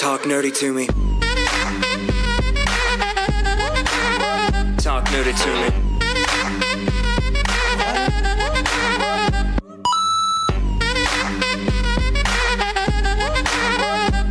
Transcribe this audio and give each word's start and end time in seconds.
Talk 0.00 0.22
nerdy 0.22 0.50
to 0.60 0.72
me. 0.72 0.86
Talk 4.78 5.04
nerdy 5.08 5.34
to 5.36 5.50
me. 5.60 5.68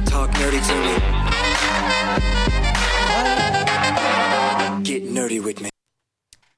Talk 0.06 0.32
nerdy 0.32 0.60
to 0.68 0.74
me. 0.82 0.94
Get 4.84 5.04
nerdy 5.04 5.40
with 5.44 5.62
me. 5.62 5.70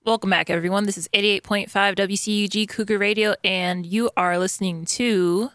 Welcome 0.06 0.30
back, 0.30 0.50
everyone. 0.50 0.86
This 0.86 0.98
is 0.98 1.10
88.5 1.10 1.68
WCUG 1.98 2.70
Cougar 2.70 2.98
Radio, 2.98 3.36
and 3.44 3.86
you 3.86 4.10
are 4.16 4.40
listening 4.40 4.86
to, 4.86 5.50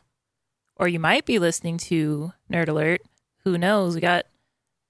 or 0.77 0.89
you 0.89 1.01
might 1.01 1.25
be 1.25 1.39
listening 1.39 1.79
to 1.79 2.35
Nerd 2.53 2.69
Alert. 2.69 3.01
Who 3.47 3.57
knows? 3.57 3.95
We 3.95 4.01
got 4.01 4.27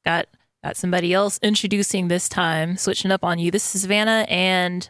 got 0.03 0.29
got 0.65 0.79
somebody 0.79 1.13
else 1.13 1.39
introducing 1.43 2.09
this 2.09 2.27
time, 2.27 2.79
switching 2.79 3.11
up 3.11 3.23
on 3.23 3.39
you. 3.39 3.51
This 3.51 3.75
is 3.75 3.83
Savannah 3.83 4.25
and 4.31 4.89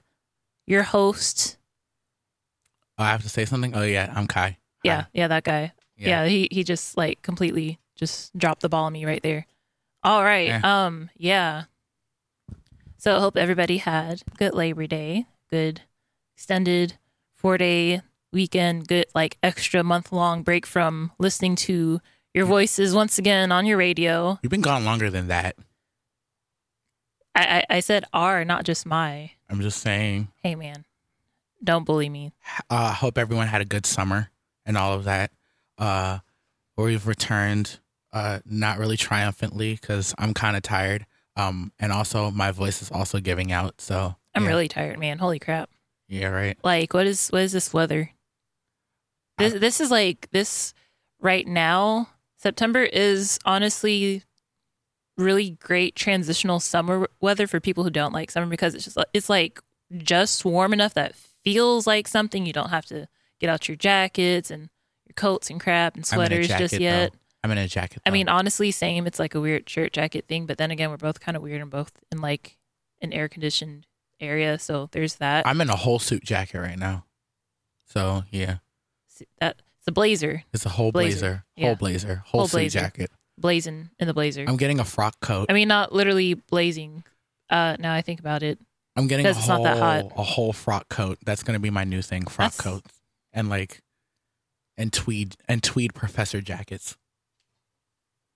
your 0.69 0.85
host. 0.85 1.59
Oh, 2.97 3.03
I 3.03 3.11
have 3.11 3.25
to 3.25 3.29
say 3.29 3.45
something. 3.45 3.75
Oh 3.75 3.83
yeah, 3.83 4.13
I'm 4.15 4.29
Kai. 4.29 4.59
Yeah, 4.85 5.01
Hi. 5.03 5.07
yeah, 5.13 5.27
that 5.27 5.43
guy. 5.43 5.73
Yeah. 5.97 6.23
Yeah. 6.23 6.27
he 6.29 6.49
he 6.53 6.63
just 6.63 6.97
like 6.97 7.23
completely 7.23 7.81
just 7.97 8.39
dropped 8.39 8.63
the 8.63 8.69
ball 8.69 8.85
on 8.85 8.93
me 8.93 9.05
right 9.05 9.23
there. 9.25 9.47
All 10.05 10.23
right. 10.23 10.47
Yeah. 10.47 10.61
Um, 10.63 11.11
yeah. 11.17 11.65
So 12.99 13.17
I 13.17 13.19
hope 13.19 13.37
everybody 13.37 13.79
had 13.79 14.23
good 14.39 14.55
Labor 14.55 14.87
Day, 14.87 15.27
good 15.51 15.81
extended 16.37 16.99
four 17.35 17.59
day 17.59 18.03
weekend, 18.33 18.87
good 18.87 19.07
like 19.13 19.39
extra 19.43 19.83
month 19.83 20.13
long 20.13 20.45
break 20.45 20.67
from 20.67 21.11
listening 21.19 21.57
to 21.57 22.01
your 22.37 22.45
voices 22.45 22.95
once 22.95 23.19
again 23.19 23.51
on 23.51 23.65
your 23.65 23.79
radio. 23.79 24.39
You've 24.43 24.51
been 24.51 24.61
gone 24.61 24.85
longer 24.85 25.09
than 25.09 25.29
that. 25.29 25.57
I 27.35 27.65
I, 27.71 27.77
I 27.77 27.81
said 27.81 28.05
our, 28.13 28.45
not 28.45 28.65
just 28.65 28.85
my. 28.85 29.31
I'm 29.49 29.63
just 29.63 29.81
saying. 29.81 30.29
Hey 30.43 30.55
man, 30.55 30.85
don't 31.65 31.85
bully 31.85 32.11
me. 32.11 32.35
Uh, 32.71 32.91
I 32.91 32.93
hope 32.93 33.17
everyone 33.17 33.47
had 33.47 33.63
a 33.63 33.65
good 33.65 33.87
summer 33.87 34.31
and 34.67 34.77
all 34.77 34.93
of 34.93 35.05
that. 35.05 35.31
Uh, 35.79 36.19
we've 36.77 37.07
returned, 37.07 37.79
uh, 38.13 38.41
not 38.45 38.79
really 38.79 38.99
triumphantly 38.99 39.73
because 39.73 40.15
I'm 40.19 40.35
kind 40.35 40.57
of 40.57 40.63
tired. 40.63 41.07
Um, 41.37 41.73
and 41.79 41.91
also 41.91 42.31
my 42.31 42.51
voice 42.51 42.83
is 42.83 42.91
also 42.91 43.19
giving 43.19 43.51
out. 43.51 43.81
So 43.81 44.15
I'm 44.35 44.45
yeah. 44.45 44.49
really 44.49 44.69
tired, 44.69 44.99
man. 44.99 45.19
Holy 45.19 45.39
crap. 45.39 45.71
yeah, 46.07 46.29
right. 46.29 46.59
Like, 46.63 46.93
what 46.93 47.07
is 47.07 47.29
what 47.31 47.43
is 47.43 47.53
this 47.53 47.73
weather? 47.73 48.11
This 49.39 49.55
this 49.55 49.81
is 49.81 49.91
like 49.91 50.29
this 50.33 50.75
right 51.21 51.47
now. 51.47 52.09
September 52.47 52.85
is 52.85 53.41
honestly 53.45 54.23
really 55.19 55.51
great 55.51 55.97
transitional 55.97 56.61
summer 56.61 57.09
weather 57.21 57.49
for 57.49 57.59
people 57.59 57.83
who 57.83 57.91
don't 57.91 58.13
like 58.13 58.31
summer 58.31 58.47
because 58.47 58.73
it's 58.73 58.85
just 58.85 58.97
it's 59.13 59.29
like 59.29 59.61
just 59.97 60.45
warm 60.45 60.73
enough 60.73 60.95
that 60.95 61.17
feels 61.43 61.89
like 61.89 62.07
something. 62.07 62.47
You 62.47 62.53
don't 62.53 62.71
have 62.71 62.87
to 62.87 63.09
get 63.41 63.51
out 63.51 63.67
your 63.67 63.77
jackets 63.77 64.53
and 64.53 64.69
your 65.09 65.15
coats 65.17 65.51
and 65.51 65.61
crap 65.61 65.97
and 65.97 66.09
I'm 66.13 66.21
in 66.21 66.23
a 66.23 66.29
sweaters 66.29 66.49
just 66.49 66.79
yet. 66.79 67.11
though. 67.11 67.19
I'm 67.43 67.51
in 67.51 67.59
a 67.59 67.67
jacket. 67.67 68.01
I 68.07 68.11
mean, 68.11 68.29
honestly, 68.29 68.71
same. 68.71 69.09
It's 69.09 69.19
like 69.19 69.35
a 69.35 69.41
weird 69.41 69.69
shirt 69.69 69.93
jacket 69.93 70.27
thing, 70.29 70.47
but 70.47 70.57
then 70.57 70.71
again, 70.71 70.91
we're 70.91 70.99
both 70.99 71.19
kind 71.19 71.37
of 71.37 71.43
weird 71.43 71.61
and 71.61 71.71
both 71.71 71.91
in 72.13 72.21
like 72.21 72.59
an 73.01 73.13
air 73.13 73.29
conditioned 73.29 73.89
area, 74.21 74.57
so 74.61 74.89
there's 74.93 75.17
that. 75.17 75.49
I'm 75.49 75.61
in 75.61 75.69
a 75.69 75.75
whole 75.75 75.99
suit 75.99 76.23
jacket 76.23 76.61
right 76.61 76.79
now. 76.79 77.07
So 77.87 78.23
yeah, 78.31 78.59
that 79.41 79.63
it's 79.87 79.89
a 79.89 79.93
blazer. 79.93 80.43
it's 80.53 80.67
a 80.67 80.71
whole 80.71 80.91
Blazer. 80.93 81.19
blazer, 81.21 81.45
Yeah. 81.57 81.67
whole 81.69 81.77
blazer, 81.77 82.15
whole, 82.27 82.41
Whole 82.43 82.49
suit 82.49 82.57
blazer. 82.59 82.81
jacket. 82.81 83.11
blazing 83.39 83.91
in 83.99 84.07
the 84.09 84.15
blazer. 84.15 84.45
I'm 84.49 84.57
getting 84.57 84.81
a 84.81 84.85
frock 84.85 85.21
coat. 85.21 85.47
I 85.49 85.53
mean, 85.53 85.69
not 85.69 85.93
literally 85.93 86.35
blazing. 86.35 87.05
Uh, 87.51 87.77
now 87.79 87.93
I 87.95 88.01
think 88.03 88.19
about 88.19 88.43
it, 88.43 88.59
I'm 88.97 89.07
getting 89.07 89.27
a 89.27 89.35
whole 89.35 89.63
not 89.63 89.77
that 89.77 89.79
hot. 89.79 90.13
a 90.17 90.23
whole 90.23 90.53
frock 90.53 90.89
coat. 90.89 91.19
That's 91.25 91.43
gonna 91.43 91.61
be 91.61 91.71
my 91.71 91.85
new 91.85 92.03
thing. 92.03 92.23
Frock 92.27 92.53
That's- 92.53 92.61
coats 92.61 93.03
and 93.33 93.49
like 93.49 93.81
and 94.79 94.93
tweed 94.93 95.37
and 95.49 95.63
tweed 95.63 95.95
professor 95.95 96.41
jackets. 96.41 96.97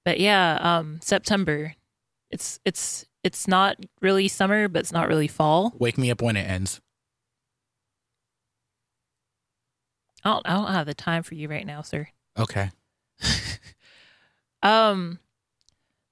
but 0.05 0.21
yeah, 0.21 0.59
um, 0.61 1.01
September. 1.03 1.75
It's 2.31 2.61
it's 2.65 3.05
it's 3.25 3.49
not 3.49 3.77
really 4.01 4.29
summer, 4.29 4.69
but 4.69 4.81
it's 4.81 4.93
not 4.93 5.09
really 5.09 5.29
fall. 5.29 5.73
Wake 5.79 5.99
me 5.99 6.11
up 6.11 6.23
when 6.23 6.37
it 6.37 6.49
ends. 6.49 6.81
I 10.25 10.31
don't 10.31 10.47
I 10.49 10.55
don't 10.55 10.73
have 10.73 10.87
the 10.87 10.95
time 10.95 11.23
for 11.23 11.35
you 11.35 11.49
right 11.49 11.67
now, 11.67 11.83
sir. 11.83 12.09
Okay. 12.39 12.71
Um, 14.63 15.19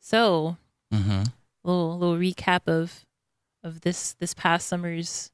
so 0.01 0.57
Mm-hmm. 0.93 1.25
little 1.65 1.99
little 1.99 2.17
recap 2.17 2.67
of 2.67 3.05
of 3.63 3.83
this 3.83 4.15
this 4.15 4.33
past 4.33 4.67
summer's 4.67 5.31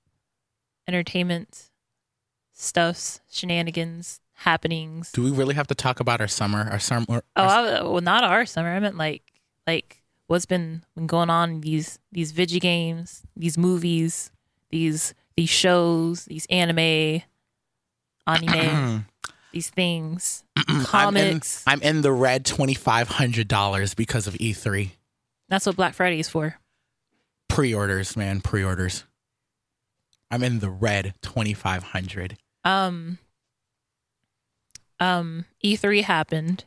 entertainment 0.89 1.71
stuffs, 2.53 3.21
shenanigans, 3.31 4.21
happenings. 4.39 5.13
Do 5.13 5.23
we 5.23 5.31
really 5.31 5.55
have 5.55 5.69
to 5.69 5.75
talk 5.77 6.01
about 6.01 6.21
our 6.21 6.27
summer? 6.27 6.69
Our 6.69 6.81
summer. 6.81 7.23
Oh, 7.37 7.43
I, 7.43 7.83
well, 7.83 8.01
not 8.01 8.25
our 8.25 8.47
summer. 8.47 8.75
I 8.75 8.81
meant 8.81 8.97
like 8.97 9.23
like 9.67 10.03
what's 10.27 10.47
been, 10.47 10.83
been 10.97 11.07
going 11.07 11.31
on 11.31 11.51
in 11.51 11.61
these 11.61 12.01
these 12.11 12.33
video 12.33 12.59
games, 12.59 13.23
these 13.37 13.57
movies, 13.57 14.33
these 14.71 15.15
these 15.37 15.51
shows, 15.51 16.25
these 16.25 16.47
anime, 16.51 17.23
anime, 18.27 19.07
these 19.53 19.71
things, 19.71 20.45
comics. 20.85 21.63
I'm 21.67 21.81
in, 21.83 21.83
I'm 21.83 21.97
in 21.97 22.03
the 22.03 22.13
red 22.13 22.45
twenty 22.45 22.75
five 22.75 23.09
hundred 23.09 23.49
dollars 23.49 23.95
because 23.95 24.27
of 24.27 24.35
E3 24.35 24.91
That's 25.49 25.67
what 25.67 25.77
Black 25.77 25.95
Friday 25.95 26.21
is 26.21 26.29
for. 26.29 26.57
pre-orders. 27.49 28.17
Man, 28.17 28.41
pre-orders. 28.41 29.05
I'm 30.31 30.43
in 30.43 30.59
the 30.61 30.71
red 30.71 31.15
twenty 31.23 31.55
five 31.55 31.83
hundred. 31.83 32.37
Um. 32.65 33.19
Um. 35.01 35.45
E3 35.63 36.03
happened. 36.03 36.65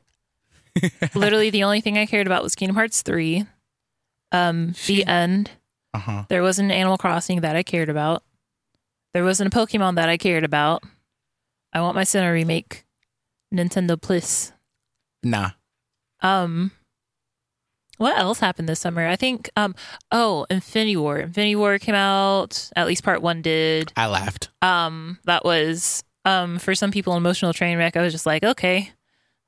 Literally, 1.16 1.50
the 1.50 1.64
only 1.64 1.82
thing 1.82 1.98
I 1.98 2.06
cared 2.06 2.28
about 2.28 2.44
was 2.44 2.56
Kingdom 2.56 2.76
Hearts 2.76 3.02
three. 3.02 3.46
Um. 4.32 4.76
The 4.86 5.06
end. 5.06 5.52
Uh 5.94 6.00
huh. 6.00 6.24
There 6.30 6.44
wasn't 6.44 6.72
an 6.72 6.78
Animal 6.78 6.98
Crossing 6.98 7.42
that 7.42 7.56
I 7.56 7.64
cared 7.64 7.90
about. 7.90 8.24
There 9.14 9.24
wasn't 9.24 9.54
a 9.54 9.58
Pokemon 9.58 9.96
that 9.96 10.10
I 10.10 10.18
cared 10.18 10.44
about. 10.44 10.84
I 11.74 11.82
want 11.82 11.96
my 11.96 12.04
Sinnoh 12.04 12.34
remake. 12.34 12.86
Nintendo 13.54 14.00
Plus. 14.02 14.52
Nah. 15.24 15.52
Um 16.22 16.72
what 17.98 18.18
else 18.20 18.40
happened 18.40 18.70
this 18.70 18.80
summer? 18.80 19.08
I 19.08 19.16
think 19.16 19.50
um 19.56 19.76
oh, 20.12 20.46
Infinity 20.50 20.98
War. 20.98 21.18
Infinity 21.20 21.56
War 21.56 21.80
came 21.80 21.96
out, 21.96 22.70
at 22.76 22.88
least 22.88 23.04
part 23.04 23.22
1 23.22 23.42
did. 23.42 23.92
I 23.96 24.08
laughed. 24.08 24.50
Um 24.62 25.20
that 25.26 25.44
was 25.46 26.04
um 26.26 26.60
for 26.60 26.76
some 26.76 26.92
people 26.92 27.14
an 27.14 27.18
emotional 27.18 27.54
train 27.54 27.78
wreck. 27.78 27.96
I 27.98 28.02
was 28.02 28.14
just 28.14 28.26
like, 28.26 28.44
okay, 28.44 28.92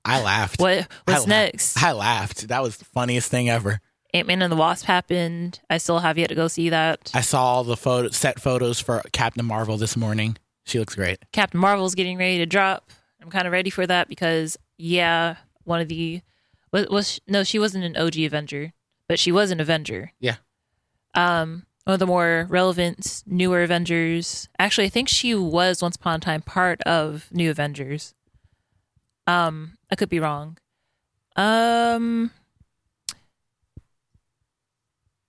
I 0.05 0.21
laughed. 0.23 0.59
what 0.59 0.79
I 0.79 0.87
what's 1.05 1.19
laughed. 1.19 1.27
next? 1.27 1.83
I 1.83 1.91
laughed. 1.91 2.47
That 2.47 2.63
was 2.63 2.77
the 2.77 2.85
funniest 2.85 3.29
thing 3.29 3.49
ever. 3.49 3.79
Ant-Man 4.11 4.41
and 4.41 4.51
the 4.51 4.55
Wasp 4.55 4.85
happened. 4.85 5.59
I 5.69 5.77
still 5.77 5.99
have 5.99 6.17
yet 6.17 6.29
to 6.29 6.35
go 6.35 6.47
see 6.47 6.69
that. 6.69 7.11
I 7.13 7.21
saw 7.21 7.43
all 7.43 7.63
the 7.63 7.77
photo 7.77 8.09
set 8.09 8.39
photos 8.41 8.79
for 8.79 9.03
Captain 9.11 9.45
Marvel 9.45 9.77
this 9.77 9.95
morning. 9.95 10.35
She 10.69 10.77
looks 10.77 10.93
great. 10.93 11.17
Captain 11.31 11.59
Marvel's 11.59 11.95
getting 11.95 12.17
ready 12.19 12.37
to 12.37 12.45
drop. 12.45 12.91
I'm 13.21 13.31
kind 13.31 13.47
of 13.47 13.51
ready 13.51 13.71
for 13.71 13.87
that 13.87 14.07
because 14.07 14.55
yeah, 14.77 15.37
one 15.63 15.81
of 15.81 15.87
the 15.87 16.21
was, 16.71 16.87
was 16.89 17.19
no, 17.27 17.43
she 17.43 17.57
wasn't 17.57 17.85
an 17.85 17.97
OG 17.97 18.19
Avenger, 18.19 18.73
but 19.07 19.17
she 19.17 19.31
was 19.31 19.49
an 19.49 19.59
Avenger. 19.59 20.11
Yeah. 20.19 20.35
Um, 21.15 21.65
one 21.85 21.93
of 21.93 21.99
the 21.99 22.05
more 22.05 22.45
relevant 22.49 23.23
newer 23.25 23.63
Avengers. 23.63 24.47
Actually, 24.59 24.85
I 24.85 24.89
think 24.89 25.09
she 25.09 25.33
was 25.33 25.81
once 25.81 25.95
upon 25.95 26.17
a 26.17 26.19
time 26.19 26.43
part 26.43 26.81
of 26.83 27.27
New 27.31 27.49
Avengers. 27.49 28.13
Um, 29.25 29.77
I 29.91 29.95
could 29.95 30.09
be 30.09 30.19
wrong. 30.19 30.59
Um, 31.35 32.29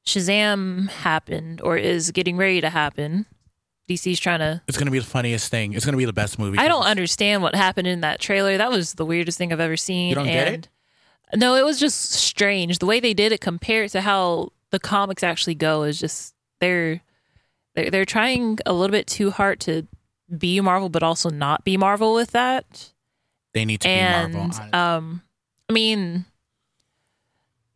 Shazam 0.06 0.90
happened 0.90 1.62
or 1.62 1.78
is 1.78 2.10
getting 2.10 2.36
ready 2.36 2.60
to 2.60 2.68
happen. 2.68 3.24
DC's 3.90 4.20
trying 4.20 4.38
to 4.38 4.62
It's 4.68 4.78
gonna 4.78 4.90
be 4.92 5.00
the 5.00 5.04
funniest 5.04 5.50
thing. 5.50 5.72
It's 5.72 5.84
gonna 5.84 5.96
be 5.96 6.04
the 6.04 6.12
best 6.12 6.38
movie. 6.38 6.58
I 6.58 6.68
don't 6.68 6.84
understand 6.84 7.42
what 7.42 7.54
happened 7.56 7.88
in 7.88 8.02
that 8.02 8.20
trailer. 8.20 8.56
That 8.56 8.70
was 8.70 8.94
the 8.94 9.04
weirdest 9.04 9.36
thing 9.36 9.52
I've 9.52 9.60
ever 9.60 9.76
seen. 9.76 10.10
You 10.10 10.14
don't 10.14 10.26
get 10.26 10.68
and 11.32 11.40
No, 11.40 11.56
it 11.56 11.64
was 11.64 11.80
just 11.80 12.12
strange. 12.12 12.78
The 12.78 12.86
way 12.86 13.00
they 13.00 13.14
did 13.14 13.32
it 13.32 13.40
compared 13.40 13.90
to 13.90 14.00
how 14.00 14.52
the 14.70 14.78
comics 14.78 15.24
actually 15.24 15.56
go 15.56 15.82
is 15.82 15.98
just 15.98 16.34
they're 16.60 17.00
they're, 17.74 17.90
they're 17.90 18.04
trying 18.04 18.58
a 18.64 18.72
little 18.72 18.92
bit 18.92 19.08
too 19.08 19.32
hard 19.32 19.58
to 19.60 19.86
be 20.36 20.60
Marvel, 20.60 20.88
but 20.88 21.02
also 21.02 21.28
not 21.28 21.64
be 21.64 21.76
Marvel 21.76 22.14
with 22.14 22.30
that. 22.30 22.92
They 23.54 23.64
need 23.64 23.80
to 23.80 23.88
and 23.88 24.32
be 24.32 24.38
Marvel. 24.38 24.40
honestly. 24.42 24.72
um, 24.72 25.22
I 25.68 25.72
mean, 25.72 26.26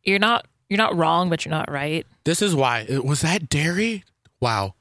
you're 0.05 0.21
not 0.21 0.47
you're 0.69 0.79
not 0.79 0.97
wrong, 0.97 1.29
but 1.29 1.45
you're 1.45 1.51
not 1.51 1.71
right. 1.71 2.07
This 2.23 2.41
is 2.41 2.55
why. 2.55 2.87
Was 3.03 3.23
that 3.23 3.49
dairy? 3.49 4.05
Wow. 4.41 4.75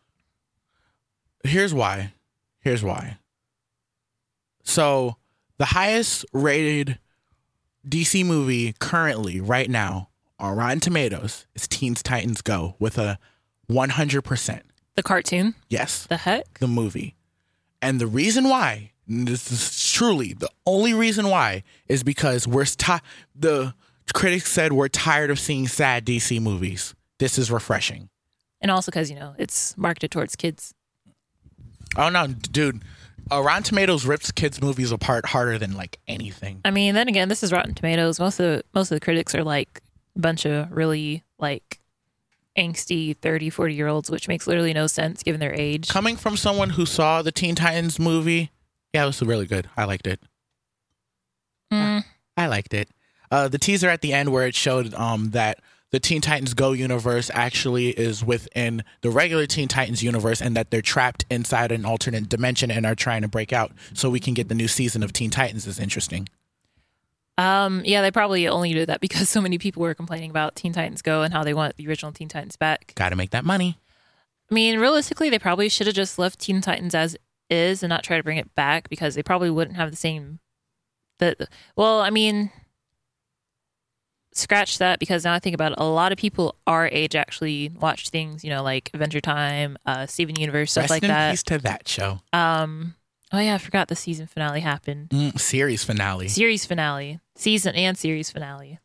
Here's 1.43 1.73
why. 1.73 2.13
Here's 2.59 2.83
why. 2.83 3.17
So, 4.63 5.17
the 5.57 5.65
highest 5.65 6.25
rated 6.33 6.99
DC 7.87 8.25
movie 8.25 8.73
currently, 8.79 9.41
right 9.41 9.69
now, 9.69 10.09
on 10.39 10.55
Rotten 10.55 10.79
Tomatoes 10.79 11.45
is 11.55 11.67
Teens 11.67 12.01
Titans 12.01 12.41
Go 12.41 12.75
with 12.79 12.97
a 12.97 13.19
100%. 13.69 14.61
The 14.95 15.03
cartoon. 15.03 15.55
Yes, 15.69 16.05
The 16.07 16.17
heck? 16.17 16.59
the 16.59 16.67
movie. 16.67 17.15
And 17.81 17.99
the 17.99 18.07
reason 18.07 18.47
why, 18.47 18.91
and 19.07 19.27
this 19.27 19.51
is 19.51 19.91
truly 19.91 20.33
the 20.33 20.49
only 20.65 20.93
reason 20.93 21.27
why, 21.29 21.63
is 21.87 22.03
because 22.03 22.47
we're 22.47 22.65
ti- 22.65 22.99
the 23.35 23.73
critics 24.13 24.49
said 24.51 24.71
we're 24.73 24.87
tired 24.87 25.29
of 25.31 25.39
seeing 25.39 25.67
sad 25.67 26.05
DC 26.05 26.39
movies. 26.41 26.93
This 27.19 27.37
is 27.37 27.51
refreshing. 27.51 28.09
And 28.61 28.71
also 28.71 28.91
because, 28.91 29.09
you 29.09 29.17
know, 29.17 29.35
it's 29.37 29.75
marketed 29.77 30.11
towards 30.11 30.35
kids. 30.37 30.73
Oh 31.95 32.09
no, 32.09 32.27
dude. 32.27 32.83
Uh, 33.31 33.41
Rotten 33.41 33.63
Tomatoes 33.63 34.05
rips 34.05 34.31
kids' 34.31 34.61
movies 34.61 34.91
apart 34.91 35.25
harder 35.25 35.57
than 35.57 35.73
like 35.75 35.99
anything. 36.07 36.59
I 36.65 36.71
mean, 36.71 36.93
then 36.93 37.07
again, 37.07 37.29
this 37.29 37.41
is 37.41 37.51
Rotten 37.51 37.73
Tomatoes. 37.73 38.19
Most 38.19 38.39
of 38.39 38.45
the, 38.45 38.63
most 38.73 38.91
of 38.91 38.95
the 38.95 38.99
critics 38.99 39.33
are 39.33 39.43
like 39.43 39.81
a 40.15 40.19
bunch 40.19 40.45
of 40.45 40.71
really 40.71 41.23
like 41.39 41.79
angsty 42.57 43.17
30, 43.17 43.49
40 43.49 43.73
year 43.73 43.87
olds, 43.87 44.11
which 44.11 44.27
makes 44.27 44.45
literally 44.45 44.73
no 44.73 44.87
sense 44.87 45.23
given 45.23 45.39
their 45.39 45.53
age. 45.53 45.89
Coming 45.89 46.17
from 46.17 46.35
someone 46.37 46.71
who 46.71 46.85
saw 46.85 47.21
the 47.21 47.31
Teen 47.31 47.55
Titans 47.55 47.97
movie, 47.97 48.51
yeah, 48.93 49.03
it 49.03 49.07
was 49.07 49.21
really 49.21 49.45
good. 49.45 49.69
I 49.77 49.85
liked 49.85 50.05
it. 50.05 50.19
Mm, 51.71 52.03
I 52.37 52.47
liked 52.47 52.73
it. 52.73 52.89
Uh, 53.31 53.47
the 53.47 53.57
teaser 53.57 53.89
at 53.89 54.01
the 54.01 54.13
end 54.13 54.31
where 54.31 54.45
it 54.45 54.53
showed 54.53 54.93
um, 54.93 55.31
that 55.31 55.59
the 55.93 55.99
Teen 55.99 56.21
Titans 56.21 56.55
Go 56.55 56.71
universe 56.71 57.29
actually 57.35 57.89
is 57.89 58.25
within 58.25 58.83
the 59.01 59.11
regular 59.11 59.45
Teen 59.45 59.67
Titans 59.67 60.01
universe 60.01 60.41
and 60.41 60.57
that 60.57 60.71
they're 60.71 60.81
trapped 60.81 61.23
inside 61.29 61.71
an 61.71 61.85
alternate 61.85 62.27
dimension 62.27 62.71
and 62.71 62.83
are 62.83 62.95
trying 62.95 63.21
to 63.21 63.27
break 63.27 63.53
out 63.53 63.71
so 63.93 64.09
we 64.09 64.19
can 64.19 64.33
get 64.33 64.49
the 64.49 64.55
new 64.55 64.67
season 64.67 65.03
of 65.03 65.13
Teen 65.13 65.29
Titans 65.29 65.67
is 65.67 65.79
interesting. 65.79 66.27
um, 67.37 67.83
yeah, 67.85 68.01
they 68.01 68.09
probably 68.09 68.47
only 68.47 68.73
did 68.73 68.89
that 68.89 69.01
because 69.01 69.29
so 69.29 69.39
many 69.39 69.59
people 69.59 69.83
were 69.83 69.93
complaining 69.93 70.31
about 70.31 70.55
Teen 70.55 70.73
Titans 70.73 71.03
Go 71.03 71.21
and 71.21 71.31
how 71.31 71.43
they 71.43 71.53
want 71.53 71.77
the 71.77 71.87
original 71.87 72.11
Teen 72.11 72.27
Titans 72.27 72.55
back. 72.55 72.93
Got 72.95 73.09
to 73.09 73.15
make 73.15 73.29
that 73.29 73.45
money. 73.45 73.77
I 74.49 74.53
mean, 74.55 74.79
realistically, 74.79 75.29
they 75.29 75.39
probably 75.39 75.69
should 75.69 75.85
have 75.85 75.95
just 75.95 76.17
left 76.17 76.39
Teen 76.39 76.59
Titans 76.59 76.95
as 76.95 77.15
is 77.51 77.83
and 77.83 77.91
not 77.91 78.03
try 78.03 78.17
to 78.17 78.23
bring 78.23 78.39
it 78.39 78.55
back 78.55 78.89
because 78.89 79.13
they 79.13 79.21
probably 79.21 79.51
wouldn't 79.51 79.77
have 79.77 79.91
the 79.91 79.97
same. 79.97 80.39
The 81.19 81.47
well, 81.77 82.01
I 82.01 82.09
mean, 82.09 82.51
scratch 84.33 84.77
that 84.79 84.99
because 84.99 85.23
now 85.23 85.33
I 85.33 85.39
think 85.39 85.53
about 85.53 85.71
it, 85.73 85.77
a 85.79 85.85
lot 85.85 86.11
of 86.11 86.17
people 86.17 86.55
our 86.67 86.87
age 86.87 87.15
actually 87.15 87.69
watch 87.79 88.09
things, 88.09 88.43
you 88.43 88.49
know, 88.49 88.63
like 88.63 88.89
Adventure 88.93 89.21
Time, 89.21 89.77
uh, 89.85 90.05
Steven 90.05 90.35
Universe, 90.35 90.71
stuff 90.71 90.83
Rest 90.83 90.91
like 90.91 91.03
in 91.03 91.09
that. 91.09 91.31
peace 91.31 91.43
to 91.43 91.57
that 91.59 91.87
show. 91.87 92.19
Um, 92.33 92.95
oh 93.31 93.39
yeah, 93.39 93.55
I 93.55 93.57
forgot 93.57 93.87
the 93.87 93.95
season 93.95 94.27
finale 94.27 94.59
happened. 94.61 95.09
Mm, 95.09 95.39
series 95.39 95.83
finale. 95.83 96.27
Series 96.27 96.65
finale, 96.65 97.19
season 97.35 97.75
and 97.75 97.97
series 97.97 98.29
finale. 98.31 98.79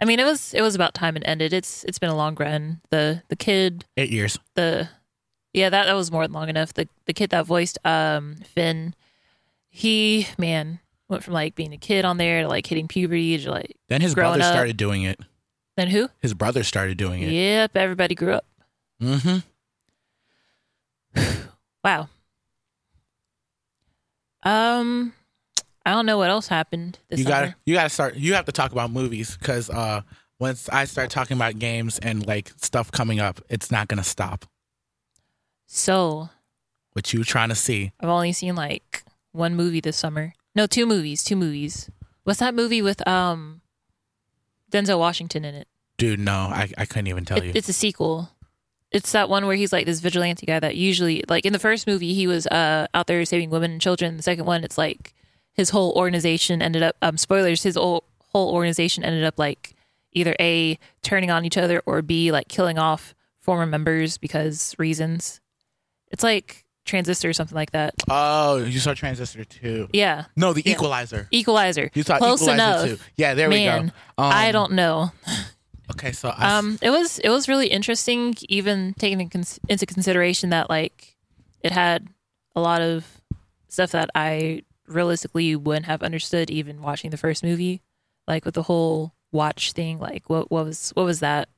I 0.00 0.04
mean, 0.04 0.18
it 0.18 0.24
was 0.24 0.52
it 0.52 0.62
was 0.62 0.74
about 0.74 0.94
time 0.94 1.16
it 1.16 1.22
ended. 1.24 1.52
It's 1.52 1.84
it's 1.84 1.98
been 1.98 2.10
a 2.10 2.16
long 2.16 2.34
run. 2.34 2.80
The 2.90 3.22
the 3.28 3.36
kid 3.36 3.84
Eight 3.96 4.10
years. 4.10 4.38
the 4.54 4.88
yeah 5.52 5.68
that 5.70 5.84
that 5.86 5.92
was 5.94 6.10
more 6.10 6.26
than 6.26 6.32
long 6.32 6.48
enough 6.48 6.72
the 6.74 6.88
the 7.06 7.12
kid 7.12 7.30
that 7.30 7.46
voiced 7.46 7.78
um 7.84 8.36
finn 8.54 8.94
he 9.68 10.26
man 10.38 10.80
went 11.08 11.22
from 11.24 11.34
like 11.34 11.54
being 11.54 11.72
a 11.72 11.78
kid 11.78 12.04
on 12.04 12.16
there 12.16 12.42
to 12.42 12.48
like 12.48 12.66
hitting 12.66 12.88
puberty 12.88 13.38
to 13.38 13.50
like 13.50 13.76
Then 13.88 14.00
his 14.00 14.14
Growing 14.14 14.38
brother 14.38 14.44
up. 14.50 14.54
started 14.54 14.76
doing 14.76 15.02
it. 15.02 15.20
then 15.76 15.88
who 15.88 16.08
His 16.20 16.34
brother 16.34 16.62
started 16.64 16.96
doing 16.98 17.22
it. 17.22 17.30
yep 17.32 17.76
everybody 17.76 18.14
grew 18.14 18.32
up 18.32 18.46
Mm-hmm. 19.02 19.38
wow 21.84 22.08
um 24.44 25.12
i 25.84 25.90
don't 25.92 26.06
know 26.06 26.18
what 26.18 26.30
else 26.30 26.48
happened 26.48 26.98
this 27.08 27.18
You 27.20 27.26
gotta, 27.26 27.54
you 27.66 27.74
gotta 27.74 27.88
start. 27.88 28.16
You 28.16 28.34
have 28.34 28.46
to 28.46 28.52
talk 28.52 28.72
about 28.72 28.90
movies 28.90 29.36
because 29.36 29.70
uh, 29.70 30.02
once 30.40 30.68
I 30.68 30.84
start 30.86 31.10
talking 31.10 31.36
about 31.36 31.58
games 31.60 31.98
and 32.00 32.26
like 32.26 32.50
stuff 32.56 32.90
coming 32.90 33.20
up, 33.20 33.40
it's 33.48 33.70
not 33.70 33.86
gonna 33.88 34.02
stop. 34.02 34.44
so 35.66 36.30
What 36.94 37.12
you 37.12 37.22
trying 37.24 37.50
to 37.50 37.54
see? 37.54 37.92
i've 38.00 38.08
only 38.08 38.32
seen 38.32 38.54
like 38.56 39.04
one 39.32 39.54
movie 39.54 39.80
this 39.80 39.96
summer 39.96 40.34
no 40.54 40.66
two 40.66 40.86
movies 40.86 41.22
two 41.24 41.36
movies 41.36 41.90
what's 42.24 42.40
that 42.40 42.54
movie 42.54 42.82
with 42.82 43.06
um 43.08 43.60
denzel 44.70 44.98
washington 44.98 45.44
in 45.44 45.54
it 45.54 45.68
Dude, 45.98 46.18
no, 46.18 46.32
I, 46.32 46.68
I 46.76 46.84
couldn't 46.86 47.06
even 47.08 47.24
tell 47.24 47.36
It- 47.38 47.44
you. 47.44 47.52
It's 47.54 47.68
a 47.68 47.72
sequel. 47.72 48.30
It's 48.90 49.12
that 49.12 49.28
one 49.28 49.46
where 49.46 49.54
he's 49.54 49.72
like 49.72 49.86
this 49.86 50.00
vigilante 50.00 50.46
guy 50.46 50.58
that 50.58 50.74
usually, 50.74 51.22
like 51.28 51.44
in 51.46 51.52
the 51.52 51.60
first 51.60 51.86
movie, 51.86 52.12
he 52.12 52.26
was 52.26 52.46
uh, 52.48 52.88
out 52.92 53.06
there 53.06 53.24
saving 53.24 53.50
women 53.50 53.70
and 53.70 53.80
children. 53.80 54.16
The 54.16 54.22
second 54.22 54.44
one, 54.46 54.64
it's 54.64 54.76
like 54.76 55.14
his 55.52 55.70
whole 55.70 55.92
organization 55.92 56.60
ended 56.60 56.82
up. 56.82 56.96
Um, 57.02 57.16
spoilers: 57.18 57.62
his 57.62 57.76
whole 57.76 58.04
whole 58.32 58.52
organization 58.52 59.04
ended 59.04 59.22
up 59.22 59.38
like 59.38 59.74
either 60.12 60.34
a 60.40 60.76
turning 61.02 61.30
on 61.30 61.44
each 61.44 61.56
other 61.58 61.82
or 61.86 62.02
b 62.02 62.32
like 62.32 62.48
killing 62.48 62.78
off 62.78 63.14
former 63.38 63.66
members 63.66 64.18
because 64.18 64.74
reasons. 64.78 65.40
It's 66.10 66.24
like 66.24 66.61
Transistor 66.84 67.28
or 67.28 67.32
something 67.32 67.54
like 67.54 67.70
that. 67.72 67.94
Oh, 68.10 68.58
you 68.58 68.78
saw 68.80 68.92
Transistor 68.94 69.44
too. 69.44 69.88
Yeah, 69.92 70.24
No, 70.36 70.52
the 70.52 70.62
Yeah. 70.64 70.72
Equalizer. 70.72 71.28
Equalizer. 71.30 71.90
You 71.94 72.02
saw 72.02 72.18
Close 72.18 72.42
Equalizer 72.42 72.86
enough. 72.88 72.98
two. 72.98 73.04
Yeah, 73.16 73.34
there 73.34 73.48
Man, 73.48 73.84
we 73.84 73.88
go. 73.88 73.92
Um, 74.24 74.32
I 74.32 74.52
don't 74.52 74.72
know. 74.72 75.12
Okay, 75.92 76.12
so 76.12 76.30
I, 76.34 76.56
um 76.58 76.78
it 76.80 76.90
was 76.90 77.18
it 77.18 77.28
was 77.28 77.48
really 77.48 77.66
interesting 77.68 78.34
even 78.48 78.94
taking 78.98 79.20
in 79.20 79.28
cons- 79.28 79.60
into 79.68 79.84
consideration 79.86 80.50
that 80.50 80.70
like 80.70 81.16
it 81.60 81.70
had 81.72 82.08
a 82.56 82.60
lot 82.60 82.80
of 82.82 83.04
stuff 83.68 83.90
that 83.92 84.08
i 84.14 84.62
realistically 84.86 85.54
wouldn't 85.56 85.86
have 85.86 86.02
understood 86.02 86.50
even 86.50 86.80
watching 86.82 87.10
the 87.10 87.16
first 87.16 87.42
movie 87.42 87.82
like 88.26 88.44
with 88.44 88.54
the 88.54 88.62
whole 88.62 89.12
watch 89.32 89.72
thing 89.72 89.98
like 89.98 90.28
what 90.30 90.50
what 90.50 90.64
was 90.66 90.90
what 90.94 91.04
was 91.04 91.20
that 91.20 91.48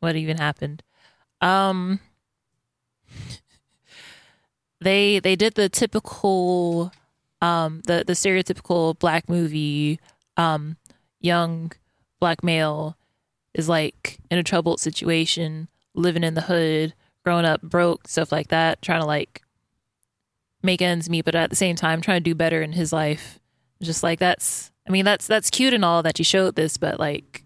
what 0.00 0.16
even 0.16 0.36
happened 0.38 0.82
um 1.40 2.00
they 4.80 5.18
they 5.18 5.36
did 5.36 5.54
the 5.54 5.68
typical 5.68 6.92
um 7.40 7.82
the 7.86 8.04
the 8.06 8.12
stereotypical 8.12 8.98
black 8.98 9.28
movie 9.28 9.98
um 10.36 10.76
young 11.20 11.72
black 12.20 12.42
male 12.42 12.96
is 13.54 13.68
like 13.68 14.18
in 14.30 14.38
a 14.38 14.42
troubled 14.42 14.80
situation, 14.80 15.68
living 15.94 16.24
in 16.24 16.34
the 16.34 16.42
hood, 16.42 16.94
growing 17.24 17.44
up 17.44 17.62
broke, 17.62 18.06
stuff 18.06 18.30
like 18.32 18.48
that, 18.48 18.80
trying 18.82 19.00
to 19.00 19.06
like 19.06 19.42
make 20.62 20.82
ends 20.82 21.08
meet, 21.08 21.24
but 21.24 21.34
at 21.34 21.50
the 21.50 21.56
same 21.56 21.76
time 21.76 22.00
trying 22.00 22.20
to 22.20 22.30
do 22.30 22.34
better 22.34 22.62
in 22.62 22.72
his 22.72 22.92
life. 22.92 23.38
Just 23.82 24.02
like 24.02 24.18
that's 24.18 24.70
I 24.86 24.90
mean, 24.90 25.04
that's 25.04 25.26
that's 25.26 25.50
cute 25.50 25.74
and 25.74 25.84
all 25.84 26.02
that 26.02 26.18
you 26.18 26.24
showed 26.24 26.56
this, 26.56 26.76
but 26.76 26.98
like 26.98 27.44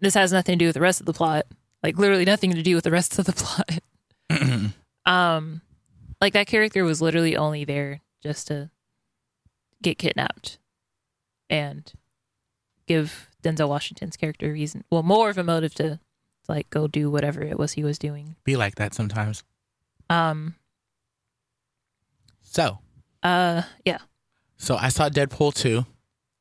this 0.00 0.14
has 0.14 0.32
nothing 0.32 0.58
to 0.58 0.62
do 0.64 0.68
with 0.68 0.74
the 0.74 0.80
rest 0.80 1.00
of 1.00 1.06
the 1.06 1.12
plot. 1.12 1.46
Like 1.82 1.98
literally 1.98 2.24
nothing 2.24 2.52
to 2.52 2.62
do 2.62 2.74
with 2.74 2.84
the 2.84 2.90
rest 2.90 3.18
of 3.18 3.24
the 3.24 3.32
plot. 4.30 4.72
um 5.06 5.62
like 6.20 6.32
that 6.32 6.46
character 6.46 6.84
was 6.84 7.02
literally 7.02 7.36
only 7.36 7.64
there 7.64 8.00
just 8.22 8.46
to 8.48 8.70
get 9.82 9.98
kidnapped 9.98 10.58
and 11.50 11.92
give 12.86 13.28
Denzel 13.42 13.68
Washington's 13.68 14.16
character 14.16 14.48
a 14.48 14.52
reason, 14.52 14.84
well, 14.90 15.02
more 15.02 15.30
of 15.30 15.38
a 15.38 15.44
motive 15.44 15.74
to, 15.74 15.82
to 15.90 16.00
like 16.48 16.70
go 16.70 16.86
do 16.88 17.10
whatever 17.10 17.42
it 17.42 17.58
was 17.58 17.72
he 17.72 17.84
was 17.84 17.98
doing. 17.98 18.36
be 18.44 18.56
like 18.56 18.76
that 18.76 18.94
sometimes. 18.94 19.44
Um, 20.08 20.54
So, 22.42 22.78
uh, 23.22 23.62
yeah, 23.84 23.98
so 24.56 24.76
I 24.76 24.88
saw 24.88 25.08
Deadpool 25.08 25.54
two. 25.54 25.84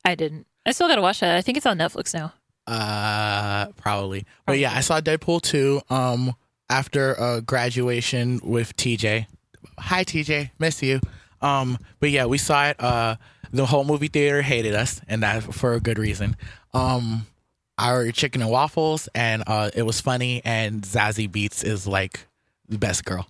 I 0.05 0.15
didn't. 0.15 0.48
I 0.65 0.72
still 0.72 0.88
gotta 0.88 1.01
watch 1.01 1.20
that. 1.20 1.36
I 1.36 1.41
think 1.41 1.58
it's 1.58 1.65
on 1.65 1.77
Netflix 1.77 2.13
now. 2.13 2.34
Uh, 2.67 3.67
probably. 3.74 4.25
But 4.46 4.58
yeah, 4.60 4.74
I 4.74 4.79
saw 4.82 5.00
Deadpool 5.01 5.41
2 5.44 5.82
um 5.89 6.34
after 6.70 7.20
uh 7.20 7.41
graduation 7.41 8.39
with 8.44 8.75
TJ. 8.75 9.27
Hi 9.79 10.03
TJ, 10.03 10.51
miss 10.60 10.82
you. 10.82 11.00
Um, 11.41 11.77
but 12.00 12.10
yeah, 12.10 12.25
we 12.25 12.38
saw 12.38 12.67
it. 12.67 12.82
Uh, 12.82 13.17
the 13.51 13.65
whole 13.65 13.84
movie 13.84 14.08
theater 14.08 14.41
hated 14.41 14.74
us, 14.74 15.01
and 15.08 15.24
that 15.24 15.44
for 15.44 15.74
a 15.74 15.79
good 15.79 16.00
reason. 16.00 16.36
Um, 16.74 17.27
our 17.77 18.12
chicken 18.12 18.41
and 18.41 18.50
waffles, 18.51 19.10
and 19.13 19.44
uh, 19.48 19.72
it 19.75 19.84
was 19.84 20.01
funny. 20.01 20.41
And 20.44 20.82
Zazie 20.82 21.29
Beetz 21.29 21.63
is 21.63 21.88
like 21.88 22.27
the 22.67 22.77
best 22.77 23.05
girl. 23.05 23.27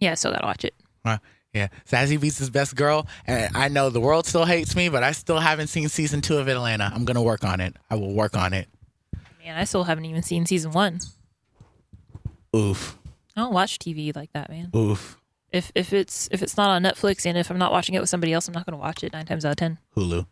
Yeah, 0.00 0.14
still 0.14 0.32
gotta 0.32 0.46
watch 0.46 0.64
it. 0.64 0.74
Uh, 1.04 1.18
yeah, 1.52 1.68
Zazie 1.88 2.18
Beetz 2.18 2.40
is 2.40 2.50
best 2.50 2.76
girl, 2.76 3.06
and 3.26 3.56
I 3.56 3.68
know 3.68 3.90
the 3.90 4.00
world 4.00 4.26
still 4.26 4.44
hates 4.44 4.76
me, 4.76 4.88
but 4.88 5.02
I 5.02 5.12
still 5.12 5.40
haven't 5.40 5.68
seen 5.68 5.88
season 5.88 6.20
two 6.20 6.38
of 6.38 6.48
Atlanta. 6.48 6.90
I'm 6.94 7.04
gonna 7.04 7.22
work 7.22 7.44
on 7.44 7.60
it. 7.60 7.74
I 7.90 7.96
will 7.96 8.12
work 8.12 8.36
on 8.36 8.52
it. 8.52 8.68
Man, 9.42 9.56
I 9.56 9.64
still 9.64 9.84
haven't 9.84 10.04
even 10.04 10.22
seen 10.22 10.46
season 10.46 10.72
one. 10.72 11.00
Oof, 12.54 12.98
I 13.36 13.40
don't 13.42 13.52
watch 13.52 13.78
TV 13.78 14.14
like 14.14 14.32
that, 14.32 14.50
man. 14.50 14.70
oof. 14.74 15.18
If 15.50 15.72
if 15.74 15.92
it's 15.92 16.28
if 16.30 16.42
it's 16.42 16.56
not 16.56 16.68
on 16.70 16.82
Netflix 16.82 17.24
and 17.24 17.38
if 17.38 17.50
I'm 17.50 17.58
not 17.58 17.72
watching 17.72 17.94
it 17.94 18.00
with 18.00 18.08
somebody 18.10 18.32
else, 18.32 18.48
I'm 18.48 18.54
not 18.54 18.66
gonna 18.66 18.76
watch 18.78 19.02
it 19.02 19.12
nine 19.12 19.26
times 19.26 19.44
out 19.44 19.52
of 19.52 19.56
ten. 19.56 19.78
Hulu. 19.96 20.26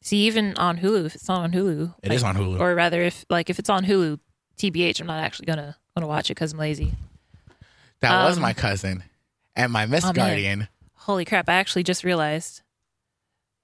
See, 0.00 0.26
even 0.26 0.56
on 0.56 0.78
Hulu, 0.78 1.06
if 1.06 1.14
it's 1.14 1.28
not 1.28 1.40
on 1.40 1.52
Hulu, 1.52 1.94
It 2.02 2.12
is 2.12 2.22
on 2.22 2.36
Hulu. 2.36 2.60
or 2.60 2.74
rather, 2.74 3.02
if 3.02 3.24
like 3.28 3.50
if 3.50 3.58
it's 3.58 3.68
on 3.68 3.84
Hulu, 3.84 4.18
TBH, 4.56 5.00
I'm 5.00 5.06
not 5.06 5.22
actually 5.22 5.46
gonna 5.46 5.76
gonna 5.94 6.06
watch 6.06 6.30
it 6.30 6.34
because 6.36 6.52
I'm 6.52 6.58
lazy. 6.58 6.92
That 8.00 8.24
was 8.26 8.36
um, 8.36 8.42
my 8.42 8.52
cousin 8.52 9.02
and 9.56 9.72
my 9.72 9.86
Miss 9.86 10.04
oh, 10.04 10.08
man. 10.08 10.14
Guardian. 10.14 10.68
holy 10.94 11.24
crap! 11.24 11.48
I 11.48 11.54
actually 11.54 11.82
just 11.82 12.04
realized. 12.04 12.62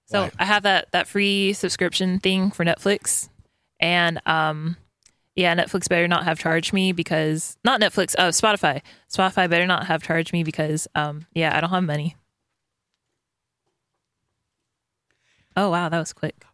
So 0.07 0.25
What? 0.25 0.35
I 0.39 0.45
have 0.45 0.65
that 0.65 0.91
that 0.93 1.07
free 1.07 1.53
subscription 1.55 2.19
thing 2.21 2.51
for 2.51 2.65
Netflix, 2.65 3.29
and 3.81 4.21
um, 4.27 4.77
yeah, 5.37 5.55
Netflix 5.55 5.89
better 5.89 6.07
not 6.07 6.25
have 6.25 6.39
charged 6.39 6.73
me 6.73 6.93
because 6.93 7.57
not 7.65 7.81
Netflix, 7.81 8.15
oh 8.19 8.29
Spotify. 8.29 8.81
Spotify 9.13 9.49
better 9.51 9.67
not 9.67 9.87
have 9.87 10.03
charged 10.03 10.33
me 10.33 10.45
because 10.45 10.87
um, 10.95 11.27
yeah, 11.35 11.57
I 11.57 11.61
don't 11.61 11.71
have 11.71 11.85
money. 11.85 12.17
Oh 15.57 15.71
wow, 15.71 15.89
that 15.89 15.99
was 15.99 16.13
quick. 16.13 16.45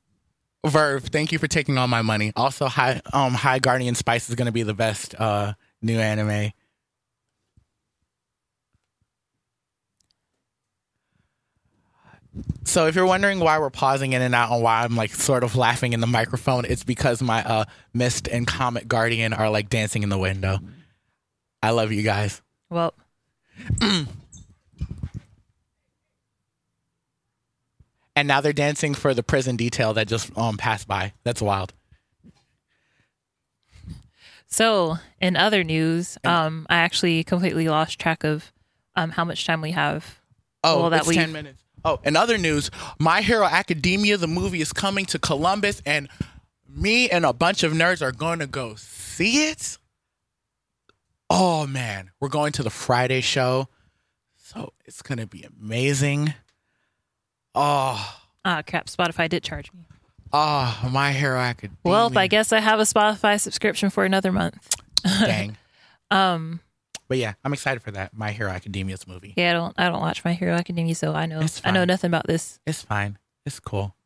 Verve, 0.67 1.05
thank 1.05 1.33
you 1.33 1.39
for 1.39 1.47
taking 1.47 1.79
all 1.79 1.89
my 1.89 2.03
money. 2.03 2.33
Also, 2.37 2.67
High 2.67 3.01
um 3.13 3.35
High 3.35 3.59
Guardian 3.59 3.95
Spice 3.95 4.29
is 4.29 4.35
gonna 4.35 4.53
be 4.53 4.63
the 4.63 4.75
best 4.75 5.15
uh 5.19 5.55
new 5.83 5.99
anime. 5.99 6.53
So 12.65 12.87
if 12.87 12.95
you're 12.95 13.07
wondering 13.07 13.41
why 13.41 13.59
we're 13.59 13.71
pausing 13.71 14.13
in 14.13 14.23
and 14.23 14.35
out 14.35 14.53
and 14.53 14.63
why 14.63 14.83
I'm 14.85 14.95
like 14.97 15.11
sort 15.13 15.43
of 15.43 15.57
laughing 15.57 15.93
in 15.93 16.01
the 16.01 16.07
microphone, 16.07 16.65
it's 16.65 16.85
because 16.85 17.21
my 17.23 17.43
uh 17.45 17.65
Mist 17.93 18.29
and 18.29 18.47
Comet 18.47 18.87
Guardian 18.87 19.33
are 19.33 19.51
like 19.51 19.69
dancing 19.69 20.03
in 20.03 20.09
the 20.09 20.19
window. 20.19 20.59
I 21.63 21.71
love 21.71 21.91
you 21.93 22.03
guys. 22.03 22.41
Well, 22.71 22.95
And 28.17 28.27
now 28.29 28.41
they're 28.41 28.53
dancing 28.53 28.95
for 28.95 29.15
the 29.15 29.23
prison 29.23 29.57
detail 29.57 29.95
that 29.95 30.09
just 30.09 30.37
um 30.37 30.57
passed 30.57 30.87
by. 30.89 31.13
That's 31.25 31.41
wild. 31.41 31.73
so 34.47 34.99
in 35.21 35.37
other 35.37 35.63
news, 35.65 36.19
um, 36.25 36.67
I 36.69 36.77
actually 36.79 37.23
completely 37.25 37.69
lost 37.69 37.99
track 37.99 38.25
of 38.25 38.53
um 38.97 39.11
how 39.11 39.25
much 39.25 39.47
time 39.47 39.61
we 39.61 39.71
have. 39.73 40.19
Oh, 40.63 40.81
Well, 40.83 40.91
that 40.91 41.01
it's 41.01 41.09
we- 41.09 41.15
10 41.15 41.33
minutes. 41.33 41.63
Oh, 41.85 41.99
in 42.05 42.17
other 42.17 42.37
news, 42.39 42.71
My 42.99 43.23
Hero 43.23 43.45
Academia, 43.47 44.17
the 44.17 44.27
movie, 44.27 44.61
is 44.61 44.73
coming 44.73 45.07
to 45.07 45.19
Columbus, 45.19 45.81
and 45.87 46.09
me 46.69 47.09
and 47.11 47.25
a 47.25 47.33
bunch 47.33 47.63
of 47.63 47.73
nerds 47.73 48.03
are 48.03 48.13
going 48.13 48.39
to 48.41 48.47
go 48.47 48.75
see 48.77 49.49
it. 49.49 49.79
Oh, 51.29 51.67
man. 51.67 52.11
We're 52.21 52.29
going 52.29 52.53
to 52.53 52.63
the 52.63 52.71
Friday 52.71 53.21
show. 53.21 53.69
So 54.37 54.73
it's 54.85 55.01
going 55.03 55.19
to 55.19 55.27
be 55.27 55.45
amazing. 55.45 56.35
Oh, 57.55 58.17
Ah, 58.45 58.63
crap! 58.67 58.87
Spotify 58.87 59.29
did 59.29 59.43
charge 59.43 59.71
me. 59.73 59.81
oh, 60.33 60.89
My 60.91 61.13
Hero 61.13 61.39
Academia. 61.39 61.77
Well, 61.85 62.17
I 62.17 62.27
guess 62.27 62.53
I 62.53 62.61
have 62.61 62.81
a 62.81 62.85
Spotify 62.85 63.39
subscription 63.39 63.91
for 63.91 64.05
another 64.05 64.33
month. 64.33 64.69
Dang. 65.05 65.57
Um, 66.13 66.59
But 67.11 67.19
yeah, 67.19 67.35
I'm 67.45 67.53
excited 67.53 67.83
for 67.83 67.91
that. 67.91 68.17
My 68.17 68.31
Hero 68.31 68.51
Academia's 68.51 69.05
movie. 69.07 69.35
yeah, 69.37 69.51
I 69.51 69.53
don't, 69.53 69.75
I 69.77 69.89
don't 69.89 70.01
watch 70.01 70.25
My 70.25 70.33
Hero 70.33 70.55
Academia, 70.55 70.95
so 70.95 71.13
I 71.13 71.27
know, 71.27 71.45
I 71.65 71.73
know 71.73 71.85
nothing 71.85 72.09
about 72.09 72.27
this. 72.29 72.61
It's 72.67 72.83
fine. 72.83 73.19
It's 73.45 73.59
cool. 73.59 73.97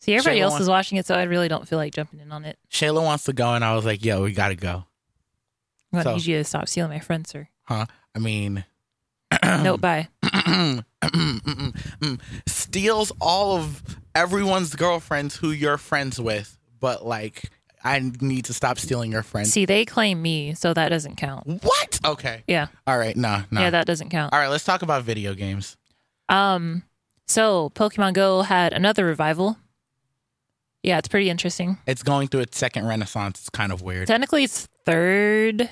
See, 0.00 0.14
everybody 0.14 0.38
Shayla 0.38 0.42
else 0.42 0.50
wants- 0.52 0.62
is 0.64 0.68
watching 0.68 0.98
it, 0.98 1.06
so 1.06 1.14
I 1.14 1.22
really 1.22 1.48
don't 1.48 1.66
feel 1.66 1.78
like 1.78 1.94
jumping 1.94 2.20
in 2.20 2.30
on 2.30 2.44
it. 2.44 2.58
Shayla 2.70 3.02
wants 3.02 3.24
to 3.24 3.32
go, 3.32 3.54
and 3.54 3.64
I 3.64 3.74
was 3.74 3.86
like, 3.86 4.04
yo, 4.04 4.22
we 4.22 4.32
got 4.32 4.48
to 4.48 4.54
go. 4.54 4.84
I'm 5.92 6.02
gonna 6.02 6.04
So- 6.04 6.12
need 6.16 6.26
you 6.26 6.36
to 6.36 6.44
stop 6.44 6.68
stealing 6.68 6.90
my 6.90 6.98
friends, 7.00 7.30
sir. 7.30 7.48
Huh? 7.62 7.86
I 8.14 8.18
mean, 8.18 8.64
nope, 9.62 9.80
bye. 9.80 10.08
steals 12.46 13.12
all 13.20 13.56
of 13.56 13.82
everyone's 14.14 14.74
girlfriends 14.74 15.36
who 15.36 15.50
you're 15.50 15.78
friends 15.78 16.20
with, 16.20 16.58
but 16.80 17.06
like 17.06 17.50
I 17.86 18.10
need 18.20 18.44
to 18.46 18.52
stop 18.52 18.78
stealing 18.78 19.12
your 19.12 19.22
friends. 19.22 19.52
See, 19.52 19.64
they 19.64 19.84
claim 19.84 20.20
me, 20.20 20.54
so 20.54 20.74
that 20.74 20.88
doesn't 20.88 21.16
count. 21.16 21.46
what? 21.62 22.00
Okay. 22.04 22.42
Yeah, 22.48 22.66
All 22.86 22.98
right. 22.98 23.16
No. 23.16 23.42
No. 23.50 23.60
yeah, 23.60 23.70
that 23.70 23.86
doesn't 23.86 24.08
count. 24.10 24.32
all 24.32 24.38
right. 24.40 24.48
Let's 24.48 24.64
talk 24.64 24.82
about 24.82 25.04
video 25.04 25.34
games. 25.34 25.76
Um, 26.28 26.82
so 27.26 27.70
Pokemon 27.74 28.14
Go 28.14 28.42
had 28.42 28.72
another 28.72 29.04
revival. 29.06 29.56
Yeah, 30.82 30.98
it's 30.98 31.08
pretty 31.08 31.30
interesting. 31.30 31.78
It's 31.86 32.02
going 32.02 32.28
through 32.28 32.40
its 32.40 32.58
second 32.58 32.86
renaissance. 32.86 33.40
It's 33.40 33.50
kind 33.50 33.72
of 33.72 33.82
weird. 33.82 34.06
Technically, 34.08 34.44
it's 34.44 34.66
third. 34.84 35.68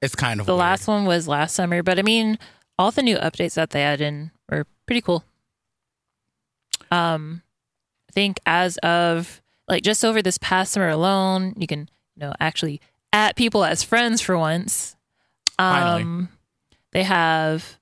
It's 0.00 0.14
kind 0.14 0.40
of 0.40 0.46
The 0.46 0.52
weird. 0.52 0.60
last 0.60 0.88
one 0.88 1.04
was 1.04 1.28
last 1.28 1.54
summer, 1.54 1.82
but 1.82 1.98
I 1.98 2.02
mean, 2.02 2.38
all 2.78 2.90
the 2.90 3.02
new 3.02 3.16
updates 3.16 3.54
that 3.54 3.70
they 3.70 3.82
added 3.82 4.04
in 4.04 4.30
were 4.50 4.66
pretty 4.86 5.00
cool. 5.02 5.24
Um, 6.90 7.42
I 8.08 8.12
think 8.12 8.40
as 8.46 8.76
of 8.78 9.41
like 9.68 9.82
just 9.82 10.04
over 10.04 10.22
this 10.22 10.38
past 10.38 10.72
summer 10.72 10.88
alone, 10.88 11.54
you 11.56 11.66
can 11.66 11.88
you 12.16 12.20
know 12.26 12.32
actually 12.40 12.80
add 13.12 13.36
people 13.36 13.64
as 13.64 13.82
friends 13.82 14.20
for 14.20 14.38
once. 14.38 14.96
Finally. 15.58 16.02
Um, 16.02 16.28
they 16.92 17.02
have. 17.04 17.78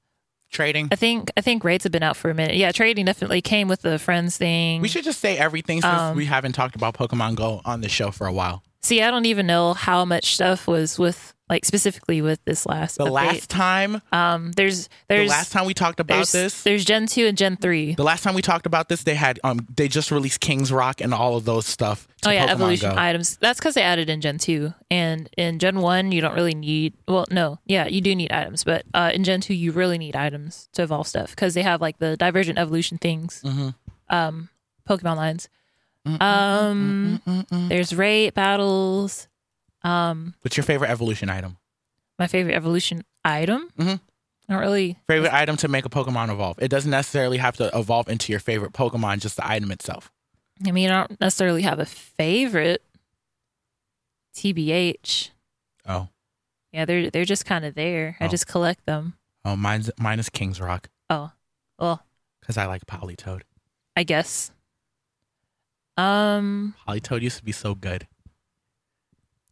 trading. 0.50 0.88
I 0.92 0.96
think 0.96 1.30
I 1.36 1.40
think 1.40 1.64
rates 1.64 1.84
have 1.84 1.92
been 1.92 2.02
out 2.02 2.16
for 2.16 2.30
a 2.30 2.34
minute. 2.34 2.56
Yeah, 2.56 2.72
trading 2.72 3.04
definitely 3.06 3.40
came 3.40 3.68
with 3.68 3.82
the 3.82 3.98
friends 3.98 4.36
thing. 4.36 4.80
We 4.82 4.88
should 4.88 5.04
just 5.04 5.20
say 5.20 5.38
everything 5.38 5.80
since 5.80 5.92
Um, 5.92 6.16
we 6.16 6.26
haven't 6.26 6.52
talked 6.52 6.74
about 6.74 6.94
Pokemon 6.94 7.36
Go 7.36 7.60
on 7.64 7.80
the 7.80 7.88
show 7.88 8.10
for 8.10 8.26
a 8.26 8.32
while. 8.32 8.62
See, 8.82 9.02
I 9.02 9.10
don't 9.10 9.26
even 9.26 9.46
know 9.46 9.74
how 9.74 10.04
much 10.04 10.34
stuff 10.34 10.66
was 10.66 10.98
with 10.98 11.34
like 11.50 11.64
specifically 11.66 12.22
with 12.22 12.42
this 12.46 12.64
last. 12.64 12.96
The 12.96 13.04
update. 13.06 13.10
last 13.12 13.50
time, 13.50 14.00
um, 14.12 14.52
there's 14.52 14.88
the 15.08 15.26
last 15.26 15.50
time 15.52 15.66
we 15.66 15.74
talked 15.74 15.98
about 16.00 16.14
there's, 16.28 16.32
this, 16.32 16.62
There's 16.62 16.84
Gen 16.84 17.06
two 17.06 17.26
and 17.26 17.36
Gen 17.36 17.56
three. 17.56 17.94
the 17.94 18.04
last 18.04 18.22
time 18.22 18.34
we 18.34 18.40
talked 18.42 18.64
about 18.66 18.88
this, 18.88 19.02
they 19.02 19.16
had 19.16 19.38
um 19.44 19.66
they 19.74 19.88
just 19.88 20.10
released 20.10 20.40
King's 20.40 20.72
Rock 20.72 21.00
and 21.02 21.12
all 21.12 21.36
of 21.36 21.44
those 21.44 21.66
stuff. 21.66 22.06
to 22.22 22.28
Oh 22.28 22.32
yeah, 22.32 22.46
Pokemon 22.46 22.50
evolution 22.52 22.90
Go. 22.94 22.96
items. 22.98 23.36
That's 23.38 23.58
because 23.58 23.74
they 23.74 23.82
added 23.82 24.08
in 24.08 24.20
Gen 24.20 24.38
two, 24.38 24.72
and 24.90 25.28
in 25.36 25.58
Gen 25.58 25.80
one 25.80 26.12
you 26.12 26.20
don't 26.20 26.34
really 26.34 26.54
need. 26.54 26.94
Well, 27.08 27.26
no, 27.30 27.58
yeah, 27.66 27.86
you 27.88 28.00
do 28.00 28.14
need 28.14 28.30
items, 28.32 28.62
but 28.64 28.84
uh, 28.94 29.10
in 29.12 29.24
Gen 29.24 29.40
two 29.40 29.54
you 29.54 29.72
really 29.72 29.98
need 29.98 30.14
items 30.14 30.68
to 30.74 30.82
evolve 30.84 31.08
stuff 31.08 31.30
because 31.30 31.54
they 31.54 31.62
have 31.62 31.80
like 31.80 31.98
the 31.98 32.16
divergent 32.16 32.58
evolution 32.58 32.96
things, 32.98 33.42
Mhm. 33.44 33.74
um, 34.08 34.48
Pokemon 34.88 35.16
lines. 35.16 35.48
Mm, 36.06 36.22
Um, 36.22 37.20
there's 37.68 37.94
raid 37.94 38.34
battles. 38.34 39.26
Um, 39.82 40.34
What's 40.42 40.56
your 40.56 40.64
favorite 40.64 40.90
evolution 40.90 41.28
item? 41.30 41.56
my 42.18 42.26
favorite 42.26 42.54
evolution 42.54 43.02
item. 43.24 43.70
Mhm. 43.78 44.00
Not 44.48 44.58
really. 44.60 44.98
Favorite 45.06 45.32
item 45.32 45.56
to 45.58 45.68
make 45.68 45.86
a 45.86 45.88
Pokemon 45.88 46.30
evolve. 46.30 46.58
It 46.60 46.68
doesn't 46.68 46.90
necessarily 46.90 47.38
have 47.38 47.56
to 47.56 47.70
evolve 47.76 48.08
into 48.08 48.30
your 48.32 48.40
favorite 48.40 48.72
Pokemon, 48.72 49.20
just 49.20 49.36
the 49.36 49.48
item 49.48 49.70
itself. 49.70 50.12
I 50.66 50.72
mean, 50.72 50.90
I 50.90 51.06
don't 51.06 51.20
necessarily 51.20 51.62
have 51.62 51.78
a 51.78 51.86
favorite. 51.86 52.82
TBH. 54.34 55.30
Oh, 55.86 56.08
Yeah, 56.72 56.84
they're 56.84 57.10
they're 57.10 57.24
just 57.24 57.44
kind 57.46 57.64
of 57.64 57.74
there. 57.74 58.16
I 58.20 58.26
Oh. 58.26 58.28
just 58.28 58.46
collect 58.46 58.84
them. 58.86 59.14
oh, 59.44 59.56
mine's 59.56 59.90
mine 59.98 60.18
is 60.20 60.28
King's 60.28 60.60
Rock 60.60 60.88
Oh, 61.08 61.32
well, 61.78 62.04
because 62.40 62.56
I 62.58 62.66
like 62.66 62.86
Politoed. 62.86 63.42
I 63.96 64.02
guess. 64.04 64.52
Um, 65.96 66.74
Politoed 66.86 67.22
used 67.22 67.38
to 67.38 67.44
be 67.44 67.52
so 67.52 67.74
good. 67.74 68.06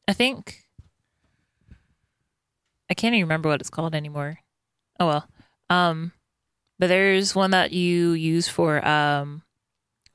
I 0.08 0.12
think 0.14 0.64
I 2.90 2.94
can't 2.94 3.14
even 3.14 3.26
remember 3.26 3.48
what 3.48 3.60
it's 3.60 3.70
called 3.70 3.94
anymore. 3.94 4.38
Oh 4.98 5.06
well. 5.06 5.28
Um, 5.70 6.12
but 6.78 6.86
there's 6.88 7.34
one 7.34 7.50
that 7.50 7.72
you 7.72 8.12
use 8.12 8.48
for 8.48 8.86
um, 8.86 9.42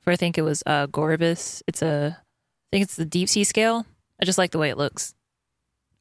for 0.00 0.10
I 0.12 0.16
think 0.16 0.36
it 0.36 0.42
was 0.42 0.62
uh 0.66 0.86
Gorebyss. 0.88 1.62
It's 1.66 1.82
a, 1.82 2.16
I 2.18 2.66
think 2.72 2.82
it's 2.84 2.96
the 2.96 3.04
deep 3.04 3.28
sea 3.28 3.44
scale. 3.44 3.86
I 4.20 4.24
just 4.24 4.38
like 4.38 4.50
the 4.50 4.58
way 4.58 4.70
it 4.70 4.78
looks, 4.78 5.14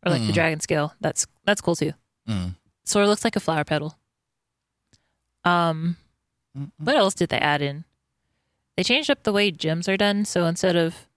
or 0.05 0.11
like 0.11 0.21
the 0.21 0.31
Mm. 0.31 0.33
dragon 0.33 0.59
scale. 0.59 0.93
That's 0.99 1.27
that's 1.45 1.61
cool 1.61 1.75
too. 1.75 1.93
Mm. 2.27 2.55
Sort 2.85 3.03
of 3.03 3.09
looks 3.09 3.23
like 3.23 3.35
a 3.35 3.39
flower 3.39 3.63
petal. 3.63 3.97
Um, 5.45 5.97
Mm-mm. 6.57 6.71
what 6.77 6.95
else 6.95 7.13
did 7.13 7.29
they 7.29 7.37
add 7.39 7.61
in? 7.61 7.85
They 8.77 8.83
changed 8.83 9.09
up 9.11 9.23
the 9.23 9.33
way 9.33 9.51
gyms 9.51 9.87
are 9.87 9.97
done. 9.97 10.25
So 10.25 10.45
instead 10.45 10.75
of 10.75 11.07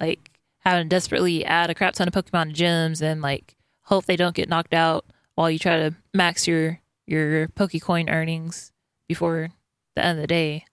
like 0.00 0.30
having 0.66 0.86
to 0.86 0.88
desperately 0.88 1.44
add 1.44 1.70
a 1.70 1.74
crap 1.76 1.94
ton 1.94 2.08
of 2.08 2.14
Pokemon 2.14 2.52
gyms 2.52 3.00
and 3.00 3.22
like 3.22 3.54
hope 3.82 4.04
they 4.06 4.16
don't 4.16 4.34
get 4.34 4.48
knocked 4.48 4.74
out 4.74 5.06
while 5.36 5.48
you 5.48 5.60
try 5.60 5.76
to 5.76 5.94
max 6.12 6.48
your 6.48 6.80
your 7.06 7.46
Pokecoin 7.48 8.10
earnings 8.10 8.72
before 9.06 9.50
the 9.94 10.04
end 10.04 10.18
of 10.18 10.22
the 10.22 10.26
day, 10.26 10.64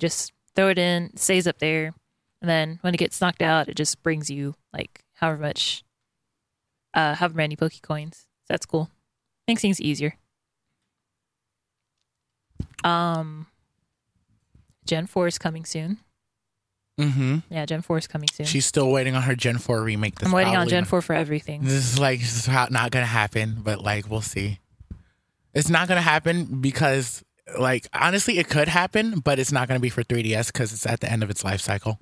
just 0.00 0.32
throw 0.56 0.70
it 0.70 0.78
in, 0.78 1.16
stays 1.16 1.46
up 1.46 1.60
there, 1.60 1.94
and 2.42 2.50
then 2.50 2.80
when 2.80 2.92
it 2.92 2.96
gets 2.96 3.20
knocked 3.20 3.40
out, 3.40 3.68
it 3.68 3.76
just 3.76 4.02
brings 4.02 4.28
you 4.28 4.56
like 4.72 5.04
however 5.14 5.42
much, 5.42 5.84
uh, 6.92 7.14
however 7.14 7.36
many 7.36 7.54
Pokecoins. 7.54 8.24
That's 8.48 8.66
cool. 8.66 8.90
Makes 9.46 9.62
things 9.62 9.80
easier. 9.80 10.16
Um, 12.82 13.46
Gen 14.84 15.06
Four 15.06 15.28
is 15.28 15.38
coming 15.38 15.64
soon. 15.64 15.98
Mm-hmm. 16.98 17.38
Yeah, 17.50 17.66
Gen 17.66 17.82
Four 17.82 17.98
is 17.98 18.06
coming 18.06 18.28
soon. 18.32 18.46
She's 18.46 18.64
still 18.64 18.90
waiting 18.90 19.14
on 19.14 19.22
her 19.22 19.34
Gen 19.34 19.58
4 19.58 19.82
remake. 19.82 20.14
That's 20.14 20.26
I'm 20.28 20.32
waiting 20.32 20.56
on 20.56 20.66
Gen 20.68 20.84
Four 20.86 21.02
for 21.02 21.14
everything. 21.14 21.62
This 21.62 21.72
is 21.92 21.98
like 21.98 22.20
this 22.20 22.36
is 22.36 22.48
not 22.48 22.90
gonna 22.90 23.04
happen, 23.04 23.58
but 23.62 23.82
like 23.82 24.08
we'll 24.10 24.22
see. 24.22 24.60
It's 25.52 25.68
not 25.68 25.88
gonna 25.88 26.00
happen 26.00 26.60
because 26.62 27.22
like 27.58 27.86
honestly, 27.92 28.38
it 28.38 28.48
could 28.48 28.68
happen, 28.68 29.20
but 29.20 29.38
it's 29.38 29.52
not 29.52 29.68
gonna 29.68 29.80
be 29.80 29.90
for 29.90 30.02
3DS 30.02 30.46
because 30.52 30.72
it's 30.72 30.86
at 30.86 31.00
the 31.00 31.10
end 31.12 31.22
of 31.22 31.28
its 31.30 31.44
life 31.44 31.60
cycle. 31.60 32.00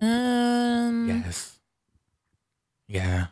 Um. 0.00 1.08
Yes. 1.08 1.58
Yeah. 2.86 3.26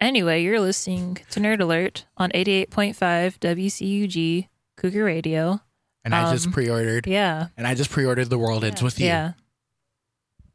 Anyway, 0.00 0.42
you're 0.42 0.60
listening 0.60 1.18
to 1.30 1.40
Nerd 1.40 1.60
Alert 1.60 2.06
on 2.16 2.30
88.5 2.30 3.38
WCUG 3.38 4.48
Cougar 4.76 5.04
Radio. 5.04 5.60
And 6.04 6.14
I 6.14 6.32
just 6.32 6.46
Um, 6.46 6.52
pre-ordered. 6.52 7.06
Yeah. 7.06 7.48
And 7.58 7.66
I 7.66 7.74
just 7.74 7.90
pre-ordered 7.90 8.30
The 8.30 8.38
World 8.38 8.64
Ends 8.64 8.82
with 8.82 8.98
You. 8.98 9.06
Yeah. 9.06 9.32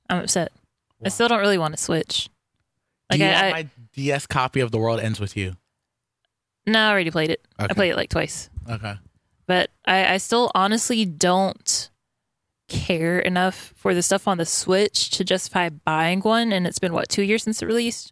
I'm 0.09 0.19
upset. 0.23 0.51
I 1.03 1.09
still 1.09 1.27
don't 1.27 1.39
really 1.39 1.57
want 1.57 1.75
to 1.75 1.81
switch. 1.81 2.29
Do 3.09 3.17
Like 3.17 3.19
you 3.19 3.25
I, 3.25 3.29
want 3.31 3.45
I 3.45 3.51
my 3.63 3.69
DS 3.93 4.25
copy 4.27 4.59
of 4.59 4.71
The 4.71 4.77
World 4.77 4.99
Ends 4.99 5.19
with 5.19 5.35
You? 5.37 5.53
no, 6.65 6.79
I 6.79 6.89
already 6.91 7.11
played 7.11 7.29
it. 7.29 7.45
Okay. 7.59 7.67
I 7.69 7.73
played 7.73 7.91
it 7.91 7.95
like 7.95 8.09
twice. 8.09 8.49
Okay. 8.69 8.95
But 9.47 9.69
I, 9.85 10.13
I 10.15 10.17
still 10.17 10.51
honestly 10.55 11.05
don't 11.05 11.89
care 12.67 13.19
enough 13.19 13.73
for 13.75 13.93
the 13.93 14.01
stuff 14.01 14.27
on 14.27 14.39
the 14.39 14.45
Switch 14.45 15.11
to 15.11 15.23
justify 15.23 15.69
buying 15.69 16.21
one. 16.21 16.51
And 16.51 16.65
it's 16.65 16.79
been 16.79 16.93
what 16.93 17.09
two 17.09 17.21
years 17.21 17.43
since 17.43 17.61
it 17.61 17.67
released. 17.67 18.11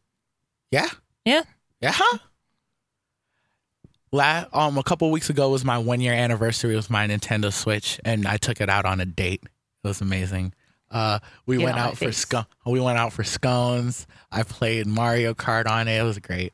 Yeah. 0.70 0.90
Yeah. 1.26 1.42
Yeah. 1.82 1.94
La- 4.12 4.46
um, 4.54 4.78
a 4.78 4.84
couple 4.84 5.10
weeks 5.10 5.30
ago 5.30 5.50
was 5.50 5.66
my 5.66 5.78
one 5.80 6.00
year 6.00 6.14
anniversary 6.14 6.76
with 6.76 6.90
my 6.90 7.08
Nintendo 7.08 7.52
Switch, 7.52 8.00
and 8.06 8.28
I 8.28 8.38
took 8.38 8.62
it 8.62 8.70
out 8.70 8.86
on 8.86 9.00
a 9.02 9.06
date. 9.06 9.42
It 9.84 9.88
was 9.88 10.02
amazing. 10.02 10.54
Uh, 10.94 11.18
we 11.48 11.58
Get 11.58 11.64
went 11.66 11.78
out 11.80 11.98
for 11.98 12.12
scone. 12.12 12.46
We 12.68 12.80
went 12.80 13.00
out 13.00 13.14
for 13.14 13.24
scones. 13.24 14.06
I 14.32 14.44
played 14.44 14.86
Mario 14.86 15.34
Kart 15.34 15.66
on 15.68 15.88
it. 15.88 16.00
It 16.00 16.04
was 16.04 16.20
great. 16.20 16.54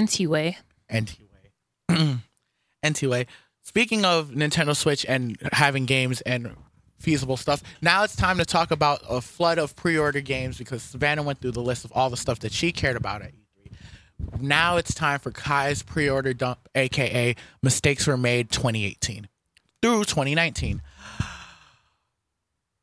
NT-Way. 0.00 0.56
NT-Way. 0.92 2.16
NT-Way. 2.86 3.26
Speaking 3.62 4.06
of 4.06 4.30
Nintendo 4.30 4.74
Switch 4.74 5.04
and 5.06 5.36
having 5.52 5.84
games 5.84 6.22
and 6.22 6.56
feasible 6.98 7.36
stuff, 7.36 7.62
now 7.82 8.02
it's 8.02 8.16
time 8.16 8.38
to 8.38 8.46
talk 8.46 8.70
about 8.70 9.02
a 9.06 9.20
flood 9.20 9.58
of 9.58 9.76
pre-order 9.76 10.22
games 10.22 10.56
because 10.56 10.82
Savannah 10.82 11.22
went 11.22 11.42
through 11.42 11.52
the 11.52 11.62
list 11.62 11.84
of 11.84 11.92
all 11.92 12.08
the 12.08 12.16
stuff 12.16 12.38
that 12.40 12.52
she 12.52 12.72
cared 12.72 12.96
about 12.96 13.20
at 13.20 13.32
E3. 13.32 14.40
Now 14.40 14.78
it's 14.78 14.94
time 14.94 15.18
for 15.18 15.30
Kai's 15.30 15.82
pre-order 15.82 16.32
dump, 16.32 16.66
aka 16.74 17.36
mistakes 17.62 18.06
were 18.06 18.16
made 18.16 18.50
2018 18.50 19.28
through 19.82 20.04
2019. 20.04 20.80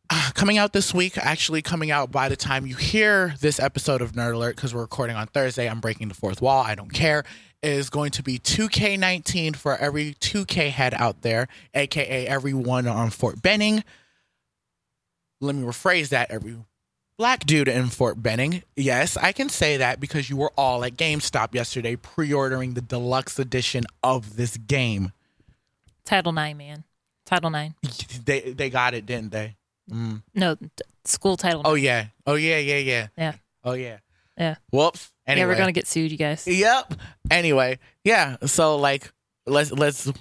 Uh, 0.09 0.31
coming 0.33 0.57
out 0.57 0.73
this 0.73 0.93
week, 0.93 1.17
actually 1.17 1.61
coming 1.61 1.91
out 1.91 2.11
by 2.11 2.29
the 2.29 2.35
time 2.35 2.65
you 2.65 2.75
hear 2.75 3.35
this 3.41 3.59
episode 3.59 4.01
of 4.01 4.13
Nerd 4.13 4.33
Alert, 4.33 4.55
because 4.55 4.73
we're 4.73 4.81
recording 4.81 5.15
on 5.15 5.27
Thursday, 5.27 5.69
I'm 5.69 5.79
breaking 5.79 6.07
the 6.07 6.13
fourth 6.13 6.41
wall. 6.41 6.63
I 6.63 6.75
don't 6.75 6.93
care. 6.93 7.23
Is 7.63 7.89
going 7.89 8.11
to 8.11 8.23
be 8.23 8.37
2K19 8.37 9.55
for 9.55 9.75
every 9.75 10.13
2K 10.13 10.69
head 10.69 10.93
out 10.93 11.23
there, 11.23 11.47
aka 11.73 12.27
everyone 12.27 12.87
on 12.87 13.09
Fort 13.09 13.41
Benning. 13.41 13.83
Let 15.41 15.55
me 15.55 15.63
rephrase 15.63 16.09
that. 16.09 16.29
Every 16.29 16.55
black 17.17 17.45
dude 17.47 17.67
in 17.67 17.87
Fort 17.87 18.21
Benning. 18.21 18.61
Yes, 18.75 19.17
I 19.17 19.31
can 19.31 19.49
say 19.49 19.77
that 19.77 19.99
because 19.99 20.29
you 20.29 20.37
were 20.37 20.51
all 20.55 20.85
at 20.85 20.97
GameStop 20.97 21.55
yesterday 21.55 21.95
pre-ordering 21.95 22.75
the 22.75 22.81
deluxe 22.81 23.39
edition 23.39 23.85
of 24.03 24.35
this 24.35 24.55
game. 24.57 25.11
Title 26.05 26.31
Nine, 26.31 26.57
man. 26.57 26.83
Title 27.25 27.49
Nine. 27.49 27.73
They 28.23 28.51
they 28.51 28.69
got 28.69 28.93
it, 28.93 29.07
didn't 29.07 29.31
they? 29.31 29.57
Mm. 29.91 30.23
No, 30.35 30.55
t- 30.55 30.67
school 31.05 31.37
title. 31.37 31.61
Oh 31.65 31.75
yeah. 31.75 32.07
Oh 32.25 32.35
yeah. 32.35 32.57
Yeah. 32.57 32.77
Yeah. 32.77 33.07
Yeah. 33.17 33.33
Oh 33.63 33.73
yeah. 33.73 33.97
Yeah. 34.37 34.55
Whoops. 34.71 35.11
Anyway. 35.25 35.41
Yeah, 35.47 35.53
we're 35.53 35.57
gonna 35.57 35.71
get 35.71 35.87
sued, 35.87 36.11
you 36.11 36.17
guys. 36.17 36.47
Yep. 36.47 36.93
Anyway, 37.31 37.79
yeah. 38.03 38.37
So 38.45 38.77
like, 38.77 39.11
let's 39.45 39.71
let's 39.71 40.11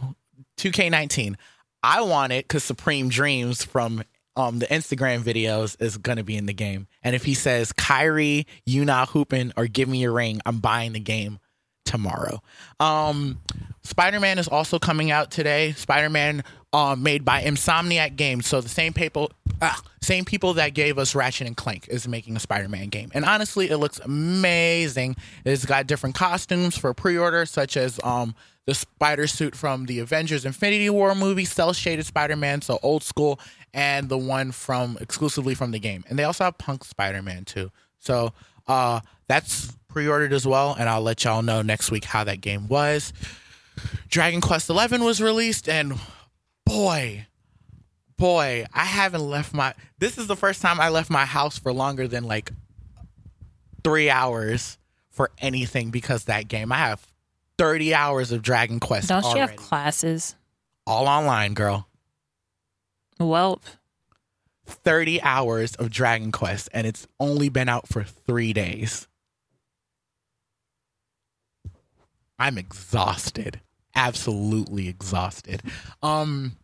2K19. 0.58 1.37
I 1.82 2.00
want 2.02 2.32
it 2.32 2.46
because 2.46 2.64
Supreme 2.64 3.08
Dreams 3.08 3.64
from 3.64 4.02
um 4.37 4.58
the 4.58 4.66
Instagram 4.66 5.23
videos 5.23 5.80
is 5.80 5.96
gonna 5.99 6.25
be 6.25 6.37
in 6.37 6.46
the 6.46 6.54
game, 6.54 6.87
and 7.02 7.14
if 7.14 7.25
he 7.25 7.35
says 7.35 7.73
Kyrie, 7.73 8.46
you 8.64 8.85
not 8.85 9.11
hooping 9.11 9.52
or 9.56 9.66
give 9.66 9.88
me 9.88 9.99
your 9.99 10.12
ring, 10.12 10.40
I'm 10.46 10.58
buying 10.58 10.92
the 10.92 11.00
game 11.00 11.38
tomorrow. 11.85 12.40
Um, 12.80 13.40
Spider 13.82 14.18
Man 14.18 14.38
is 14.38 14.49
also 14.49 14.78
coming 14.78 15.11
out 15.11 15.30
today. 15.30 15.73
Spider 15.73 16.11
Man, 16.11 16.42
um, 16.76 17.02
made 17.02 17.25
by 17.25 17.42
Insomniac 17.42 18.16
Games, 18.16 18.47
so 18.47 18.61
the 18.61 18.68
same 18.68 18.92
people, 18.92 19.33
ah, 19.62 19.80
same 20.02 20.26
people 20.26 20.52
that 20.54 20.75
gave 20.75 20.99
us 20.99 21.14
Ratchet 21.14 21.47
and 21.47 21.56
Clank 21.56 21.88
is 21.88 22.06
making 22.06 22.37
a 22.37 22.40
Spider 22.40 22.68
Man 22.68 22.89
game, 22.89 23.10
and 23.15 23.25
honestly, 23.25 23.71
it 23.71 23.78
looks 23.78 23.99
amazing. 24.00 25.17
It's 25.47 25.65
got 25.65 25.86
different 25.86 26.15
costumes 26.17 26.76
for 26.76 26.93
pre 26.93 27.17
order, 27.17 27.47
such 27.47 27.78
as 27.78 27.99
um 28.04 28.34
the 28.67 28.75
spider 28.75 29.26
suit 29.26 29.56
from 29.56 29.86
the 29.86 30.00
Avengers 30.00 30.45
Infinity 30.45 30.91
War 30.91 31.15
movie, 31.15 31.47
cell 31.47 31.73
shaded 31.73 32.04
Spider 32.04 32.36
Man, 32.36 32.60
so 32.60 32.78
old 32.82 33.02
school, 33.02 33.41
and 33.73 34.10
the 34.10 34.19
one 34.19 34.52
from 34.52 34.99
exclusively 35.00 35.54
from 35.54 35.71
the 35.71 35.78
game. 35.78 36.04
And 36.10 36.19
they 36.19 36.25
also 36.25 36.45
have 36.45 36.58
Punk 36.58 36.84
Spider 36.84 37.23
Man 37.23 37.47
too. 37.47 37.73
So 38.00 38.34
uh, 38.67 39.00
that's 39.28 39.75
pre 39.89 40.06
ordered 40.06 40.34
as 40.34 40.47
well, 40.47 40.76
and 40.78 40.91
I'll 40.91 41.00
let 41.00 41.25
y'all 41.25 41.41
know 41.41 41.62
next 41.62 41.91
week 41.91 42.04
how 42.04 42.25
that 42.25 42.43
game 42.43 42.69
was. 42.69 43.15
Dragon 44.10 44.43
Quest 44.43 44.67
XI 44.67 44.99
was 44.99 45.23
released, 45.23 45.71
and 45.71 45.99
boy, 46.67 47.26
boy, 48.19 48.67
I 48.75 48.85
haven't 48.85 49.23
left 49.23 49.55
my. 49.55 49.73
This 49.99 50.19
is 50.19 50.26
the 50.26 50.37
first 50.37 50.61
time 50.61 50.79
I 50.79 50.91
left 50.91 51.09
my 51.09 51.25
house 51.25 51.59
for 51.59 51.73
longer 51.73 52.07
than 52.07 52.25
like 52.25 52.52
three 53.83 54.11
hours 54.11 54.76
for 55.11 55.31
anything 55.39 55.91
because 55.91 56.25
that 56.25 56.49
game. 56.49 56.71
I 56.71 56.76
have 56.79 57.07
30 57.57 57.95
hours 57.95 58.33
of 58.33 58.43
Dragon 58.43 58.81
Quest 58.81 59.09
Don't 59.09 59.25
you 59.33 59.39
have 59.41 59.57
classes? 59.57 60.35
all 60.87 61.09
online, 61.09 61.55
girl. 61.55 61.89
Welp. 63.19 63.63
30 64.67 65.23
hours 65.23 65.75
of 65.76 65.91
Dragon 65.91 66.33
Quest, 66.33 66.69
and 66.73 66.87
it's 66.87 67.07
only 67.21 67.49
been 67.49 67.69
out 67.69 67.89
for 67.89 68.02
three 68.02 68.52
days. 68.52 69.07
I'm 72.39 72.59
exhausted. 72.59 73.61
Absolutely 73.97 74.89
exhausted. 74.89 75.63
Um, 76.02 76.56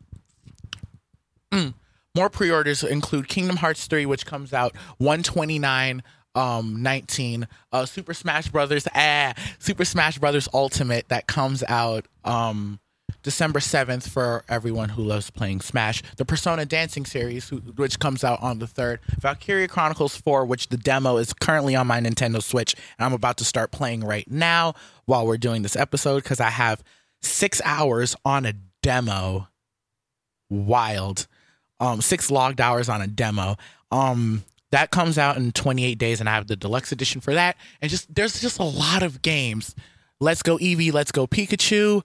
mm, 1.51 1.75
more 2.15 2.31
pre-orders 2.31 2.85
include 2.85 3.27
Kingdom 3.27 3.57
Hearts 3.57 3.87
3, 3.87 4.07
which 4.07 4.27
comes 4.27 4.53
out 4.53 4.77
129 4.99 6.03
um 6.35 6.83
19 6.83 7.47
uh 7.73 7.85
super 7.85 8.15
smash 8.15 8.49
brothers 8.49 8.89
ah 8.95 9.35
super 9.59 9.85
smash 9.85 10.19
brothers 10.19 10.49
ultimate 10.55 11.07
that 11.11 11.27
comes 11.27 11.63
out 11.69 12.07
um 12.25 12.81
December 13.23 13.61
7th 13.61 14.09
for 14.09 14.45
everyone 14.49 14.89
who 14.89 15.03
loves 15.03 15.31
playing 15.31 15.61
Smash. 15.61 16.03
The 16.17 16.25
Persona 16.25 16.65
Dancing 16.67 17.07
series, 17.07 17.49
who, 17.49 17.59
which 17.59 17.99
comes 17.99 18.25
out 18.25 18.43
on 18.43 18.59
the 18.59 18.67
3rd. 18.67 18.99
Valkyria 19.21 19.69
Chronicles 19.69 20.17
4, 20.17 20.45
which 20.45 20.69
the 20.69 20.77
demo 20.77 21.19
is 21.19 21.33
currently 21.33 21.77
on 21.77 21.87
my 21.87 22.01
Nintendo 22.01 22.43
Switch. 22.43 22.75
And 22.99 23.07
I'm 23.07 23.13
about 23.13 23.37
to 23.39 23.45
start 23.45 23.71
playing 23.71 24.01
right 24.01 24.29
now 24.29 24.75
while 25.05 25.27
we're 25.27 25.37
doing 25.37 25.63
this 25.63 25.77
episode 25.77 26.23
because 26.23 26.41
I 26.41 26.51
have 26.51 26.83
six 27.23 27.61
hours 27.65 28.17
on 28.25 28.47
a 28.47 28.55
demo. 28.83 29.49
Wild. 30.51 31.27
Um, 31.81 32.01
six 32.01 32.31
logged 32.31 32.61
hours 32.61 32.89
on 32.89 33.03
a 33.03 33.07
demo. 33.07 33.57
Um, 33.91 34.45
that 34.71 34.91
comes 34.91 35.19
out 35.19 35.37
in 35.37 35.53
28 35.53 35.99
days, 35.99 36.21
and 36.21 36.29
I 36.29 36.35
have 36.35 36.47
the 36.47 36.57
deluxe 36.57 36.93
edition 36.93 37.21
for 37.21 37.35
that. 37.35 37.57
And 37.81 37.91
just 37.91 38.13
there's 38.15 38.41
just 38.41 38.59
a 38.59 38.65
lot 38.65 39.03
of 39.03 39.23
games. 39.23 39.75
Let's 40.21 40.43
go 40.43 40.57
Eevee, 40.59 40.93
Let's 40.93 41.13
go 41.13 41.27
Pikachu 41.27 42.03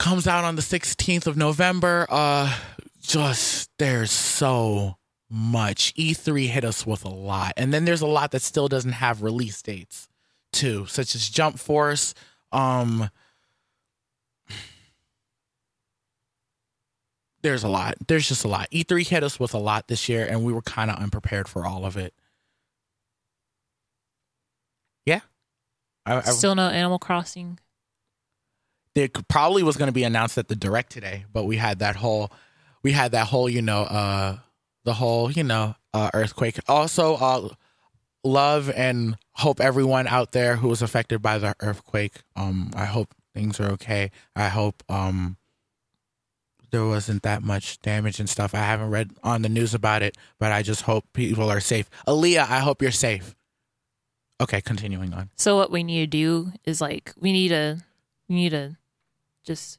comes 0.00 0.26
out 0.26 0.44
on 0.44 0.56
the 0.56 0.62
16th 0.62 1.26
of 1.26 1.36
November. 1.36 2.06
Uh 2.08 2.56
just 3.00 3.70
there's 3.78 4.10
so 4.10 4.96
much. 5.28 5.94
E3 5.94 6.48
hit 6.48 6.64
us 6.64 6.86
with 6.86 7.04
a 7.04 7.08
lot. 7.08 7.52
And 7.56 7.72
then 7.72 7.84
there's 7.84 8.00
a 8.00 8.06
lot 8.06 8.32
that 8.32 8.42
still 8.42 8.66
doesn't 8.66 8.92
have 8.92 9.22
release 9.22 9.60
dates 9.62 10.08
too, 10.52 10.86
such 10.86 11.14
as 11.14 11.28
Jump 11.28 11.58
Force, 11.58 12.14
um 12.50 13.10
There's 17.42 17.64
a 17.64 17.68
lot. 17.68 17.94
There's 18.06 18.28
just 18.28 18.44
a 18.44 18.48
lot. 18.48 18.68
E3 18.70 19.06
hit 19.06 19.22
us 19.24 19.40
with 19.40 19.54
a 19.54 19.58
lot 19.58 19.88
this 19.88 20.08
year 20.08 20.26
and 20.26 20.44
we 20.44 20.52
were 20.52 20.62
kind 20.62 20.90
of 20.90 20.98
unprepared 20.98 21.48
for 21.48 21.66
all 21.66 21.84
of 21.86 21.96
it. 21.96 22.12
Yeah. 25.06 25.20
I, 26.06 26.16
I, 26.18 26.20
Still 26.22 26.54
no 26.54 26.68
Animal 26.68 26.98
Crossing. 26.98 27.58
could- 28.94 29.26
probably 29.28 29.62
was 29.62 29.76
going 29.76 29.88
to 29.88 29.92
be 29.92 30.04
announced 30.04 30.36
at 30.38 30.48
the 30.48 30.56
direct 30.56 30.92
today, 30.92 31.24
but 31.32 31.44
we 31.44 31.56
had 31.56 31.78
that 31.78 31.96
whole, 31.96 32.30
we 32.82 32.92
had 32.92 33.12
that 33.12 33.28
whole, 33.28 33.48
you 33.48 33.62
know, 33.62 33.82
uh, 33.82 34.36
the 34.84 34.94
whole, 34.94 35.30
you 35.30 35.42
know, 35.44 35.74
uh, 35.94 36.10
earthquake. 36.14 36.58
Also, 36.68 37.14
uh, 37.16 37.48
love 38.22 38.70
and 38.70 39.16
hope 39.32 39.60
everyone 39.60 40.06
out 40.06 40.32
there 40.32 40.56
who 40.56 40.68
was 40.68 40.82
affected 40.82 41.22
by 41.22 41.38
the 41.38 41.54
earthquake. 41.60 42.20
Um, 42.36 42.70
I 42.76 42.84
hope 42.84 43.14
things 43.34 43.58
are 43.60 43.70
okay. 43.72 44.10
I 44.36 44.48
hope 44.48 44.82
um 44.88 45.36
there 46.70 46.84
wasn't 46.86 47.22
that 47.22 47.42
much 47.42 47.80
damage 47.80 48.20
and 48.20 48.28
stuff. 48.28 48.54
I 48.54 48.58
haven't 48.58 48.90
read 48.90 49.10
on 49.22 49.42
the 49.42 49.48
news 49.48 49.74
about 49.74 50.02
it, 50.02 50.16
but 50.38 50.52
I 50.52 50.62
just 50.62 50.82
hope 50.82 51.04
people 51.12 51.50
are 51.50 51.60
safe. 51.60 51.88
Aaliyah, 52.06 52.48
I 52.48 52.60
hope 52.60 52.82
you're 52.82 52.90
safe. 52.90 53.34
Okay, 54.40 54.60
continuing 54.60 55.12
on. 55.12 55.30
So 55.36 55.56
what 55.56 55.70
we 55.70 55.82
need 55.82 56.00
to 56.00 56.06
do 56.06 56.52
is 56.64 56.80
like 56.80 57.12
we 57.18 57.32
need 57.32 57.48
to 57.48 57.82
we 58.28 58.36
need 58.36 58.50
to 58.50 58.76
just 59.44 59.78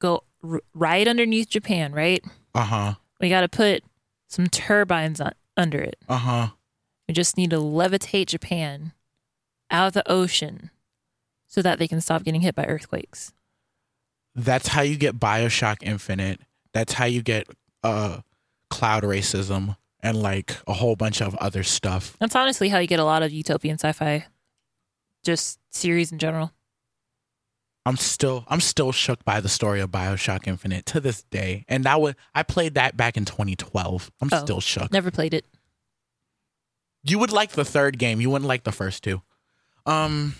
go 0.00 0.24
r- 0.42 0.62
right 0.74 1.06
underneath 1.06 1.48
Japan, 1.48 1.92
right? 1.92 2.24
Uh 2.54 2.64
huh. 2.64 2.94
We 3.20 3.28
got 3.28 3.42
to 3.42 3.48
put 3.48 3.84
some 4.26 4.48
turbines 4.48 5.20
on, 5.20 5.32
under 5.56 5.78
it. 5.80 5.96
Uh 6.08 6.18
huh. 6.18 6.48
We 7.06 7.14
just 7.14 7.36
need 7.36 7.50
to 7.50 7.56
levitate 7.56 8.26
Japan 8.26 8.92
out 9.70 9.88
of 9.88 9.92
the 9.92 10.10
ocean 10.10 10.70
so 11.46 11.62
that 11.62 11.78
they 11.78 11.88
can 11.88 12.00
stop 12.00 12.24
getting 12.24 12.40
hit 12.42 12.54
by 12.54 12.64
earthquakes. 12.64 13.32
That's 14.38 14.68
how 14.68 14.82
you 14.82 14.96
get 14.96 15.18
Bioshock 15.18 15.78
Infinite. 15.82 16.40
That's 16.72 16.92
how 16.94 17.04
you 17.06 17.22
get 17.22 17.48
uh 17.82 18.20
cloud 18.70 19.02
racism 19.02 19.76
and 20.00 20.20
like 20.22 20.56
a 20.66 20.72
whole 20.74 20.94
bunch 20.96 21.20
of 21.20 21.34
other 21.36 21.62
stuff. 21.62 22.16
That's 22.20 22.36
honestly 22.36 22.68
how 22.68 22.78
you 22.78 22.86
get 22.86 23.00
a 23.00 23.04
lot 23.04 23.22
of 23.22 23.32
utopian 23.32 23.78
sci-fi, 23.78 24.26
just 25.24 25.58
series 25.70 26.12
in 26.12 26.18
general. 26.18 26.52
I'm 27.86 27.96
still 27.96 28.44
I'm 28.48 28.60
still 28.60 28.92
shook 28.92 29.24
by 29.24 29.40
the 29.40 29.48
story 29.48 29.80
of 29.80 29.90
Bioshock 29.90 30.46
Infinite 30.46 30.84
to 30.86 31.00
this 31.00 31.22
day. 31.24 31.64
And 31.68 31.84
that 31.84 32.00
was 32.00 32.14
I 32.34 32.42
played 32.42 32.74
that 32.74 32.96
back 32.96 33.16
in 33.16 33.24
2012. 33.24 34.10
I'm 34.20 34.28
Oh. 34.30 34.38
still 34.44 34.60
shook. 34.60 34.92
Never 34.92 35.10
played 35.10 35.32
it. 35.34 35.46
You 37.02 37.18
would 37.18 37.32
like 37.32 37.52
the 37.52 37.64
third 37.64 37.98
game. 37.98 38.20
You 38.20 38.28
wouldn't 38.30 38.48
like 38.48 38.64
the 38.64 38.72
first 38.72 39.02
two. 39.02 39.22
Um 39.86 40.34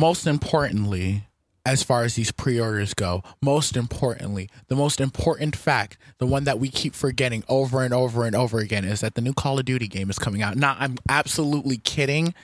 most 0.00 0.26
importantly, 0.26 1.26
as 1.66 1.82
far 1.82 2.04
as 2.04 2.14
these 2.14 2.32
pre-orders 2.32 2.94
go, 2.94 3.22
most 3.42 3.76
importantly, 3.76 4.48
the 4.68 4.74
most 4.74 4.98
important 4.98 5.54
fact, 5.54 5.98
the 6.16 6.26
one 6.26 6.44
that 6.44 6.58
we 6.58 6.70
keep 6.70 6.94
forgetting 6.94 7.44
over 7.48 7.84
and 7.84 7.92
over 7.92 8.24
and 8.24 8.34
over 8.34 8.60
again 8.60 8.84
is 8.84 9.02
that 9.02 9.14
the 9.14 9.20
new 9.20 9.34
Call 9.34 9.58
of 9.58 9.66
Duty 9.66 9.86
game 9.86 10.08
is 10.08 10.18
coming 10.18 10.40
out. 10.40 10.56
Now, 10.56 10.74
I'm 10.78 10.96
absolutely 11.08 11.76
kidding. 11.76 12.34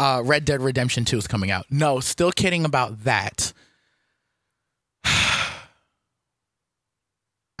Uh 0.00 0.22
Red 0.24 0.44
Dead 0.44 0.62
Redemption 0.62 1.04
2 1.04 1.18
is 1.18 1.26
coming 1.26 1.50
out. 1.50 1.66
No, 1.70 2.00
still 2.00 2.32
kidding 2.32 2.64
about 2.64 3.04
that. 3.04 3.52
I 5.04 5.68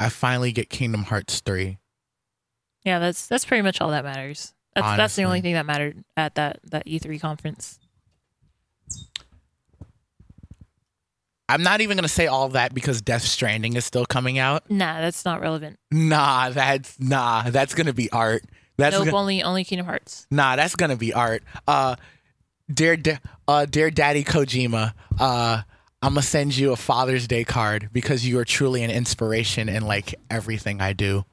finally 0.08 0.50
get 0.50 0.70
Kingdom 0.70 1.04
Hearts 1.04 1.40
3. 1.40 1.78
Yeah, 2.84 2.98
that's 2.98 3.26
that's 3.26 3.44
pretty 3.44 3.62
much 3.62 3.80
all 3.80 3.90
that 3.90 4.04
matters. 4.04 4.54
That's 4.74 4.96
that's 4.96 5.16
the 5.16 5.24
only 5.24 5.40
thing 5.40 5.54
that 5.54 5.66
mattered 5.66 6.04
at 6.16 6.36
that 6.36 6.60
that 6.64 6.86
E3 6.86 7.20
conference. 7.20 7.79
I'm 11.50 11.64
not 11.64 11.80
even 11.80 11.96
gonna 11.96 12.06
say 12.08 12.28
all 12.28 12.48
that 12.50 12.72
because 12.72 13.02
Death 13.02 13.22
Stranding 13.22 13.74
is 13.74 13.84
still 13.84 14.06
coming 14.06 14.38
out. 14.38 14.70
Nah, 14.70 15.00
that's 15.00 15.24
not 15.24 15.40
relevant. 15.40 15.78
Nah, 15.90 16.50
that's 16.50 16.98
nah, 17.00 17.50
that's 17.50 17.74
gonna 17.74 17.92
be 17.92 18.10
art. 18.12 18.44
That's 18.76 18.94
nope, 18.94 19.06
gonna, 19.06 19.16
only 19.18 19.42
only 19.42 19.64
Kingdom 19.64 19.86
Hearts. 19.86 20.26
nah, 20.30 20.54
that's 20.54 20.76
gonna 20.76 20.96
be 20.96 21.12
art. 21.12 21.42
Uh, 21.66 21.96
dear, 22.72 22.96
uh, 23.48 23.66
dear 23.66 23.90
Daddy 23.90 24.22
Kojima, 24.22 24.94
uh, 25.18 25.62
I'm 26.00 26.10
gonna 26.12 26.22
send 26.22 26.56
you 26.56 26.70
a 26.70 26.76
Father's 26.76 27.26
Day 27.26 27.42
card 27.42 27.90
because 27.92 28.24
you 28.24 28.38
are 28.38 28.44
truly 28.44 28.84
an 28.84 28.90
inspiration 28.90 29.68
in 29.68 29.84
like 29.86 30.14
everything 30.30 30.80
I 30.80 30.92
do. 30.92 31.24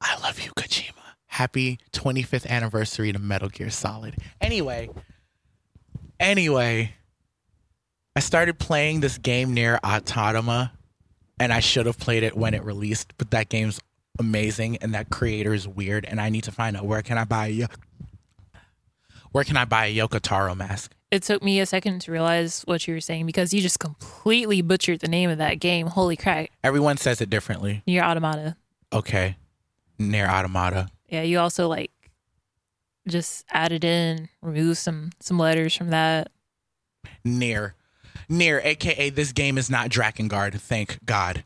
I 0.00 0.18
love 0.18 0.40
you, 0.40 0.50
Kojima. 0.50 0.92
Happy 1.26 1.78
25th 1.92 2.46
anniversary 2.46 3.12
to 3.12 3.20
Metal 3.20 3.48
Gear 3.48 3.70
Solid. 3.70 4.16
Anyway, 4.40 4.90
anyway, 6.20 6.94
I 8.14 8.20
started 8.20 8.58
playing 8.58 9.00
this 9.00 9.16
game 9.18 9.54
near 9.54 9.78
Autonoma, 9.82 10.72
and 11.40 11.52
I 11.52 11.60
should 11.60 11.86
have 11.86 11.98
played 11.98 12.22
it 12.22 12.36
when 12.36 12.52
it 12.52 12.62
released, 12.62 13.14
but 13.16 13.30
that 13.30 13.48
game's 13.48 13.80
amazing, 14.18 14.76
and 14.78 14.94
that 14.94 15.08
creator 15.10 15.54
is 15.54 15.66
weird, 15.66 16.04
and 16.04 16.20
I 16.20 16.28
need 16.28 16.44
to 16.44 16.52
find 16.52 16.76
out 16.76 16.84
where 16.84 17.02
can 17.02 17.16
I 17.16 17.24
buy 17.24 17.46
a 17.46 17.66
where 19.32 19.44
can 19.44 19.56
I 19.56 19.64
buy 19.64 19.86
a 19.86 19.96
Yoko 19.96 20.20
Taro 20.20 20.54
mask. 20.54 20.92
It 21.10 21.22
took 21.22 21.42
me 21.42 21.58
a 21.60 21.66
second 21.66 22.00
to 22.02 22.12
realize 22.12 22.62
what 22.66 22.86
you 22.86 22.94
were 22.94 23.00
saying 23.00 23.24
because 23.24 23.52
you 23.54 23.62
just 23.62 23.78
completely 23.78 24.60
butchered 24.60 25.00
the 25.00 25.08
name 25.08 25.30
of 25.30 25.38
that 25.38 25.54
game. 25.58 25.86
Holy 25.86 26.16
crap. 26.16 26.48
Everyone 26.62 26.98
says 26.98 27.20
it 27.22 27.30
differently. 27.30 27.82
NieR 27.86 28.02
Automata. 28.02 28.56
Okay, 28.92 29.36
NieR 29.98 30.28
Automata. 30.28 30.88
Yeah, 31.08 31.22
you 31.22 31.38
also 31.38 31.66
like 31.66 31.90
just 33.08 33.46
added 33.50 33.84
in, 33.84 34.28
removed 34.42 34.78
some 34.78 35.10
some 35.20 35.38
letters 35.38 35.74
from 35.74 35.90
that. 35.90 36.30
Near, 37.24 37.74
near, 38.32 38.60
aka 38.64 39.10
this 39.10 39.32
game 39.32 39.58
is 39.58 39.70
not 39.70 39.88
Drakengard. 39.90 40.54
Thank 40.60 41.04
God. 41.04 41.44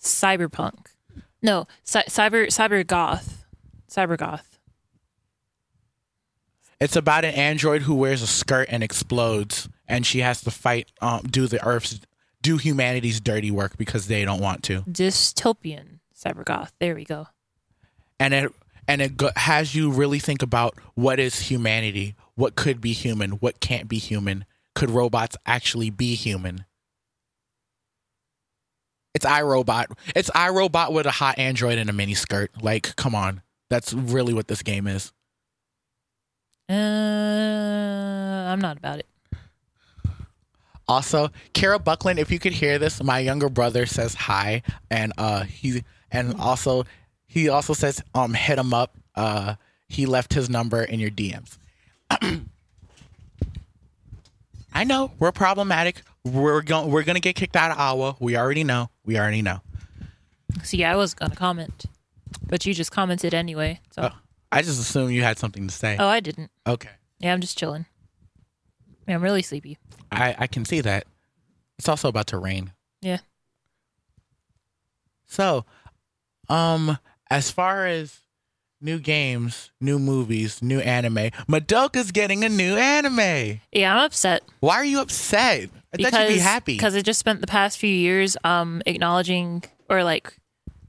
Cyberpunk. 0.00 0.86
No, 1.42 1.66
cy- 1.84 2.04
cyber 2.04 2.46
cyber 2.46 2.86
goth. 2.86 3.44
Cyber 3.90 4.16
goth. 4.16 4.58
It's 6.80 6.96
about 6.96 7.24
an 7.24 7.34
android 7.34 7.82
who 7.82 7.94
wears 7.94 8.22
a 8.22 8.26
skirt 8.26 8.68
and 8.70 8.82
explodes, 8.82 9.68
and 9.88 10.04
she 10.06 10.20
has 10.20 10.42
to 10.42 10.50
fight, 10.50 10.92
um, 11.00 11.22
do 11.22 11.46
the 11.46 11.64
Earth's, 11.66 12.00
do 12.42 12.58
humanity's 12.58 13.18
dirty 13.20 13.50
work 13.50 13.78
because 13.78 14.08
they 14.08 14.24
don't 14.26 14.40
want 14.42 14.62
to. 14.64 14.82
Dystopian 14.82 16.00
cyber 16.14 16.44
goth. 16.44 16.72
There 16.78 16.94
we 16.94 17.04
go. 17.04 17.28
And 18.20 18.34
it 18.34 18.52
and 18.88 19.00
it 19.02 19.16
go- 19.16 19.30
has 19.36 19.74
you 19.74 19.90
really 19.90 20.18
think 20.18 20.42
about 20.42 20.74
what 20.94 21.18
is 21.18 21.40
humanity, 21.40 22.14
what 22.34 22.54
could 22.54 22.80
be 22.80 22.92
human, 22.92 23.32
what 23.32 23.58
can't 23.60 23.88
be 23.88 23.98
human. 23.98 24.44
Could 24.76 24.90
robots 24.90 25.38
actually 25.46 25.88
be 25.88 26.14
human? 26.14 26.66
It's 29.14 29.24
iRobot. 29.24 29.86
It's 30.14 30.28
iRobot 30.30 30.92
with 30.92 31.06
a 31.06 31.10
hot 31.10 31.38
android 31.38 31.78
and 31.78 31.88
a 31.88 31.94
mini 31.94 32.12
skirt. 32.12 32.50
Like, 32.60 32.94
come 32.96 33.14
on, 33.14 33.40
that's 33.70 33.94
really 33.94 34.34
what 34.34 34.48
this 34.48 34.62
game 34.62 34.86
is. 34.86 35.14
Uh, 36.68 36.74
I'm 36.74 38.60
not 38.60 38.76
about 38.76 38.98
it. 38.98 39.06
Also, 40.86 41.30
Kara 41.54 41.78
Buckland, 41.78 42.18
if 42.18 42.30
you 42.30 42.38
could 42.38 42.52
hear 42.52 42.78
this, 42.78 43.02
my 43.02 43.18
younger 43.20 43.48
brother 43.48 43.86
says 43.86 44.12
hi, 44.12 44.60
and 44.90 45.10
uh, 45.16 45.44
he 45.44 45.84
and 46.12 46.38
also 46.38 46.84
he 47.26 47.48
also 47.48 47.72
says 47.72 48.02
um 48.14 48.34
hit 48.34 48.58
him 48.58 48.74
up. 48.74 48.94
Uh, 49.14 49.54
he 49.88 50.04
left 50.04 50.34
his 50.34 50.50
number 50.50 50.82
in 50.84 51.00
your 51.00 51.10
DMs. 51.10 51.56
I 54.76 54.84
know 54.84 55.10
we're 55.18 55.32
problematic. 55.32 56.02
We're 56.22 56.60
going 56.60 56.90
we're 56.90 57.02
gonna 57.02 57.20
get 57.20 57.34
kicked 57.34 57.56
out 57.56 57.70
of 57.70 57.78
Awa. 57.78 58.16
We 58.20 58.36
already 58.36 58.62
know. 58.62 58.90
We 59.06 59.18
already 59.18 59.40
know. 59.40 59.60
See, 60.62 60.84
I 60.84 60.96
was 60.96 61.14
gonna 61.14 61.34
comment, 61.34 61.86
but 62.46 62.66
you 62.66 62.74
just 62.74 62.92
commented 62.92 63.32
anyway. 63.32 63.80
So, 63.92 64.10
Oh, 64.12 64.18
I 64.52 64.60
just 64.60 64.78
assumed 64.78 65.14
you 65.14 65.22
had 65.22 65.38
something 65.38 65.66
to 65.66 65.72
say. 65.72 65.96
oh, 65.98 66.06
I 66.06 66.20
didn't. 66.20 66.50
Okay, 66.66 66.90
Yeah, 67.20 67.32
I'm 67.32 67.40
just 67.40 67.56
chilling. 67.56 67.86
Yeah, 69.08 69.14
I'm 69.14 69.22
really 69.22 69.40
sleepy. 69.40 69.78
I 70.12 70.36
I 70.38 70.46
can 70.46 70.66
see 70.66 70.82
that. 70.82 71.04
It's 71.78 71.88
also 71.88 72.08
about 72.08 72.26
to 72.28 72.38
rain. 72.38 72.72
Yeah. 73.00 73.20
So, 75.26 75.64
um, 76.50 76.98
as 77.30 77.50
far 77.50 77.86
as 77.86 78.20
new 78.86 78.98
games, 79.00 79.72
new 79.80 79.98
movies, 79.98 80.62
new 80.62 80.78
anime, 80.78 81.30
Madoka's 81.48 82.12
getting 82.12 82.44
a 82.44 82.48
new 82.48 82.76
anime. 82.76 83.60
Yeah, 83.72 83.94
I'm 83.94 84.04
upset 84.04 84.42
Why 84.60 84.76
are 84.76 84.84
you 84.84 85.00
upset? 85.00 85.68
I 85.92 86.10
thought 86.10 86.28
you'd 86.28 86.36
be 86.36 86.38
happy. 86.38 86.76
because 86.76 86.94
I 86.94 87.02
just 87.02 87.18
spent 87.18 87.40
the 87.42 87.46
past 87.46 87.78
few 87.78 87.90
years 87.90 88.36
um 88.44 88.80
acknowledging 88.86 89.64
or 89.90 90.04
like 90.04 90.38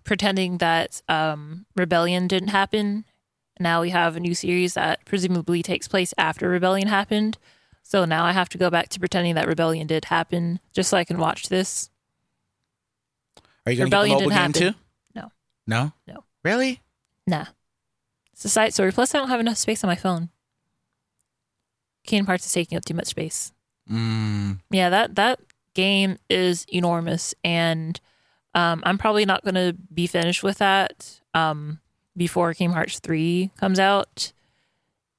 pretending 0.05 0.59
that 0.59 1.01
um 1.09 1.65
rebellion 1.75 2.27
didn't 2.27 2.49
happen. 2.49 3.03
Now 3.59 3.81
we 3.81 3.89
have 3.89 4.15
a 4.15 4.19
new 4.19 4.35
series 4.35 4.75
that 4.75 5.03
presumably 5.03 5.63
takes 5.63 5.87
place 5.87 6.13
after 6.17 6.47
rebellion 6.47 6.87
happened. 6.87 7.37
So 7.81 8.05
now 8.05 8.23
I 8.23 8.31
have 8.33 8.49
to 8.49 8.57
go 8.57 8.69
back 8.69 8.89
to 8.89 8.99
pretending 8.99 9.35
that 9.35 9.47
rebellion 9.47 9.87
did 9.87 10.05
happen 10.05 10.59
just 10.73 10.89
so 10.89 10.97
I 10.97 11.03
can 11.03 11.17
watch 11.17 11.49
this. 11.49 11.89
are 13.65 13.71
you 13.71 13.77
going 13.77 13.89
to 13.89 13.95
get 13.95 13.97
the 13.97 14.03
Rebellion 14.03 14.17
mobile 14.17 14.29
game 14.29 14.53
too? 14.53 14.65
happen. 14.65 14.81
No. 15.15 15.31
No. 15.65 15.93
No. 16.05 16.23
Really? 16.43 16.81
Nah. 17.25 17.45
It's 18.37 18.45
a 18.45 18.49
side 18.49 18.71
story. 18.71 18.91
Plus 18.91 19.15
I 19.15 19.17
don't 19.17 19.29
have 19.29 19.39
enough 19.39 19.57
space 19.57 19.83
on 19.83 19.87
my 19.87 19.95
phone. 19.95 20.29
Kingdom 22.05 22.27
Hearts 22.27 22.45
is 22.45 22.51
taking 22.53 22.77
up 22.77 22.85
too 22.85 22.93
much 22.93 23.07
space. 23.07 23.51
Mm, 23.91 24.59
Yeah, 24.69 24.89
that 24.91 25.15
that 25.15 25.39
game 25.73 26.17
is 26.29 26.65
enormous, 26.71 27.33
and 27.43 27.99
um, 28.53 28.83
I'm 28.85 28.99
probably 28.99 29.25
not 29.25 29.43
going 29.43 29.55
to 29.55 29.75
be 29.91 30.05
finished 30.05 30.43
with 30.43 30.59
that 30.59 31.19
um, 31.33 31.79
before 32.15 32.53
Kingdom 32.53 32.75
Hearts 32.75 32.99
three 32.99 33.49
comes 33.59 33.79
out. 33.79 34.33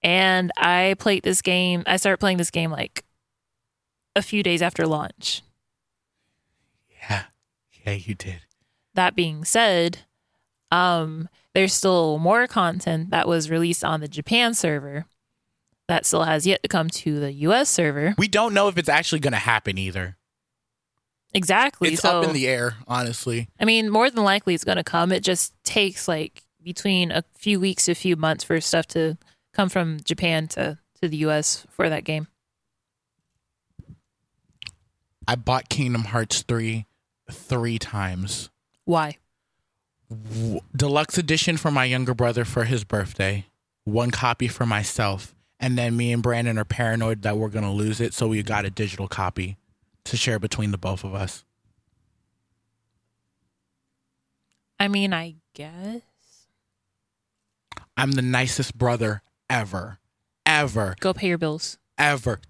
And 0.01 0.53
I 0.57 0.95
played 1.01 1.25
this 1.25 1.43
game. 1.43 1.83
I 1.87 1.97
started 1.97 2.19
playing 2.19 2.37
this 2.39 2.51
game 2.53 2.71
like 2.71 3.05
a 4.15 4.23
few 4.23 4.45
days 4.45 4.63
after 4.63 4.87
launch. 4.87 5.43
yeah. 7.03 7.25
Yeah, 7.85 7.93
you 7.95 8.15
did. 8.15 8.41
That 8.95 9.15
being 9.17 9.45
said, 9.45 9.99
um, 10.71 11.29
there's 11.59 11.75
still 11.75 12.19
more 12.19 12.47
content 12.47 13.11
that 13.11 13.27
was 13.27 13.51
released 13.51 13.83
on 13.83 14.01
the 14.01 14.07
Japan 14.07 14.55
server 14.55 15.07
that 15.89 16.07
still 16.07 16.23
has 16.23 16.47
yet 16.47 16.63
to 16.63 16.69
come 16.69 16.89
to 16.89 17.19
the 17.19 17.33
US 17.33 17.69
server. 17.69 18.15
We 18.17 18.29
don't 18.29 18.55
know 18.55 18.69
if 18.69 18.79
it's 18.79 18.89
actually 18.89 19.19
going 19.19 19.33
to 19.33 19.39
happen 19.39 19.77
either. 19.77 20.17
Exactly. 21.35 21.89
It's 21.89 22.03
so 22.03 22.21
up 22.21 22.29
in 22.29 22.33
the 22.33 22.47
air, 22.47 22.77
honestly. 22.87 23.49
I 23.59 23.65
mean, 23.65 23.91
more 23.91 24.09
than 24.09 24.23
likely 24.23 24.55
it's 24.55 24.63
going 24.63 24.77
to 24.77 24.85
come. 24.85 25.11
It 25.11 25.25
just 25.25 25.53
takes 25.65 26.07
like 26.07 26.45
between 26.63 27.11
a 27.11 27.25
few 27.37 27.59
weeks 27.59 27.87
to 27.87 27.93
a 27.93 27.97
few 27.97 28.15
months 28.15 28.45
for 28.45 28.61
stuff 28.61 28.87
to 28.89 29.19
come 29.53 29.69
from 29.69 29.99
Japan 30.05 30.47
to, 30.49 30.79
to 31.03 31.09
the 31.09 31.17
US 31.17 31.67
for 31.71 31.89
that 31.89 32.05
game. 32.05 32.29
I 35.27 35.35
bought 35.35 35.69
Kingdom 35.69 36.05
Hearts 36.05 36.43
3 36.43 36.87
three 37.33 37.81
times. 37.81 38.49
Why? 38.85 39.19
W- 40.11 40.61
Deluxe 40.75 41.19
edition 41.19 41.57
for 41.57 41.71
my 41.71 41.85
younger 41.85 42.15
brother 42.15 42.45
for 42.45 42.65
his 42.65 42.85
birthday, 42.85 43.47
one 43.85 44.11
copy 44.11 44.49
for 44.49 44.65
myself, 44.67 45.35
and 45.61 45.77
then 45.77 45.97
me 45.97 46.13
and 46.13 46.23
Brandon 46.23 46.57
are 46.59 46.65
paranoid 46.65 47.23
that 47.23 47.37
we're 47.37 47.49
gonna 47.51 47.73
lose 47.73 48.01
it, 48.01 48.15
so 48.15 48.29
we 48.29 48.43
got 48.43 48.65
a 48.65 48.71
digital 48.71 49.09
copy 49.09 49.57
to 50.05 50.17
share 50.17 50.39
between 50.39 50.71
the 50.71 50.79
both 50.79 51.05
of 51.05 51.15
us. 51.15 51.45
I 54.81 54.89
mean, 54.89 55.13
I 55.13 55.35
guess. 55.55 56.03
I'm 57.97 58.13
the 58.13 58.23
nicest 58.23 58.79
brother 58.79 59.23
ever, 59.51 59.99
ever, 60.47 60.95
Go 61.01 61.13
pay 61.13 61.29
your 61.29 61.39
bills. 61.39 61.79
ever. 61.99 62.41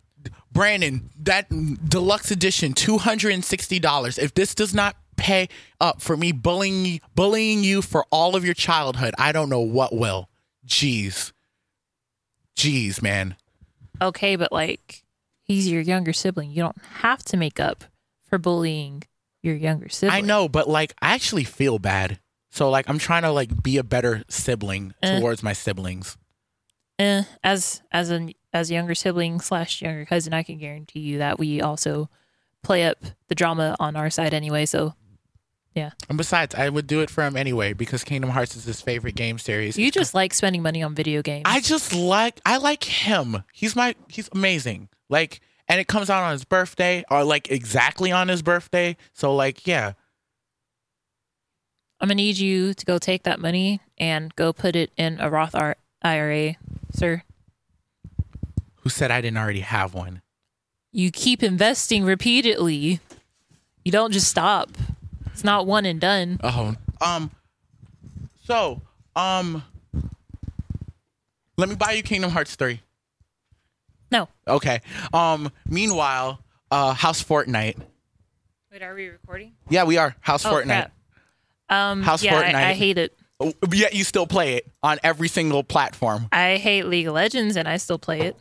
Brandon, 0.52 1.10
that 1.20 1.48
deluxe 1.88 2.30
edition, 2.30 2.72
two 2.74 2.98
hundred 2.98 3.32
and 3.32 3.44
sixty 3.44 3.78
dollars. 3.78 4.18
If 4.18 4.34
this 4.34 4.54
does 4.54 4.74
not 4.74 4.96
pay 5.18 5.48
up 5.80 6.00
for 6.00 6.16
me 6.16 6.32
bullying 6.32 7.00
bullying 7.14 7.62
you 7.62 7.82
for 7.82 8.06
all 8.10 8.34
of 8.36 8.44
your 8.44 8.54
childhood, 8.54 9.14
I 9.18 9.32
don't 9.32 9.50
know 9.50 9.60
what 9.60 9.94
will. 9.94 10.30
Jeez, 10.66 11.32
jeez, 12.56 13.02
man. 13.02 13.36
Okay, 14.00 14.36
but 14.36 14.52
like, 14.52 15.02
he's 15.42 15.68
your 15.68 15.80
younger 15.80 16.12
sibling. 16.12 16.50
You 16.50 16.62
don't 16.62 16.80
have 17.00 17.22
to 17.24 17.36
make 17.36 17.58
up 17.60 17.84
for 18.26 18.38
bullying 18.38 19.02
your 19.42 19.56
younger 19.56 19.88
sibling. 19.88 20.16
I 20.16 20.20
know, 20.26 20.48
but 20.48 20.68
like, 20.68 20.94
I 21.02 21.14
actually 21.14 21.44
feel 21.44 21.78
bad. 21.78 22.18
So 22.50 22.70
like, 22.70 22.88
I'm 22.88 22.98
trying 22.98 23.22
to 23.22 23.30
like 23.32 23.62
be 23.62 23.76
a 23.76 23.84
better 23.84 24.24
sibling 24.28 24.94
Eh. 25.02 25.18
towards 25.18 25.42
my 25.42 25.52
siblings. 25.52 26.16
Eh, 26.98 27.22
as 27.44 27.82
as 27.92 28.10
a 28.10 28.34
as 28.52 28.70
younger 28.70 28.94
sibling 28.94 29.40
slash 29.40 29.82
younger 29.82 30.04
cousin, 30.04 30.32
I 30.32 30.42
can 30.42 30.58
guarantee 30.58 31.00
you 31.00 31.18
that 31.18 31.38
we 31.38 31.60
also 31.60 32.08
play 32.62 32.84
up 32.84 32.98
the 33.28 33.34
drama 33.34 33.76
on 33.78 33.94
our 33.94 34.10
side 34.10 34.34
anyway. 34.34 34.66
So 34.66 34.94
And 36.08 36.18
besides, 36.18 36.54
I 36.54 36.68
would 36.68 36.86
do 36.86 37.00
it 37.00 37.10
for 37.10 37.24
him 37.24 37.36
anyway 37.36 37.72
because 37.72 38.04
Kingdom 38.04 38.30
Hearts 38.30 38.56
is 38.56 38.64
his 38.64 38.80
favorite 38.80 39.14
game 39.14 39.38
series. 39.38 39.78
you 39.78 39.90
just 39.90 40.14
like 40.14 40.34
spending 40.34 40.62
money 40.62 40.82
on 40.82 40.94
video 40.94 41.22
games. 41.22 41.42
I 41.44 41.60
just 41.60 41.94
like 41.94 42.40
I 42.44 42.58
like 42.58 42.84
him. 42.84 43.44
He's 43.52 43.74
my 43.74 43.94
he's 44.08 44.28
amazing. 44.32 44.88
Like 45.08 45.40
and 45.68 45.80
it 45.80 45.88
comes 45.88 46.10
out 46.10 46.22
on 46.24 46.32
his 46.32 46.44
birthday 46.44 47.04
or 47.10 47.24
like 47.24 47.50
exactly 47.50 48.12
on 48.12 48.28
his 48.28 48.42
birthday. 48.42 48.96
So 49.12 49.34
like 49.34 49.66
yeah. 49.66 49.92
I'm 52.00 52.08
gonna 52.08 52.14
need 52.16 52.38
you 52.38 52.74
to 52.74 52.86
go 52.86 52.98
take 52.98 53.24
that 53.24 53.40
money 53.40 53.80
and 53.98 54.34
go 54.36 54.52
put 54.52 54.76
it 54.76 54.90
in 54.96 55.18
a 55.20 55.28
Roth 55.28 55.54
IRA, 56.02 56.56
sir. 56.92 57.22
Who 58.82 58.88
said 58.88 59.10
I 59.10 59.20
didn't 59.20 59.38
already 59.38 59.60
have 59.60 59.94
one? 59.94 60.22
You 60.92 61.10
keep 61.10 61.42
investing 61.42 62.04
repeatedly. 62.04 63.00
You 63.84 63.92
don't 63.92 64.12
just 64.12 64.28
stop. 64.28 64.70
It's 65.38 65.44
not 65.44 65.68
one 65.68 65.86
and 65.86 66.00
done. 66.00 66.40
Oh. 66.42 66.74
Um 67.00 67.30
so 68.44 68.82
um 69.14 69.62
let 71.56 71.68
me 71.68 71.76
buy 71.76 71.92
you 71.92 72.02
Kingdom 72.02 72.32
Hearts 72.32 72.56
3. 72.56 72.80
No. 74.10 74.28
Okay. 74.48 74.80
Um 75.12 75.52
meanwhile, 75.64 76.40
uh 76.72 76.92
House 76.92 77.22
Fortnite. 77.22 77.76
Wait, 78.72 78.82
are 78.82 78.92
we 78.96 79.10
recording? 79.10 79.52
Yeah, 79.68 79.84
we 79.84 79.96
are. 79.96 80.16
House 80.18 80.44
Oh, 80.44 80.50
Fortnite. 80.54 80.64
crap. 80.66 80.92
Um, 81.68 82.02
House 82.02 82.24
yeah, 82.24 82.36
I, 82.36 82.42
Fortnite. 82.42 82.54
I 82.54 82.72
hate 82.74 82.98
it. 82.98 83.16
Oh, 83.38 83.52
Yet 83.72 83.94
you 83.94 84.02
still 84.02 84.26
play 84.26 84.54
it 84.56 84.66
on 84.82 84.98
every 85.04 85.28
single 85.28 85.62
platform. 85.62 86.26
I 86.32 86.56
hate 86.56 86.86
League 86.86 87.06
of 87.06 87.14
Legends 87.14 87.56
and 87.56 87.68
I 87.68 87.76
still 87.76 87.98
play 88.00 88.22
it 88.22 88.36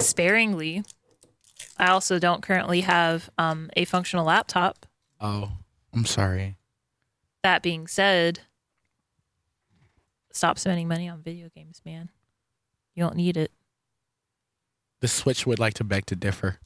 sparingly. 0.00 0.84
I 1.76 1.88
also 1.90 2.18
don't 2.18 2.42
currently 2.42 2.80
have 2.80 3.28
um, 3.36 3.68
a 3.76 3.84
functional 3.84 4.24
laptop. 4.24 4.86
Oh, 5.20 5.50
I'm 5.96 6.04
sorry. 6.04 6.58
That 7.42 7.62
being 7.62 7.86
said, 7.86 8.40
stop 10.30 10.58
spending 10.58 10.88
money 10.88 11.08
on 11.08 11.22
video 11.22 11.48
games, 11.48 11.80
man. 11.86 12.10
You 12.94 13.02
don't 13.02 13.16
need 13.16 13.38
it. 13.38 13.50
The 15.00 15.08
Switch 15.08 15.46
would 15.46 15.58
like 15.58 15.72
to 15.74 15.84
beg 15.84 16.04
to 16.06 16.16
differ. 16.16 16.58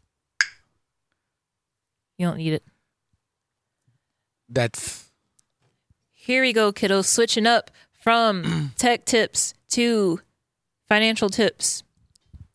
You 2.19 2.27
don't 2.27 2.39
need 2.39 2.55
it. 2.55 2.65
That's 4.49 5.11
Here 6.13 6.43
we 6.43 6.53
go, 6.53 6.73
kiddos. 6.73 7.05
Switching 7.05 7.47
up 7.47 7.71
from 8.03 8.73
tech 8.77 9.05
tips 9.05 9.55
to 9.71 10.21
financial 10.89 11.29
tips. 11.29 11.85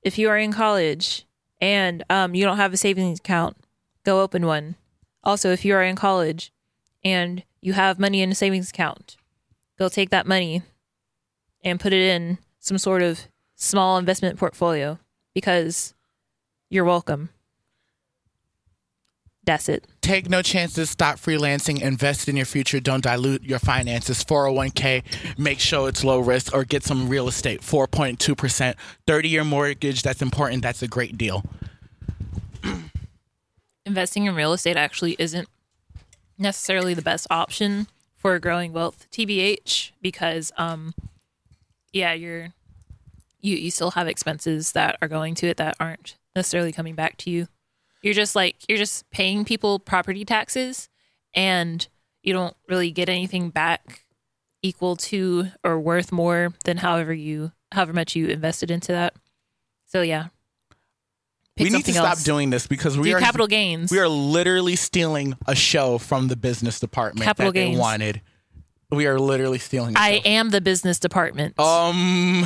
If 0.02 0.18
you 0.18 0.28
are 0.28 0.38
in 0.38 0.52
college 0.52 1.26
and 1.62 2.04
um, 2.10 2.36
you 2.36 2.44
don't 2.44 2.58
have 2.58 2.74
a 2.74 2.78
savings 2.78 3.20
account, 3.20 3.56
go 4.04 4.22
open 4.22 4.46
one. 4.46 4.76
Also, 5.24 5.52
if 5.52 5.64
you 5.64 5.74
are 5.74 5.82
in 5.82 5.96
college 5.96 6.52
and 7.06 7.44
you 7.62 7.74
have 7.74 8.00
money 8.00 8.22
in 8.22 8.32
a 8.32 8.36
savings 8.36 8.72
account, 8.72 9.16
they'll 9.78 9.90
take 9.90 10.10
that 10.10 10.26
money 10.26 10.64
and 11.64 11.80
put 11.80 11.94
it 11.94 12.02
in 12.02 12.40
some 12.60 12.80
sort 12.80 13.04
of 13.04 13.28
small 13.56 13.98
investment 13.98 14.38
portfolio 14.38 15.00
because 15.34 15.94
you're 16.70 16.84
welcome. 16.84 17.30
That's 19.46 19.70
it. 19.70 19.86
take 20.02 20.28
no 20.28 20.42
chances, 20.42 20.90
stop 20.90 21.18
freelancing, 21.18 21.80
invest 21.80 22.28
in 22.28 22.36
your 22.36 22.48
future, 22.48 22.80
don't 22.80 23.04
dilute 23.04 23.44
your 23.44 23.60
finances. 23.60 24.24
401k, 24.24 25.04
make 25.38 25.60
sure 25.60 25.88
it's 25.88 26.04
low 26.04 26.20
risk, 26.20 26.52
or 26.56 26.64
get 26.64 26.84
some 26.84 27.08
real 27.08 27.28
estate, 27.28 27.62
4.2%. 27.62 28.74
30 29.06 29.30
year 29.30 29.44
mortgage, 29.44 30.02
that's 30.02 30.24
important, 30.24 30.64
that's 30.64 30.82
a 30.82 30.88
great 30.88 31.16
deal. 31.16 31.44
investing 33.86 34.26
in 34.26 34.34
real 34.34 34.54
estate 34.54 34.78
actually 34.78 35.16
isn't 35.20 35.48
necessarily 36.38 36.94
the 36.94 37.02
best 37.02 37.28
option 37.30 37.88
for 38.16 38.38
growing 38.40 38.74
wealth 38.74 39.08
tbh 39.12 39.92
because 40.02 40.52
um 40.58 40.94
yeah 41.94 42.14
you're 42.14 42.50
you 43.46 43.56
you 43.56 43.72
still 43.72 43.92
have 43.92 44.08
expenses 44.08 44.74
that 44.74 44.98
are 45.02 45.08
going 45.08 45.36
to 45.36 45.48
it 45.48 45.58
that 45.58 45.76
aren't 45.80 46.18
necessarily 46.36 46.72
coming 46.72 46.96
back 46.96 47.18
to 47.18 47.30
you. 47.30 47.48
You're 48.02 48.14
just 48.14 48.36
like 48.36 48.58
you're 48.68 48.78
just 48.78 49.10
paying 49.12 49.46
people 49.46 49.80
property 49.80 50.26
taxes 50.26 50.90
and 51.34 51.88
you 52.24 52.34
don't 52.34 52.56
really 52.68 52.92
get 52.92 53.08
anything 53.08 53.50
back 53.50 54.04
equal 54.62 54.96
to 54.96 55.52
or 55.64 55.80
worth 55.80 56.12
more 56.12 56.54
than 56.66 56.78
however 56.78 57.14
you 57.14 57.52
however 57.72 57.94
much 57.94 58.16
you 58.16 58.28
invested 58.28 58.72
into 58.72 58.92
that. 58.92 59.16
So 59.86 60.02
yeah 60.02 60.28
we 61.58 61.70
need 61.70 61.86
to 61.86 61.94
stop 61.94 62.06
else. 62.10 62.24
doing 62.24 62.50
this 62.50 62.68
because 62.68 62.98
we 62.98 63.10
do 63.10 63.16
are 63.16 63.20
capital 63.20 63.48
gains 63.48 63.90
we 63.92 64.00
are 64.00 64.08
literally 64.10 64.76
stealing 64.76 65.36
a 65.48 65.56
show 65.56 65.98
from 65.98 66.28
the 66.28 66.36
business 66.36 66.80
department 66.80 67.24
Capital 67.26 67.52
that 67.52 67.60
they 67.60 67.66
gains. 67.68 67.80
wanted. 67.80 68.22
We 68.92 69.08
are 69.08 69.20
literally 69.20 69.58
stealing. 69.60 69.96
a 69.96 70.00
I 70.00 70.16
show. 70.20 70.30
am 70.30 70.50
the 70.50 70.62
business 70.62 71.00
department. 71.00 71.60
um. 71.60 72.46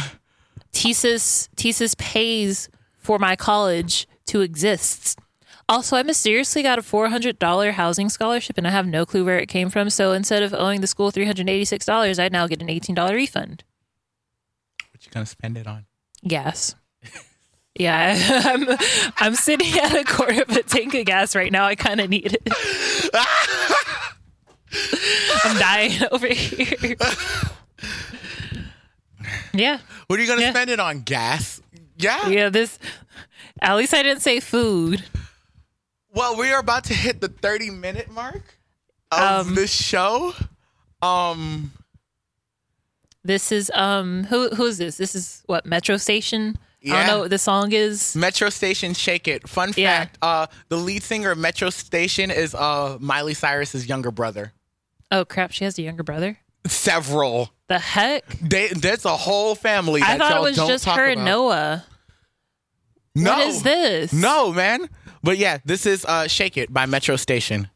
Thesis 0.71 1.49
Thesis 1.55 1.95
pays 1.95 2.69
for 2.97 3.17
my 3.19 3.35
college 3.35 4.07
to 4.27 4.41
exist. 4.41 5.19
Also, 5.67 5.95
I 5.97 6.03
mysteriously 6.03 6.63
got 6.63 6.79
a 6.79 6.81
four 6.81 7.09
hundred 7.09 7.39
dollar 7.39 7.71
housing 7.71 8.09
scholarship, 8.09 8.57
and 8.57 8.67
I 8.67 8.71
have 8.71 8.87
no 8.87 9.05
clue 9.05 9.25
where 9.25 9.39
it 9.39 9.47
came 9.49 9.69
from. 9.69 9.89
So 9.89 10.11
instead 10.13 10.43
of 10.43 10.53
owing 10.53 10.81
the 10.81 10.87
school 10.87 11.11
three 11.11 11.25
hundred 11.25 11.49
eighty 11.49 11.65
six 11.65 11.85
dollars, 11.85 12.19
I 12.19 12.29
now 12.29 12.47
get 12.47 12.61
an 12.61 12.69
eighteen 12.69 12.95
dollar 12.95 13.15
refund. 13.15 13.63
What 14.91 15.05
you 15.05 15.11
gonna 15.11 15.25
spend 15.25 15.57
it 15.57 15.67
on? 15.67 15.85
Gas. 16.27 16.75
Yeah, 17.79 18.13
I'm 18.45 18.67
I'm 19.17 19.35
sitting 19.35 19.73
at 19.79 19.95
a 19.95 20.03
quarter 20.03 20.41
of 20.43 20.49
a 20.49 20.61
tank 20.63 20.93
of 20.93 21.05
gas 21.05 21.35
right 21.35 21.51
now. 21.51 21.65
I 21.65 21.75
kind 21.75 21.99
of 22.01 22.09
need 22.09 22.33
it. 22.33 22.47
I'm 25.45 25.57
dying 25.57 25.93
over 26.11 26.27
here. 26.27 26.95
yeah. 29.53 29.79
What 30.07 30.19
are 30.19 30.21
you 30.21 30.27
gonna 30.27 30.41
Yeah. 30.41 30.51
spend 30.51 30.69
it 30.69 30.79
on? 30.79 31.01
Gas? 31.01 31.61
Yeah. 31.97 32.27
Yeah, 32.27 32.49
this. 32.49 32.77
At 33.61 33.75
least 33.75 33.93
I 33.93 34.03
didn't 34.03 34.21
say 34.21 34.39
food. 34.39 35.03
Well, 36.13 36.37
we 36.37 36.51
are 36.51 36.59
about 36.59 36.83
to 36.85 36.93
hit 36.93 37.21
the 37.21 37.27
30 37.29 37.69
minute 37.71 38.09
mark 38.11 38.55
of 39.11 39.47
Um, 39.47 39.55
this 39.55 39.71
show. 39.73 40.33
Um. 41.01 41.71
This 43.23 43.51
is 43.51 43.71
um 43.75 44.25
who 44.25 44.49
who 44.49 44.65
is 44.65 44.77
this? 44.77 44.97
This 44.97 45.13
is 45.15 45.43
what 45.45 45.65
Metro 45.65 45.97
Station. 45.97 46.57
I 46.85 46.89
don't 46.89 47.07
know 47.07 47.19
what 47.21 47.29
the 47.29 47.37
song 47.37 47.71
is. 47.73 48.15
Metro 48.15 48.49
Station 48.49 48.93
Shake 48.93 49.27
It. 49.27 49.47
Fun 49.49 49.73
Yeah. 49.75 49.99
fact, 49.99 50.17
uh 50.21 50.47
the 50.69 50.77
lead 50.77 51.03
singer 51.03 51.31
of 51.31 51.37
Metro 51.37 51.69
Station 51.69 52.31
is 52.31 52.55
uh 52.55 52.97
Miley 52.99 53.33
Cyrus's 53.33 53.87
younger 53.87 54.11
brother. 54.11 54.53
Oh 55.11 55.25
crap, 55.25 55.51
she 55.51 55.63
has 55.65 55.77
a 55.77 55.81
younger 55.81 56.03
brother. 56.03 56.37
Several. 56.67 57.49
The 57.67 57.79
heck? 57.79 58.25
They, 58.41 58.67
there's 58.69 59.05
a 59.05 59.15
whole 59.15 59.55
family 59.55 60.01
that 60.01 60.09
I 60.09 60.17
thought 60.17 60.37
it 60.37 60.41
was 60.41 60.55
just 60.55 60.85
her 60.85 61.05
about. 61.05 61.17
and 61.17 61.25
Noah. 61.25 61.85
No. 63.15 63.31
What 63.33 63.47
is 63.47 63.63
this? 63.63 64.13
No, 64.13 64.51
man. 64.53 64.87
But 65.23 65.37
yeah, 65.37 65.57
this 65.65 65.85
is 65.85 66.05
uh 66.05 66.27
Shake 66.27 66.57
It 66.57 66.71
by 66.73 66.85
Metro 66.85 67.15
Station. 67.15 67.69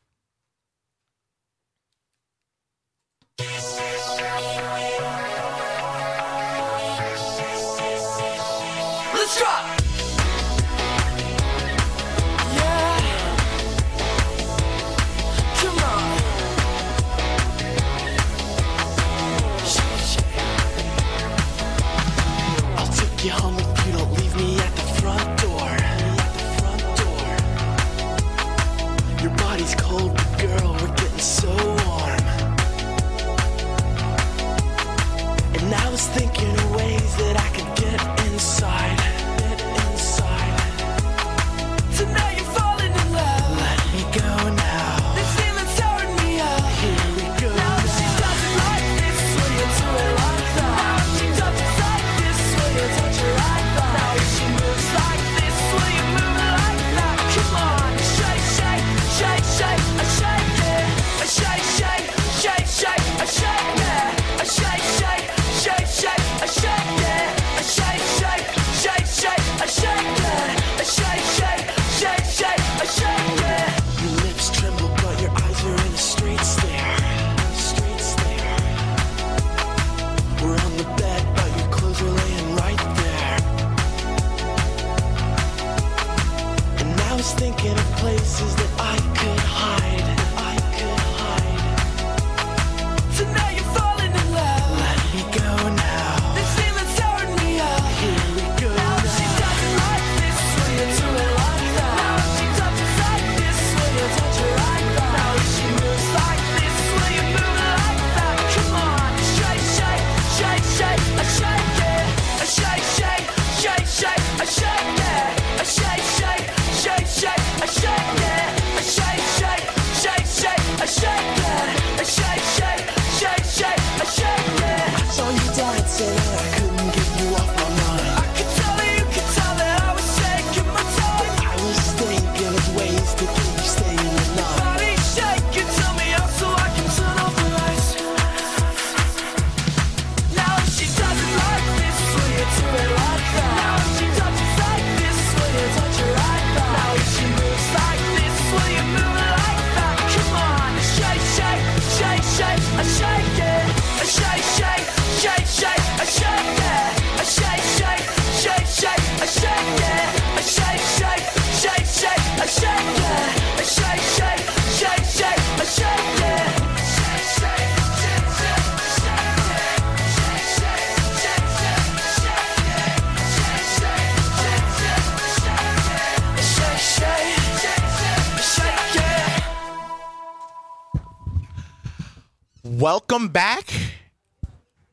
Welcome 182.84 183.30
back. 183.30 183.74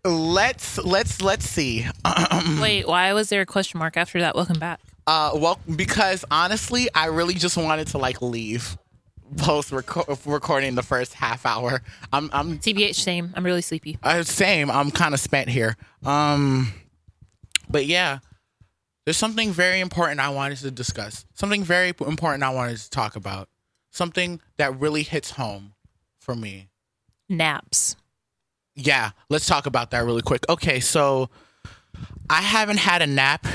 Let's 0.05 0.79
let's 0.79 1.21
let's 1.21 1.45
see. 1.45 1.89
Wait, 2.61 2.87
why 2.87 3.13
was 3.15 3.31
there 3.31 3.41
a 3.41 3.47
question 3.47 3.79
mark 3.81 3.97
after 3.97 4.21
that? 4.21 4.37
Welcome 4.37 4.61
back. 4.61 4.79
Uh, 5.09 5.33
well, 5.35 5.59
because 5.75 6.25
honestly, 6.31 6.89
I 6.95 7.07
really 7.07 7.35
just 7.35 7.57
wanted 7.57 7.89
to 7.89 7.99
like 7.99 8.23
leave 8.23 8.79
post 9.39 9.73
recording 9.73 10.77
the 10.77 10.85
first 10.85 11.15
half 11.15 11.45
hour. 11.45 11.83
I'm 12.13 12.31
I'm 12.33 12.61
TBH, 12.61 12.95
same. 12.95 13.33
I'm 13.35 13.45
really 13.45 13.61
sleepy. 13.61 13.99
uh, 14.05 14.23
same. 14.23 14.71
I'm 14.71 14.93
kind 14.93 15.13
of 15.13 15.19
spent 15.19 15.49
here. 15.49 15.77
Um, 16.05 16.73
but 17.69 17.87
yeah, 17.87 18.21
there's 19.05 19.17
something 19.17 19.51
very 19.51 19.81
important 19.81 20.21
I 20.21 20.29
wanted 20.29 20.59
to 20.59 20.71
discuss. 20.71 21.27
Something 21.35 21.65
very 21.65 21.89
important 21.89 22.45
I 22.45 22.51
wanted 22.51 22.77
to 22.77 22.89
talk 22.89 23.17
about. 23.17 23.49
Something 23.91 24.41
that 24.59 24.79
really 24.79 25.03
hits 25.03 25.33
home 25.33 25.73
for 26.21 26.37
me. 26.37 26.70
Naps. 27.31 27.97
Yeah, 28.75 29.11
let's 29.31 29.47
talk 29.47 29.67
about 29.67 29.93
that 29.93 30.05
really 30.05 30.23
quick. 30.23 30.45
Okay, 30.49 30.81
so 30.81 31.31
I 32.29 32.43
haven't 32.43 32.79
had 32.79 33.03
a 33.03 33.07
nap 33.07 33.47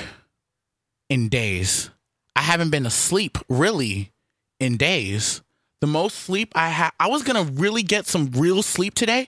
in 1.09 1.29
days. 1.29 1.89
I 2.35 2.41
haven't 2.41 2.69
been 2.69 2.85
asleep 2.85 3.37
really 3.49 4.11
in 4.59 4.77
days. 4.77 5.41
The 5.81 5.87
most 5.87 6.15
sleep 6.15 6.53
I 6.55 6.69
had, 6.69 6.91
I 6.99 7.07
was 7.07 7.23
gonna 7.23 7.43
really 7.43 7.83
get 7.83 8.07
some 8.07 8.31
real 8.31 8.63
sleep 8.63 8.95
today, 8.95 9.27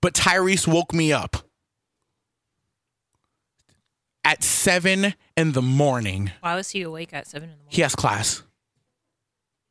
but 0.00 0.14
Tyrese 0.14 0.68
woke 0.68 0.92
me 0.92 1.12
up 1.12 1.36
at 4.24 4.42
seven 4.42 5.14
in 5.36 5.52
the 5.52 5.62
morning. 5.62 6.32
Why 6.40 6.54
was 6.54 6.70
he 6.70 6.82
awake 6.82 7.12
at 7.12 7.26
seven 7.26 7.48
in 7.48 7.56
the 7.56 7.62
morning? 7.62 7.74
He 7.74 7.82
has 7.82 7.94
class. 7.94 8.42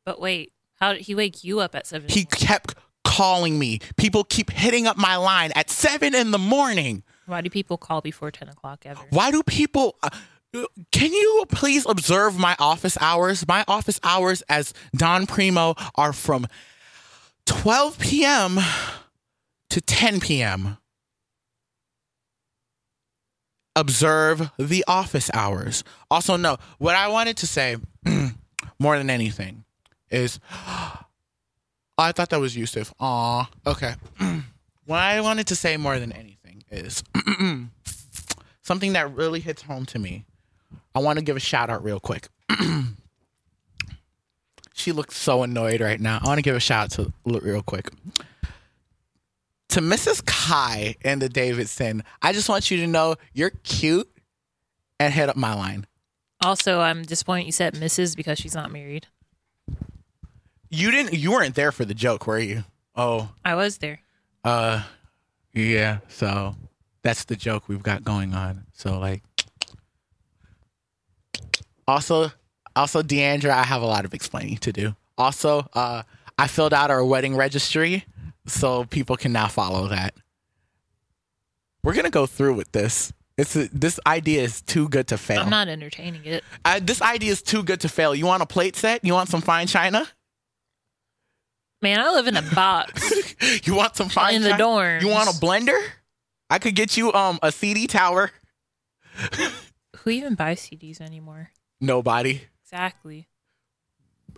But 0.04 0.20
wait, 0.20 0.52
how 0.80 0.92
did 0.92 1.02
he 1.02 1.14
wake 1.14 1.44
you 1.44 1.60
up 1.60 1.74
at 1.74 1.86
seven? 1.86 2.04
in 2.04 2.08
the 2.08 2.14
He 2.14 2.24
kept 2.24 2.74
calling 3.06 3.58
me. 3.58 3.78
People 3.96 4.24
keep 4.24 4.50
hitting 4.50 4.86
up 4.86 4.96
my 4.96 5.16
line 5.16 5.52
at 5.54 5.70
seven 5.70 6.14
in 6.14 6.32
the 6.32 6.38
morning. 6.38 7.04
Why 7.26 7.40
do 7.40 7.48
people 7.48 7.78
call 7.78 8.00
before 8.00 8.30
ten 8.30 8.48
o'clock 8.48 8.84
ever? 8.84 9.00
Why 9.10 9.30
do 9.30 9.42
people? 9.42 9.96
Uh, 10.02 10.10
can 10.90 11.12
you 11.12 11.44
please 11.48 11.86
observe 11.86 12.38
my 12.38 12.56
office 12.58 12.96
hours? 13.00 13.46
My 13.46 13.64
office 13.68 14.00
hours 14.02 14.42
as 14.48 14.72
Don 14.94 15.26
Primo 15.26 15.74
are 15.94 16.12
from 16.12 16.46
12 17.46 17.98
p.m. 17.98 18.58
to 19.70 19.80
10 19.80 20.20
p.m. 20.20 20.78
Observe 23.74 24.50
the 24.58 24.82
office 24.88 25.30
hours. 25.34 25.84
Also, 26.10 26.36
no, 26.36 26.56
what 26.78 26.96
I 26.96 27.08
wanted 27.08 27.36
to 27.38 27.46
say 27.46 27.76
more 28.78 28.96
than 28.96 29.10
anything 29.10 29.64
is 30.10 30.40
I 31.98 32.12
thought 32.12 32.30
that 32.30 32.40
was 32.40 32.56
Yusuf. 32.56 32.92
Aw, 33.00 33.48
okay. 33.66 33.94
what 34.86 34.98
I 34.98 35.20
wanted 35.20 35.46
to 35.48 35.56
say 35.56 35.76
more 35.76 35.98
than 35.98 36.12
anything 36.12 36.62
is 36.70 37.02
something 38.62 38.92
that 38.92 39.14
really 39.14 39.40
hits 39.40 39.62
home 39.62 39.86
to 39.86 39.98
me. 39.98 40.24
I 40.94 40.98
want 40.98 41.18
to 41.18 41.24
give 41.24 41.36
a 41.36 41.40
shout 41.40 41.70
out 41.70 41.82
real 41.82 42.00
quick. 42.00 42.28
she 44.74 44.92
looks 44.92 45.16
so 45.16 45.42
annoyed 45.42 45.80
right 45.80 46.00
now. 46.00 46.20
I 46.22 46.26
want 46.26 46.38
to 46.38 46.42
give 46.42 46.56
a 46.56 46.60
shout 46.60 46.84
out 46.84 46.90
to 46.92 47.12
real 47.24 47.62
quick 47.62 47.90
to 49.76 49.82
Mrs. 49.82 50.24
Kai 50.24 50.96
and 51.04 51.20
the 51.20 51.28
Davidson. 51.28 52.02
I 52.22 52.32
just 52.32 52.48
want 52.48 52.70
you 52.70 52.78
to 52.78 52.86
know 52.86 53.16
you're 53.34 53.50
cute 53.62 54.10
and 54.98 55.12
hit 55.12 55.28
up 55.28 55.36
my 55.36 55.52
line. 55.52 55.86
Also, 56.42 56.80
I'm 56.80 57.02
disappointed 57.02 57.44
you 57.44 57.52
said 57.52 57.74
Mrs. 57.74 58.16
because 58.16 58.38
she's 58.38 58.54
not 58.54 58.72
married. 58.72 59.06
You 60.70 60.90
didn't. 60.90 61.14
You 61.14 61.32
weren't 61.32 61.54
there 61.54 61.72
for 61.72 61.84
the 61.84 61.94
joke, 61.94 62.26
were 62.26 62.38
you? 62.38 62.64
Oh, 62.94 63.30
I 63.44 63.54
was 63.54 63.78
there. 63.78 64.00
uh, 64.44 64.82
yeah. 65.52 65.98
So 66.08 66.54
that's 67.02 67.24
the 67.24 67.36
joke 67.36 67.68
we've 67.68 67.82
got 67.82 68.04
going 68.04 68.34
on. 68.34 68.64
So 68.72 68.98
like, 68.98 69.22
also, 71.88 72.32
also, 72.74 73.02
Deandra, 73.02 73.50
I 73.50 73.62
have 73.62 73.82
a 73.82 73.86
lot 73.86 74.04
of 74.04 74.12
explaining 74.14 74.58
to 74.58 74.72
do. 74.72 74.96
Also, 75.16 75.66
uh, 75.72 76.02
I 76.38 76.46
filled 76.48 76.74
out 76.74 76.90
our 76.90 77.04
wedding 77.04 77.36
registry, 77.36 78.04
so 78.46 78.84
people 78.84 79.16
can 79.16 79.32
now 79.32 79.48
follow 79.48 79.88
that. 79.88 80.14
We're 81.82 81.94
gonna 81.94 82.10
go 82.10 82.26
through 82.26 82.54
with 82.54 82.72
this. 82.72 83.12
It's 83.38 83.52
this 83.54 84.00
idea 84.06 84.42
is 84.42 84.62
too 84.62 84.88
good 84.88 85.06
to 85.08 85.18
fail. 85.18 85.40
I'm 85.42 85.50
not 85.50 85.68
entertaining 85.68 86.24
it. 86.24 86.42
Uh, 86.64 86.80
this 86.82 87.00
idea 87.02 87.30
is 87.30 87.42
too 87.42 87.62
good 87.62 87.80
to 87.82 87.88
fail. 87.88 88.14
You 88.14 88.26
want 88.26 88.42
a 88.42 88.46
plate 88.46 88.76
set? 88.76 89.04
You 89.04 89.12
want 89.12 89.28
some 89.28 89.40
fine 89.42 89.66
china? 89.66 90.08
Man, 91.82 92.00
I 92.00 92.10
live 92.12 92.26
in 92.26 92.36
a 92.36 92.42
box 92.42 93.34
you 93.66 93.74
want 93.74 93.96
some 93.96 94.08
fine 94.08 94.36
in 94.36 94.42
the 94.42 94.50
dorms. 94.50 95.02
You 95.02 95.08
want 95.08 95.28
a 95.28 95.32
blender? 95.32 95.78
I 96.48 96.58
could 96.58 96.74
get 96.74 96.96
you 96.96 97.12
um 97.12 97.38
a 97.42 97.52
CD 97.52 97.86
tower. 97.86 98.30
Who 99.98 100.10
even 100.10 100.34
buys 100.34 100.60
CDs 100.60 101.00
anymore? 101.00 101.50
Nobody, 101.80 102.42
Exactly. 102.62 103.28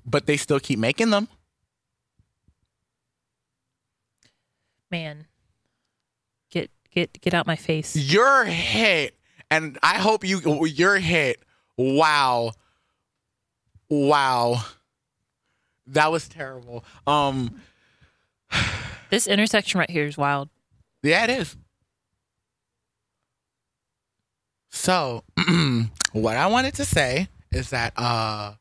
but 0.04 0.26
they 0.26 0.36
still 0.36 0.58
keep 0.60 0.78
making 0.78 1.10
them. 1.10 1.28
Man, 4.90 5.26
get 6.50 6.70
get 6.90 7.20
get 7.20 7.34
out 7.34 7.46
my 7.46 7.56
face. 7.56 7.94
You're 7.94 8.44
hit, 8.44 9.14
and 9.50 9.78
I 9.82 9.98
hope 9.98 10.24
you 10.24 10.64
you're 10.66 10.98
hit. 10.98 11.42
Wow, 11.76 12.52
wow, 13.90 14.64
that 15.88 16.10
was 16.12 16.28
terrible. 16.28 16.84
Um, 17.06 17.60
This 19.10 19.26
intersection 19.26 19.80
right 19.80 19.90
here 19.90 20.04
is 20.06 20.16
wild. 20.18 20.48
yeah, 21.02 21.24
it 21.24 21.30
is. 21.30 21.56
So, 24.70 25.24
what 26.12 26.36
I 26.36 26.46
wanted 26.46 26.74
to 26.74 26.84
say 26.84 27.28
is 27.50 27.70
that 27.70 27.92
uh 27.96 28.52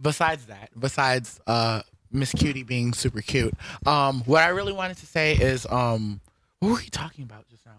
besides 0.00 0.46
that, 0.46 0.70
besides 0.78 1.40
uh 1.46 1.82
Miss 2.10 2.32
Cutie 2.32 2.62
being 2.62 2.92
super 2.92 3.20
cute, 3.20 3.54
um 3.86 4.22
what 4.26 4.42
I 4.42 4.48
really 4.48 4.72
wanted 4.72 4.96
to 4.98 5.06
say 5.06 5.34
is 5.34 5.66
um 5.70 6.20
what 6.60 6.70
were 6.72 6.80
you 6.80 6.90
talking 6.90 7.24
about 7.24 7.48
just 7.48 7.66
now? 7.66 7.72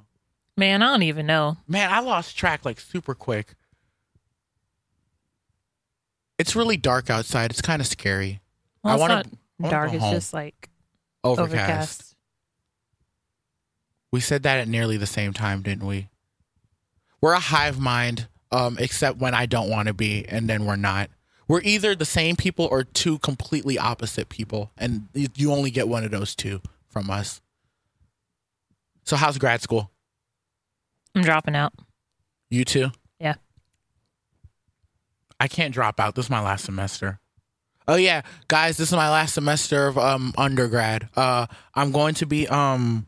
Man, 0.58 0.84
I 0.84 0.88
don't 0.92 1.04
even 1.04 1.26
know. 1.26 1.58
Man, 1.68 1.92
I 1.92 2.00
lost 2.02 2.38
track 2.38 2.66
like 2.66 2.80
super 2.80 3.16
quick. 3.16 3.56
It's 6.44 6.58
really 6.58 6.76
dark 6.76 7.10
outside. 7.10 7.52
It's 7.52 7.62
kind 7.62 7.82
of 7.82 7.88
scary. 7.88 8.42
Well, 8.84 9.02
I 9.02 9.08
not 9.08 9.28
I 9.64 9.70
dark. 9.70 9.94
It's 9.94 10.04
home. 10.04 10.14
just 10.14 10.34
like 10.34 10.70
Overcast. 11.24 11.54
overcast. 11.54 12.16
We 14.12 14.20
said 14.20 14.44
that 14.44 14.60
at 14.60 14.68
nearly 14.68 14.98
the 14.98 15.06
same 15.06 15.32
time, 15.32 15.62
didn't 15.62 15.88
we? 15.88 16.10
We're 17.22 17.32
a 17.32 17.40
hive 17.40 17.80
mind, 17.80 18.28
um, 18.52 18.76
except 18.78 19.20
when 19.20 19.34
I 19.34 19.46
don't 19.46 19.70
want 19.70 19.88
to 19.88 19.94
be, 19.94 20.26
and 20.28 20.50
then 20.50 20.66
we're 20.66 20.76
not. 20.76 21.10
We're 21.48 21.62
either 21.62 21.96
the 21.96 22.04
same 22.04 22.36
people 22.36 22.66
or 22.66 22.84
two 22.84 23.20
completely 23.20 23.80
opposite 23.80 24.28
people, 24.28 24.70
and 24.78 25.08
you 25.14 25.54
only 25.54 25.72
get 25.72 25.88
one 25.88 26.04
of 26.04 26.12
those 26.12 26.36
two 26.36 26.60
from 26.90 27.10
us. 27.10 27.40
So, 29.06 29.16
how's 29.16 29.38
grad 29.38 29.62
school? 29.62 29.92
I'm 31.16 31.22
dropping 31.22 31.56
out. 31.56 31.72
You 32.50 32.66
too? 32.66 32.92
I 35.40 35.48
can't 35.48 35.74
drop 35.74 36.00
out. 36.00 36.16
This 36.16 36.26
is 36.26 36.30
my 36.30 36.42
last 36.42 36.66
semester. 36.66 37.20
Oh 37.88 37.96
yeah, 37.96 38.22
guys, 38.48 38.78
this 38.78 38.90
is 38.90 38.96
my 38.96 39.10
last 39.10 39.34
semester 39.34 39.88
of 39.88 39.98
um 39.98 40.34
undergrad. 40.38 41.10
Uh 41.16 41.48
I'm 41.76 41.92
going 41.92 42.14
to 42.16 42.26
be 42.26 42.48
um 42.48 43.08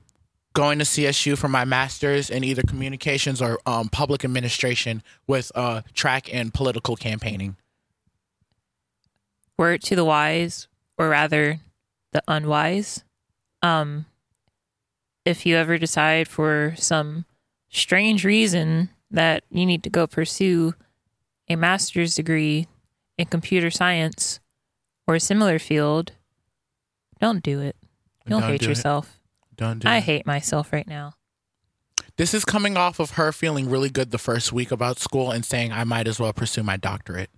going 0.53 0.79
to 0.79 0.85
CSU 0.85 1.37
for 1.37 1.47
my 1.47 1.65
masters 1.65 2.29
in 2.29 2.43
either 2.43 2.61
communications 2.63 3.41
or 3.41 3.59
um 3.65 3.89
public 3.89 4.25
administration 4.25 5.01
with 5.27 5.51
uh 5.55 5.81
track 5.93 6.33
and 6.33 6.53
political 6.53 6.95
campaigning. 6.95 7.55
Word 9.57 9.81
to 9.83 9.95
the 9.95 10.03
wise, 10.03 10.67
or 10.97 11.07
rather, 11.09 11.59
the 12.11 12.21
unwise. 12.27 13.03
Um, 13.61 14.05
if 15.23 15.45
you 15.45 15.55
ever 15.55 15.77
decide 15.77 16.27
for 16.27 16.73
some 16.77 17.25
strange 17.69 18.25
reason 18.25 18.89
that 19.11 19.43
you 19.49 19.65
need 19.65 19.83
to 19.83 19.89
go 19.89 20.07
pursue 20.07 20.75
a 21.47 21.55
master's 21.55 22.15
degree 22.15 22.67
in 23.17 23.25
computer 23.25 23.69
science 23.71 24.39
or 25.07 25.15
a 25.15 25.19
similar 25.19 25.59
field, 25.59 26.11
don't 27.19 27.43
do 27.43 27.61
it. 27.61 27.75
You'll 28.27 28.39
Don't 28.39 28.49
hate 28.49 28.61
do 28.61 28.65
it. 28.65 28.69
yourself. 28.69 29.19
Don't 29.55 29.79
do 29.79 29.87
it. 29.87 29.91
I 29.91 29.97
it. 29.97 30.03
hate 30.03 30.25
myself 30.25 30.73
right 30.73 30.87
now. 30.87 31.13
This 32.17 32.33
is 32.33 32.45
coming 32.45 32.77
off 32.77 32.99
of 32.99 33.11
her 33.11 33.31
feeling 33.31 33.69
really 33.69 33.89
good 33.89 34.11
the 34.11 34.17
first 34.17 34.51
week 34.53 34.71
about 34.71 34.99
school 34.99 35.31
and 35.31 35.45
saying 35.45 35.71
I 35.71 35.83
might 35.83 36.07
as 36.07 36.19
well 36.19 36.33
pursue 36.33 36.63
my 36.63 36.77
doctorate. 36.77 37.29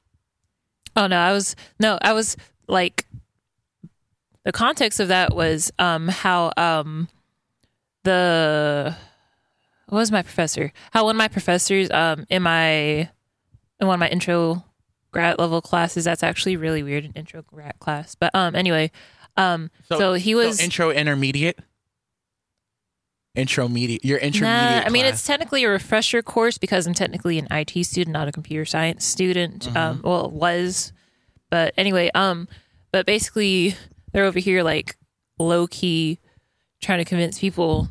Oh 0.96 1.08
no, 1.08 1.18
I 1.18 1.32
was 1.34 1.56
no, 1.80 1.98
I 2.02 2.14
was 2.14 2.38
like 2.68 3.06
the 4.44 4.52
context 4.52 5.00
of 5.00 5.10
that 5.10 5.36
was 5.36 5.72
um 5.80 6.08
how 6.08 6.52
um 6.58 7.08
the 8.04 8.96
what 9.90 10.00
was 10.00 10.12
my 10.12 10.22
professor? 10.22 10.72
How 10.92 11.06
one 11.06 11.16
of 11.16 11.18
my 11.18 11.28
professors 11.28 11.90
um 11.92 12.26
in 12.30 12.44
my 12.44 13.10
in 13.80 13.88
one 13.88 13.96
of 13.96 14.00
my 14.00 14.10
intro 14.10 14.64
grad 15.12 15.40
level 15.40 15.62
classes 15.62 16.04
that's 16.04 16.24
actually 16.24 16.56
really 16.56 16.84
weird 16.84 17.06
an 17.06 17.14
intro 17.16 17.42
grad 17.42 17.80
class. 17.80 18.16
But 18.16 18.34
um 18.34 18.56
anyway, 18.56 18.92
um 19.36 19.70
so, 19.84 20.14
he 20.14 20.36
was 20.36 20.60
intro 20.60 20.92
intermediate. 20.92 21.60
Intro 23.36 23.68
mediate. 23.68 24.04
Your 24.04 24.18
intermediate. 24.18 24.84
Nah, 24.84 24.88
I 24.88 24.90
mean, 24.90 25.04
class. 25.04 25.14
it's 25.14 25.28
technically 25.28 25.64
a 25.64 25.70
refresher 25.70 26.24
course 26.24 26.58
because 26.58 26.88
I'm 26.88 26.96
technically 26.96 27.38
an 27.38 27.48
IT 27.52 27.84
student, 27.86 28.14
not 28.14 28.28
a 28.28 28.32
computer 28.32 28.66
science 28.66 29.06
student. 29.06 29.66
Mm-hmm. 29.66 29.78
Um, 29.78 30.02
well, 30.04 30.26
it 30.26 30.32
was, 30.32 30.92
but 31.52 31.72
anyway, 31.78 32.10
um, 32.16 32.48
but 32.92 33.06
basically, 33.06 33.76
they're 34.12 34.26
over 34.26 34.40
here 34.40 34.64
like 34.64 34.98
low 35.38 35.68
key 35.68 36.20
trying 36.82 36.98
to 36.98 37.06
convince 37.06 37.40
people 37.40 37.90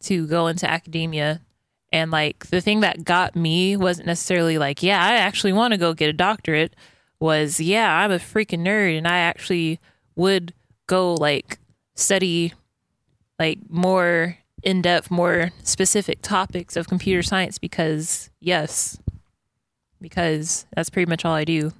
to 0.00 0.26
go 0.26 0.48
into 0.48 0.68
academia. 0.68 1.42
And 1.90 2.10
like 2.10 2.46
the 2.48 2.60
thing 2.60 2.80
that 2.80 3.04
got 3.04 3.34
me 3.34 3.76
wasn't 3.76 4.06
necessarily 4.06 4.58
like, 4.58 4.82
yeah, 4.82 5.02
I 5.02 5.14
actually 5.14 5.52
want 5.52 5.72
to 5.72 5.78
go 5.78 5.94
get 5.94 6.10
a 6.10 6.12
doctorate. 6.12 6.74
Was 7.20 7.58
yeah, 7.60 7.98
I'm 7.98 8.12
a 8.12 8.18
freaking 8.18 8.60
nerd, 8.60 8.96
and 8.96 9.08
I 9.08 9.18
actually 9.18 9.80
would 10.14 10.54
go 10.86 11.14
like 11.14 11.58
study 11.96 12.54
like 13.38 13.58
more 13.68 14.38
in 14.62 14.82
depth, 14.82 15.10
more 15.10 15.52
specific 15.62 16.20
topics 16.22 16.76
of 16.76 16.88
computer 16.88 17.22
science 17.22 17.58
because, 17.58 18.30
yes, 18.40 18.98
because 20.00 20.66
that's 20.74 20.90
pretty 20.90 21.08
much 21.08 21.24
all 21.24 21.34
I 21.34 21.44
do. 21.44 21.72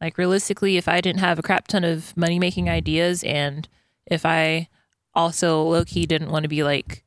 Like, 0.00 0.18
realistically, 0.18 0.76
if 0.76 0.86
I 0.86 1.00
didn't 1.00 1.20
have 1.20 1.38
a 1.38 1.42
crap 1.42 1.66
ton 1.66 1.84
of 1.84 2.16
money 2.16 2.38
making 2.38 2.68
ideas 2.68 3.24
and 3.24 3.68
if 4.06 4.24
I 4.24 4.68
also 5.14 5.62
low 5.62 5.84
key 5.84 6.06
didn't 6.06 6.30
want 6.30 6.44
to 6.44 6.48
be 6.48 6.62
like 6.62 7.04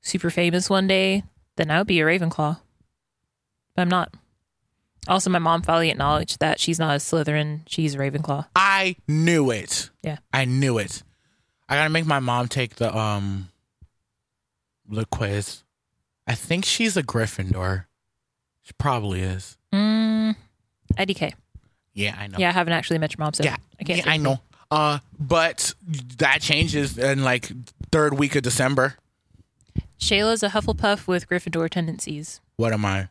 super 0.00 0.30
famous 0.30 0.70
one 0.70 0.86
day, 0.86 1.24
then 1.56 1.70
I 1.70 1.78
would 1.78 1.86
be 1.86 2.00
a 2.00 2.04
Ravenclaw. 2.04 2.58
But 3.76 3.82
I'm 3.82 3.88
not. 3.88 4.12
Also, 5.06 5.28
my 5.28 5.38
mom 5.38 5.62
finally 5.62 5.90
acknowledged 5.90 6.40
that 6.40 6.58
she's 6.58 6.78
not 6.78 6.94
a 6.94 6.98
Slytherin, 6.98 7.60
she's 7.66 7.94
a 7.94 7.98
Ravenclaw. 7.98 8.46
I 8.56 8.96
knew 9.06 9.50
it. 9.50 9.90
Yeah. 10.02 10.18
I 10.32 10.44
knew 10.46 10.78
it. 10.78 11.02
I 11.68 11.76
gotta 11.76 11.90
make 11.90 12.06
my 12.06 12.20
mom 12.20 12.48
take 12.48 12.76
the 12.76 12.96
um 12.96 13.48
the 14.88 15.04
quiz. 15.06 15.62
I 16.26 16.34
think 16.34 16.64
she's 16.64 16.96
a 16.96 17.02
Gryffindor. 17.02 17.84
She 18.62 18.72
probably 18.78 19.20
is. 19.20 19.58
Mm, 19.72 20.36
IDK. 20.94 21.34
Yeah, 21.92 22.16
I 22.18 22.26
know. 22.26 22.38
Yeah, 22.38 22.48
I 22.48 22.52
haven't 22.52 22.72
actually 22.72 22.98
met 22.98 23.12
your 23.16 23.24
mom, 23.24 23.34
so 23.34 23.44
yeah, 23.44 23.56
I 23.80 23.84
can't. 23.84 24.04
yeah, 24.04 24.10
I 24.10 24.16
know. 24.16 24.40
Uh, 24.70 24.98
but 25.18 25.74
that 26.18 26.40
changes 26.40 26.98
in 26.98 27.22
like 27.22 27.50
third 27.92 28.14
week 28.18 28.34
of 28.36 28.42
December. 28.42 28.96
Shayla's 30.04 30.42
a 30.42 30.50
Hufflepuff 30.50 31.06
with 31.06 31.26
Gryffindor 31.30 31.70
tendencies. 31.70 32.42
What 32.56 32.74
am 32.74 32.84
I? 32.84 33.08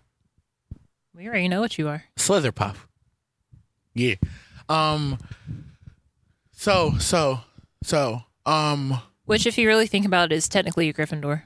We 1.15 1.27
already 1.27 1.47
know 1.47 1.59
what 1.59 1.79
you 1.79 1.87
are. 1.87 2.03
Slitherpuff. 2.17 2.75
Yeah. 3.95 4.15
Um. 4.69 5.17
So 6.51 6.93
so 6.99 7.39
so 7.83 8.21
um 8.45 9.01
Which, 9.25 9.47
if 9.47 9.57
you 9.57 9.67
really 9.67 9.87
think 9.87 10.05
about 10.05 10.31
it, 10.31 10.35
is 10.35 10.47
technically 10.47 10.87
a 10.89 10.93
Gryffindor. 10.93 11.43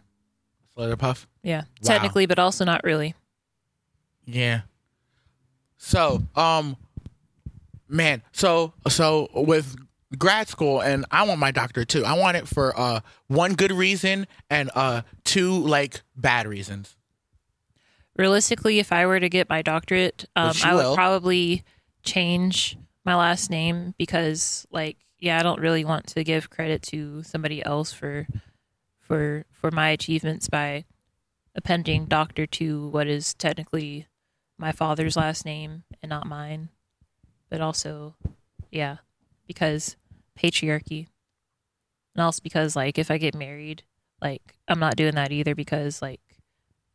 Slitherpuff. 0.78 1.26
Yeah, 1.44 1.62
Wow. 1.62 1.66
technically, 1.84 2.26
but 2.26 2.40
also 2.40 2.66
not 2.66 2.84
really. 2.84 3.16
Yeah. 4.26 4.62
So, 5.78 6.24
um 6.36 6.76
man, 7.88 8.22
so 8.34 8.74
so 8.90 9.30
with 9.34 9.76
grad 10.18 10.48
school 10.48 10.80
and 10.80 11.06
I 11.12 11.24
want 11.24 11.40
my 11.40 11.52
doctorate 11.52 11.90
too. 11.90 12.06
I 12.06 12.14
want 12.14 12.38
it 12.38 12.48
for 12.48 12.78
uh 12.80 13.02
one 13.28 13.56
good 13.56 13.72
reason 13.72 14.28
and 14.50 14.70
uh 14.76 15.02
two 15.24 15.52
like 15.52 16.02
bad 16.16 16.48
reasons. 16.48 16.96
Realistically, 18.16 18.80
if 18.80 18.92
I 18.92 19.06
were 19.06 19.20
to 19.20 19.30
get 19.30 19.48
my 19.48 19.62
doctorate, 19.62 20.26
um, 20.36 20.54
I 20.64 20.74
would 20.74 20.84
will. 20.84 20.96
probably 20.96 21.64
change 22.04 22.76
my 23.06 23.16
last 23.16 23.52
name 23.52 23.94
because, 23.98 24.66
like, 24.72 24.98
yeah, 25.20 25.40
I 25.40 25.44
don't 25.44 25.62
really 25.62 25.86
want 25.86 26.08
to 26.08 26.24
give 26.24 26.50
credit 26.50 26.82
to 26.84 27.22
somebody 27.22 27.64
else 27.64 27.94
for 27.94 28.28
for 29.00 29.46
for 29.52 29.70
my 29.70 29.90
achievements 29.90 30.50
by 30.50 30.86
appending 31.56 32.06
doctor 32.06 32.48
to 32.48 32.88
what 32.88 33.08
is 33.08 33.36
technically 33.36 34.08
my 34.58 34.72
father's 34.72 35.16
last 35.16 35.46
name 35.46 35.84
and 36.02 36.10
not 36.10 36.26
mine. 36.26 36.70
But 37.50 37.62
also, 37.62 38.16
yeah, 38.72 38.98
because 39.48 39.96
patriarchy. 40.38 41.08
And 42.16 42.24
also 42.24 42.42
because 42.44 42.76
like 42.76 42.98
if 42.98 43.10
I 43.12 43.18
get 43.18 43.36
married, 43.36 43.84
like 44.22 44.56
I'm 44.68 44.80
not 44.80 44.96
doing 44.96 45.16
that 45.16 45.32
either 45.32 45.56
because 45.56 46.02
like 46.02 46.22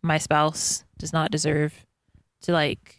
my 0.02 0.18
spouse 0.18 0.84
does 0.98 1.12
not 1.12 1.30
deserve 1.30 1.86
to 2.42 2.52
like 2.52 2.96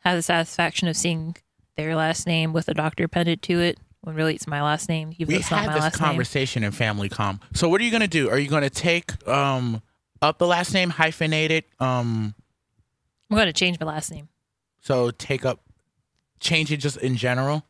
have 0.00 0.16
the 0.16 0.22
satisfaction 0.22 0.88
of 0.88 0.96
seeing 0.96 1.36
their 1.76 1.94
last 1.94 2.26
name 2.26 2.52
with 2.52 2.68
a 2.68 2.74
doctor 2.74 3.04
appended 3.04 3.42
to 3.42 3.60
it 3.60 3.78
when 4.00 4.14
really 4.14 4.34
it's 4.34 4.46
my 4.46 4.62
last 4.62 4.88
name. 4.88 5.12
Even 5.18 5.34
we 5.34 5.40
it's 5.40 5.50
not 5.50 5.60
had 5.64 5.74
this 5.74 5.82
last 5.82 6.00
name. 6.00 6.08
conversation 6.08 6.64
in 6.64 6.72
family 6.72 7.08
com. 7.08 7.40
So 7.54 7.68
what 7.68 7.80
are 7.80 7.84
you 7.84 7.90
gonna 7.90 8.08
do? 8.08 8.28
Are 8.30 8.38
you 8.38 8.48
gonna 8.48 8.70
take 8.70 9.26
um 9.28 9.82
up 10.22 10.38
the 10.38 10.46
last 10.46 10.72
name, 10.74 10.90
hyphenate 10.90 11.50
it, 11.50 11.66
um 11.80 12.34
I'm 13.30 13.36
to 13.38 13.52
change 13.52 13.78
my 13.80 13.86
last 13.86 14.10
name. 14.10 14.28
so 14.80 15.10
take 15.10 15.44
up 15.44 15.60
change 16.40 16.70
it 16.72 16.78
just 16.78 16.96
in 16.98 17.16
general? 17.16 17.64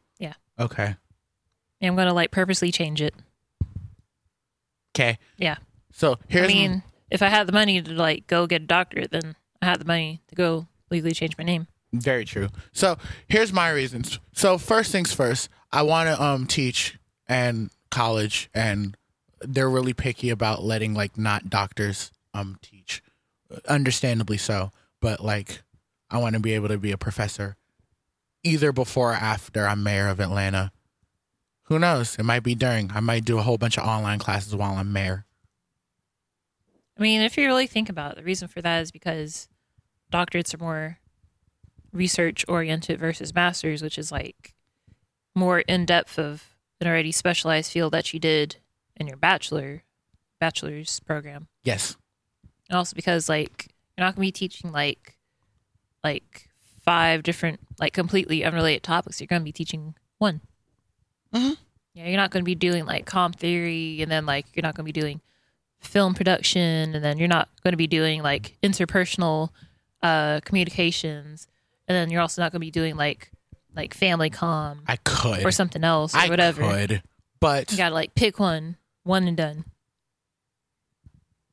Okay. 0.59 0.97
And 1.81 1.89
I'm 1.89 1.95
going 1.95 2.09
to 2.09 2.15
like 2.15 2.31
purposely 2.31 2.73
change 2.73 3.03
it. 3.03 3.15
Okay. 4.95 5.19
Yeah. 5.37 5.57
So 5.93 6.19
here's 6.29 6.51
I 6.51 6.53
mean, 6.53 6.83
if 7.11 7.23
I 7.23 7.29
had 7.29 7.47
the 7.47 7.53
money 7.53 7.81
to 7.83 7.93
like 7.93 8.27
go 8.27 8.47
get 8.47 8.63
a 8.63 8.67
doctorate, 8.67 9.11
then 9.11 9.37
I 9.61 9.67
had 9.67 9.81
the 9.81 9.85
money 9.85 10.23
to 10.29 10.35
go 10.35 10.67
legally 10.91 11.13
change 11.13 11.37
my 11.37 11.45
name. 11.45 11.67
Very 11.93 12.25
true. 12.25 12.49
So 12.73 12.97
here's 13.29 13.53
my 13.53 13.71
reasons. 13.71 14.19
So 14.33 14.59
first 14.59 14.93
things 14.93 15.13
first, 15.13 15.49
I 15.73 15.83
want 15.83 16.09
to 16.09 16.23
um 16.23 16.47
teach 16.47 16.99
and 17.29 17.71
college, 17.91 18.51
and 18.55 18.97
they're 19.41 19.71
really 19.71 19.95
picky 19.95 20.31
about 20.31 20.63
letting 20.63 20.95
like 20.95 21.17
not 21.17 21.51
doctors 21.51 22.11
um 22.35 22.59
teach, 22.63 23.03
understandably 23.69 24.39
so. 24.39 24.73
But 25.01 25.23
like, 25.23 25.63
I 26.11 26.19
want 26.19 26.35
to 26.35 26.41
be 26.41 26.53
able 26.55 26.69
to 26.69 26.79
be 26.79 26.93
a 26.93 26.99
professor, 26.99 27.57
either 28.47 28.73
before 28.73 29.11
or 29.11 29.15
after 29.15 29.67
I'm 29.67 29.83
mayor 29.83 30.09
of 30.09 30.21
Atlanta. 30.21 30.73
Who 31.65 31.79
knows? 31.79 32.17
It 32.19 32.23
might 32.23 32.45
be 32.45 32.55
during. 32.55 32.91
I 32.93 33.01
might 33.01 33.25
do 33.25 33.39
a 33.39 33.43
whole 33.43 33.59
bunch 33.59 33.77
of 33.77 33.85
online 33.85 34.19
classes 34.19 34.55
while 34.55 34.75
I'm 34.75 34.93
mayor. 34.93 35.27
I 36.99 37.03
mean, 37.03 37.21
if 37.21 37.37
you 37.37 37.47
really 37.47 37.67
think 37.67 37.89
about 37.89 38.13
it, 38.13 38.17
the 38.19 38.23
reason 38.23 38.49
for 38.49 38.63
that 38.63 38.83
is 38.83 38.91
because 38.91 39.49
doctorates 40.13 40.55
are 40.55 40.59
more 40.59 40.99
research 41.93 42.45
oriented 42.49 42.99
versus 42.99 43.35
masters, 43.35 43.83
which 43.83 43.99
is 43.99 44.13
like 44.13 44.55
more 45.35 45.61
in 45.61 45.85
depth 45.85 46.19
of 46.19 46.57
an 46.81 46.87
already 46.87 47.13
specialized 47.13 47.73
field 47.73 47.93
that 47.93 48.13
you 48.13 48.21
did 48.21 48.57
in 48.97 49.07
your 49.07 49.17
bachelor 49.17 49.83
bachelor's 50.39 51.01
program. 51.01 51.49
Yes. 51.65 51.97
And 52.69 52.77
also 52.77 52.95
because 52.95 53.29
like 53.29 53.73
you're 53.97 54.05
not 54.05 54.15
gonna 54.15 54.27
be 54.27 54.33
teaching 54.33 54.73
like 54.73 55.17
like 56.05 56.46
five 56.87 57.23
different 57.23 57.61
like 57.79 57.93
completely 57.93 58.43
unrelated 58.45 58.83
topics. 58.83 59.21
You're 59.21 59.27
gonna 59.27 59.45
be 59.45 59.53
teaching 59.53 59.95
one. 60.19 60.41
Mhm. 61.35 61.59
Yeah, 61.93 62.07
you're 62.07 62.17
not 62.17 62.31
gonna 62.31 62.45
be 62.45 62.55
doing 62.55 62.87
like 62.87 63.05
comp 63.05 63.37
theory 63.39 64.01
and 64.01 64.11
then 64.11 64.25
like 64.25 64.47
you're 64.55 64.63
not 64.63 64.75
gonna 64.75 64.85
be 64.85 64.93
doing 64.93 65.21
film 65.81 66.15
production 66.15 66.95
and 66.95 67.05
then 67.05 67.19
you're 67.19 67.29
not 67.29 67.49
gonna 67.63 67.77
be 67.77 67.87
doing 67.87 68.23
like 68.23 68.57
interpersonal 68.63 69.51
uh 70.03 70.41
communications 70.45 71.47
and 71.89 71.95
then 71.95 72.09
you're 72.11 72.21
also 72.23 72.41
not 72.41 72.51
gonna 72.53 72.61
be 72.61 72.71
doing 72.71 72.97
like 72.97 73.31
like 73.75 73.93
family 73.93 74.31
com 74.31 74.83
I 74.87 74.97
could. 74.97 75.45
or 75.45 75.51
something 75.51 75.85
else 75.85 76.15
or 76.15 76.19
I 76.19 76.29
whatever. 76.29 76.63
could. 76.63 77.03
But 77.41 77.71
You 77.73 77.77
gotta 77.77 77.95
like 77.95 78.15
pick 78.15 78.39
one, 78.39 78.77
one 79.03 79.27
and 79.29 79.37
done. 79.37 79.65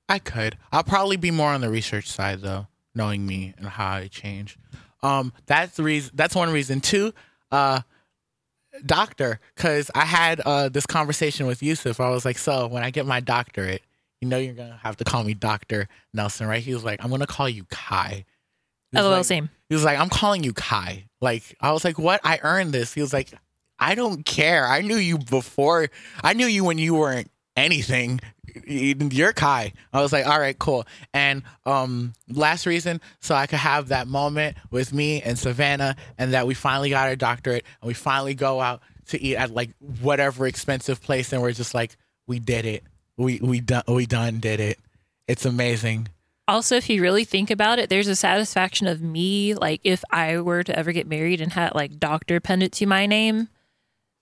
I 0.07 0.19
could. 0.19 0.57
I'll 0.71 0.83
probably 0.83 1.17
be 1.17 1.31
more 1.31 1.49
on 1.49 1.61
the 1.61 1.69
research 1.69 2.07
side 2.07 2.41
though, 2.41 2.67
knowing 2.93 3.25
me 3.25 3.53
and 3.57 3.67
how 3.67 3.93
I 3.95 4.07
change. 4.07 4.57
Um, 5.03 5.31
that's 5.45 5.75
the 5.77 5.83
reason. 5.83 6.11
That's 6.15 6.33
one 6.33 6.51
reason. 6.51 6.81
Two, 6.81 7.13
uh, 7.51 7.81
doctor, 8.85 9.39
because 9.55 9.91
I 9.93 10.05
had 10.05 10.39
uh 10.41 10.69
this 10.69 10.85
conversation 10.85 11.45
with 11.45 11.61
Yusuf. 11.61 11.99
I 11.99 12.09
was 12.09 12.25
like, 12.25 12.37
so 12.37 12.67
when 12.67 12.83
I 12.83 12.89
get 12.89 13.05
my 13.05 13.19
doctorate, 13.19 13.81
you 14.21 14.27
know, 14.27 14.37
you're 14.37 14.53
gonna 14.55 14.79
have 14.81 14.97
to 14.97 15.03
call 15.03 15.23
me 15.23 15.33
Doctor 15.33 15.87
Nelson, 16.13 16.47
right? 16.47 16.63
He 16.63 16.73
was 16.73 16.83
like, 16.83 17.03
I'm 17.03 17.11
gonna 17.11 17.27
call 17.27 17.47
you 17.49 17.65
Kai. 17.65 18.25
He 18.91 18.97
was 18.97 19.03
LOL, 19.05 19.11
like- 19.17 19.25
same. 19.25 19.49
he 19.69 19.75
was 19.75 19.83
like, 19.83 19.99
I'm 19.99 20.09
calling 20.09 20.43
you 20.43 20.53
Kai. 20.53 21.05
Like, 21.21 21.55
I 21.61 21.71
was 21.71 21.83
like, 21.83 21.97
what? 21.99 22.21
I 22.23 22.39
earned 22.43 22.73
this. 22.73 22.93
He 22.93 23.01
was 23.01 23.13
like, 23.13 23.29
I 23.79 23.95
don't 23.95 24.25
care. 24.25 24.65
I 24.67 24.81
knew 24.81 24.95
you 24.97 25.17
before. 25.17 25.89
I 26.23 26.33
knew 26.33 26.45
you 26.47 26.63
when 26.63 26.77
you 26.77 26.95
weren't 26.95 27.29
anything. 27.57 28.19
You're 28.65 29.33
Kai. 29.33 29.73
I 29.91 30.01
was 30.01 30.11
like, 30.13 30.25
all 30.27 30.39
right, 30.39 30.57
cool. 30.57 30.85
And 31.13 31.43
um, 31.65 32.13
last 32.29 32.65
reason, 32.65 33.01
so 33.19 33.35
I 33.35 33.47
could 33.47 33.59
have 33.59 33.89
that 33.89 34.07
moment 34.07 34.57
with 34.71 34.93
me 34.93 35.21
and 35.21 35.37
Savannah, 35.37 35.95
and 36.17 36.33
that 36.33 36.47
we 36.47 36.53
finally 36.53 36.89
got 36.89 37.07
our 37.07 37.15
doctorate, 37.15 37.65
and 37.81 37.87
we 37.87 37.93
finally 37.93 38.33
go 38.35 38.59
out 38.61 38.81
to 39.09 39.21
eat 39.21 39.35
at 39.35 39.51
like 39.51 39.71
whatever 40.01 40.47
expensive 40.47 41.01
place, 41.01 41.33
and 41.33 41.41
we're 41.41 41.51
just 41.51 41.73
like, 41.73 41.95
we 42.27 42.39
did 42.39 42.65
it. 42.65 42.83
We 43.17 43.39
we 43.41 43.59
done 43.59 43.83
we 43.87 44.05
done 44.05 44.39
did 44.39 44.59
it. 44.59 44.79
It's 45.27 45.45
amazing. 45.45 46.09
also 46.47 46.75
if 46.75 46.89
you 46.89 47.01
really 47.01 47.23
think 47.23 47.49
about 47.49 47.79
it 47.79 47.89
there's 47.89 48.09
a 48.09 48.15
satisfaction 48.15 48.85
of 48.87 49.01
me 49.01 49.53
like 49.53 49.79
if 49.85 50.03
i 50.11 50.37
were 50.39 50.61
to 50.61 50.77
ever 50.77 50.91
get 50.91 51.07
married 51.07 51.39
and 51.39 51.53
had 51.53 51.73
like 51.73 51.99
doctor 51.99 52.41
pendant 52.41 52.73
to 52.73 52.85
my 52.85 53.05
name 53.05 53.47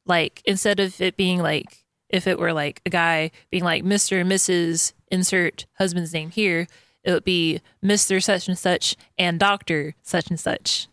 like 0.05 0.41
instead 0.45 0.79
of 0.79 1.01
it 1.01 1.17
being 1.17 1.41
like 1.41 1.80
if 2.13 2.27
it 2.27 2.39
were 2.39 2.53
like 2.53 2.81
a 2.85 2.89
guy 2.89 3.31
being 3.49 3.63
like 3.63 3.83
mr 3.83 4.19
and 4.21 4.31
mrs 4.31 4.93
insert 5.11 5.65
husband's 5.77 6.13
name 6.13 6.29
here 6.29 6.67
it 7.03 7.11
would 7.11 7.23
be 7.23 7.61
mr 7.83 8.21
such 8.23 8.47
and 8.47 8.57
such 8.57 8.95
and 9.17 9.39
doctor 9.39 9.95
such 10.01 10.29
and 10.29 10.39
such 10.39 10.87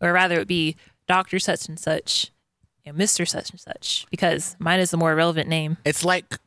or 0.00 0.12
rather 0.12 0.36
it 0.36 0.38
would 0.38 0.48
be 0.48 0.76
doctor 1.06 1.38
such 1.38 1.68
and 1.68 1.78
such 1.78 2.30
and 2.84 2.96
mr 2.96 3.26
such 3.28 3.50
and 3.50 3.60
such 3.60 4.06
because 4.10 4.56
mine 4.58 4.80
is 4.80 4.90
the 4.90 4.96
more 4.96 5.14
relevant 5.14 5.48
name 5.48 5.76
it's 5.84 6.04
like 6.04 6.38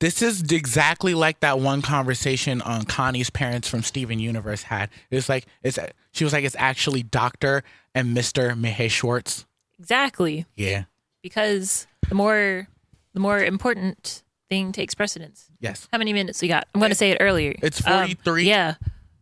this 0.00 0.22
is 0.22 0.42
exactly 0.50 1.12
like 1.14 1.40
that 1.40 1.60
one 1.60 1.82
conversation 1.82 2.62
on 2.62 2.86
Connie's 2.86 3.28
parents 3.28 3.68
from 3.68 3.82
Steven 3.82 4.18
Universe 4.18 4.62
had. 4.62 4.88
It's 5.10 5.28
like 5.28 5.44
it's 5.62 5.78
she 6.12 6.24
was 6.24 6.32
like 6.32 6.42
it's 6.42 6.56
actually 6.58 7.02
Doctor 7.02 7.62
and 7.94 8.14
Mister 8.14 8.52
Maheswaran. 8.52 9.44
exactly 9.78 10.46
Yeah. 10.56 10.84
because 11.22 11.86
the 12.08 12.14
more 12.14 12.68
the 13.14 13.20
more 13.20 13.38
important 13.42 14.22
thing 14.48 14.72
takes 14.72 14.94
precedence. 14.94 15.50
Yes. 15.60 15.88
How 15.92 15.98
many 15.98 16.12
minutes 16.12 16.40
we 16.42 16.48
got? 16.48 16.66
I'm 16.74 16.80
going 16.80 16.90
to 16.90 16.94
say 16.96 17.10
it 17.12 17.18
earlier. 17.20 17.54
It's 17.62 17.84
Um, 17.86 17.92
43. 18.08 18.44
yeah, 18.48 18.74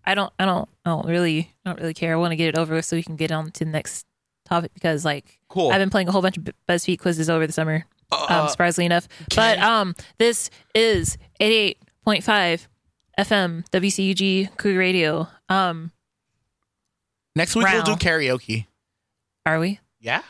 I 0.04 0.14
don't, 0.14 0.32
I 0.38 0.44
don't, 0.46 0.68
I 0.84 0.90
don't 0.90 1.06
really, 1.06 1.52
I 1.64 1.70
don't 1.70 1.80
really 1.80 1.94
care. 1.94 2.12
I 2.14 2.16
want 2.16 2.32
to 2.32 2.36
get 2.36 2.48
it 2.48 2.56
over 2.58 2.74
with 2.74 2.84
so 2.84 2.96
we 2.96 3.02
can 3.02 3.16
get 3.16 3.30
on 3.32 3.50
to 3.52 3.64
the 3.64 3.70
next 3.70 4.06
topic 4.46 4.72
because, 4.74 5.04
like, 5.04 5.38
Cool. 5.48 5.70
I've 5.70 5.78
been 5.80 5.90
playing 5.90 6.08
a 6.08 6.12
whole 6.12 6.22
bunch 6.22 6.36
of 6.38 6.48
BuzzFeed 6.68 6.98
quizzes 6.98 7.28
over 7.28 7.46
the 7.46 7.52
summer. 7.52 7.84
um, 8.12 8.18
Uh, 8.28 8.46
surprisingly 8.48 8.86
enough, 8.86 9.06
but 9.34 9.58
um, 9.58 9.94
this 10.18 10.48
is 10.74 11.18
88.5 11.40 12.66
FM 13.18 13.68
WCUG 13.70 14.56
Cougar 14.56 14.78
Radio. 14.78 15.28
Um, 15.50 15.92
Next 17.36 17.54
week 17.54 17.66
we'll 17.70 17.82
do 17.82 17.92
karaoke. 17.96 18.66
are 19.44 19.58
we? 19.60 19.80
Yeah. 20.00 20.22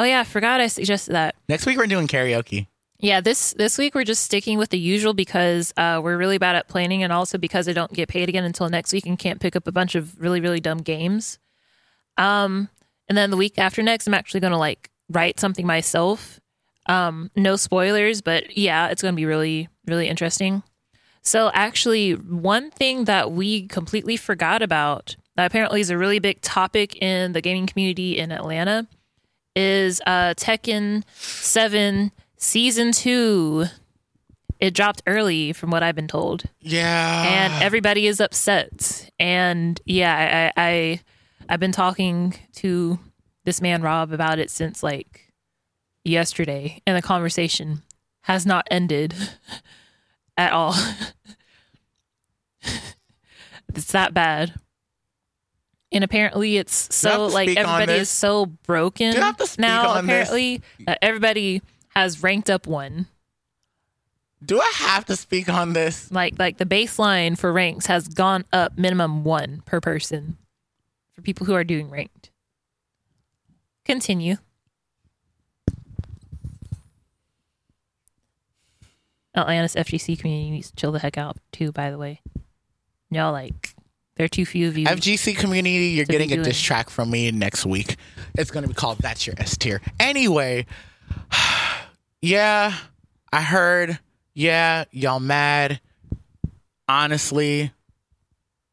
Oh 0.00 0.04
yeah, 0.04 0.20
I 0.20 0.24
forgot 0.24 0.62
I 0.62 0.68
suggested 0.68 1.12
that. 1.12 1.34
Next 1.46 1.66
week 1.66 1.76
we're 1.76 1.86
doing 1.86 2.06
karaoke. 2.06 2.68
Yeah, 3.00 3.20
this 3.20 3.52
this 3.52 3.76
week 3.76 3.94
we're 3.94 4.04
just 4.04 4.24
sticking 4.24 4.56
with 4.56 4.70
the 4.70 4.78
usual 4.78 5.12
because 5.12 5.74
uh, 5.76 6.00
we're 6.02 6.16
really 6.16 6.38
bad 6.38 6.56
at 6.56 6.68
planning, 6.68 7.02
and 7.02 7.12
also 7.12 7.36
because 7.36 7.68
I 7.68 7.74
don't 7.74 7.92
get 7.92 8.08
paid 8.08 8.30
again 8.30 8.44
until 8.44 8.66
next 8.70 8.94
week 8.94 9.04
and 9.04 9.18
can't 9.18 9.42
pick 9.42 9.56
up 9.56 9.66
a 9.66 9.72
bunch 9.72 9.94
of 9.94 10.18
really 10.18 10.40
really 10.40 10.58
dumb 10.58 10.78
games. 10.78 11.38
Um, 12.16 12.70
and 13.10 13.18
then 13.18 13.30
the 13.30 13.36
week 13.36 13.58
after 13.58 13.82
next, 13.82 14.06
I'm 14.06 14.14
actually 14.14 14.40
going 14.40 14.52
to 14.52 14.56
like 14.56 14.88
write 15.10 15.38
something 15.38 15.66
myself. 15.66 16.40
Um, 16.86 17.30
no 17.36 17.56
spoilers, 17.56 18.22
but 18.22 18.56
yeah, 18.56 18.88
it's 18.88 19.02
going 19.02 19.12
to 19.12 19.16
be 19.16 19.26
really 19.26 19.68
really 19.86 20.08
interesting. 20.08 20.62
So 21.20 21.50
actually, 21.52 22.12
one 22.12 22.70
thing 22.70 23.04
that 23.04 23.32
we 23.32 23.66
completely 23.66 24.16
forgot 24.16 24.62
about 24.62 25.16
that 25.36 25.44
apparently 25.44 25.82
is 25.82 25.90
a 25.90 25.98
really 25.98 26.20
big 26.20 26.40
topic 26.40 26.96
in 27.02 27.32
the 27.32 27.42
gaming 27.42 27.66
community 27.66 28.16
in 28.16 28.32
Atlanta 28.32 28.88
is 29.56 30.00
uh, 30.06 30.34
Tekken 30.34 31.02
Seven 31.16 32.12
Season 32.36 32.92
Two. 32.92 33.66
It 34.58 34.74
dropped 34.74 35.02
early, 35.06 35.52
from 35.54 35.70
what 35.70 35.82
I've 35.82 35.94
been 35.94 36.06
told, 36.08 36.42
Yeah. 36.60 37.22
and 37.54 37.62
everybody 37.62 38.06
is 38.06 38.20
upset. 38.20 39.10
And 39.18 39.80
yeah, 39.86 40.52
I, 40.56 40.62
I 40.62 41.00
I've 41.48 41.60
been 41.60 41.72
talking 41.72 42.34
to 42.56 42.98
this 43.44 43.62
man 43.62 43.80
Rob 43.80 44.12
about 44.12 44.38
it 44.38 44.50
since 44.50 44.82
like 44.82 45.32
yesterday, 46.04 46.82
and 46.86 46.94
the 46.96 47.00
conversation 47.02 47.80
has 48.24 48.44
not 48.44 48.66
ended 48.70 49.14
at 50.36 50.52
all. 50.52 50.74
it's 53.74 53.92
that 53.92 54.12
bad. 54.12 54.54
And 55.92 56.04
apparently, 56.04 56.56
it's 56.56 56.86
Do 57.00 57.08
I 57.08 57.12
have 57.12 57.20
so 57.20 57.26
like 57.34 57.48
everybody 57.56 57.92
is 57.94 58.08
so 58.08 58.46
broken 58.46 59.12
Do 59.12 59.20
I 59.20 59.24
have 59.26 59.36
to 59.38 59.46
speak 59.46 59.60
now. 59.60 59.98
Apparently, 59.98 60.62
uh, 60.86 60.94
everybody 61.02 61.62
has 61.90 62.22
ranked 62.22 62.48
up 62.48 62.66
one. 62.68 63.06
do 64.44 64.60
I 64.60 64.72
have 64.76 65.04
to 65.06 65.16
speak 65.16 65.48
on 65.48 65.72
this? 65.72 66.10
Like 66.12 66.38
like 66.38 66.58
the 66.58 66.66
baseline 66.66 67.36
for 67.36 67.52
ranks 67.52 67.86
has 67.86 68.06
gone 68.08 68.44
up 68.52 68.78
minimum 68.78 69.24
one 69.24 69.62
per 69.66 69.80
person 69.80 70.38
for 71.14 71.22
people 71.22 71.46
who 71.46 71.54
are 71.54 71.64
doing 71.64 71.90
ranked. 71.90 72.30
Continue. 73.84 74.36
Atlanta's 79.34 79.74
FGC 79.74 80.18
community 80.18 80.50
needs 80.50 80.70
to 80.70 80.76
chill 80.76 80.92
the 80.92 80.98
heck 80.98 81.16
out 81.18 81.36
too. 81.52 81.72
By 81.72 81.90
the 81.90 81.98
way, 81.98 82.20
y'all 83.10 83.32
like 83.32 83.74
there 84.20 84.26
are 84.26 84.28
too 84.28 84.44
few 84.44 84.68
of 84.68 84.76
you. 84.76 84.84
FGC 84.84 85.34
community, 85.34 85.86
you're 85.86 86.04
getting 86.04 86.30
a 86.30 86.42
diss 86.42 86.60
track 86.60 86.90
from 86.90 87.10
me 87.10 87.30
next 87.30 87.64
week. 87.64 87.96
It's 88.36 88.50
going 88.50 88.64
to 88.64 88.68
be 88.68 88.74
called 88.74 88.98
That's 88.98 89.26
Your 89.26 89.34
S 89.38 89.56
tier. 89.56 89.80
Anyway, 89.98 90.66
Yeah, 92.20 92.74
I 93.32 93.40
heard. 93.40 93.98
Yeah, 94.34 94.84
y'all 94.90 95.20
mad. 95.20 95.80
Honestly, 96.86 97.72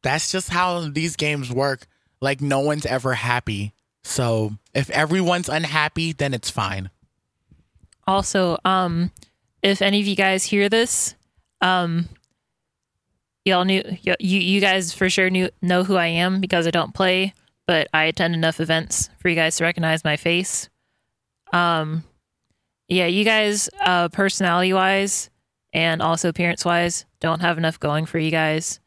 that's 0.02 0.30
just 0.30 0.50
how 0.50 0.86
these 0.90 1.16
games 1.16 1.50
work. 1.50 1.86
Like, 2.20 2.42
no 2.42 2.60
one's 2.60 2.84
ever 2.84 3.14
happy. 3.14 3.72
So, 4.04 4.52
if 4.74 4.90
everyone's 4.90 5.48
unhappy, 5.48 6.12
then 6.12 6.34
it's 6.34 6.50
fine. 6.50 6.90
Also, 8.06 8.58
um, 8.66 9.12
if 9.62 9.80
any 9.80 10.00
of 10.00 10.06
you 10.06 10.14
guys 10.14 10.44
hear 10.44 10.68
this, 10.68 11.14
um, 11.62 12.06
y'all 13.48 13.64
knew 13.64 13.82
you 14.02 14.14
you 14.20 14.60
guys 14.60 14.92
for 14.92 15.10
sure 15.10 15.30
knew 15.30 15.48
know 15.60 15.84
who 15.84 15.96
I 15.96 16.06
am 16.06 16.40
because 16.40 16.66
I 16.66 16.70
don't 16.70 16.94
play, 16.94 17.34
but 17.66 17.88
I 17.92 18.04
attend 18.04 18.34
enough 18.34 18.60
events 18.60 19.10
for 19.18 19.28
you 19.28 19.34
guys 19.34 19.56
to 19.56 19.64
recognize 19.64 20.04
my 20.04 20.16
face. 20.16 20.68
Um, 21.52 22.04
yeah, 22.88 23.06
you 23.06 23.24
guys, 23.24 23.68
uh, 23.84 24.08
personality 24.08 24.72
wise 24.72 25.30
and 25.72 26.00
also 26.00 26.28
appearance 26.28 26.64
wise, 26.64 27.04
don't 27.20 27.40
have 27.40 27.58
enough 27.58 27.80
going 27.80 28.06
for 28.06 28.18
you 28.18 28.30
guys 28.30 28.80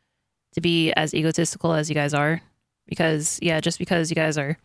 to 0.54 0.62
be 0.62 0.92
as 0.94 1.14
egotistical 1.14 1.74
as 1.74 1.90
you 1.90 1.96
guys 1.96 2.14
are. 2.14 2.42
Because 2.88 3.40
yeah, 3.42 3.60
just 3.60 3.80
because 3.80 4.10
you 4.10 4.16
guys 4.16 4.38
are, 4.38 4.58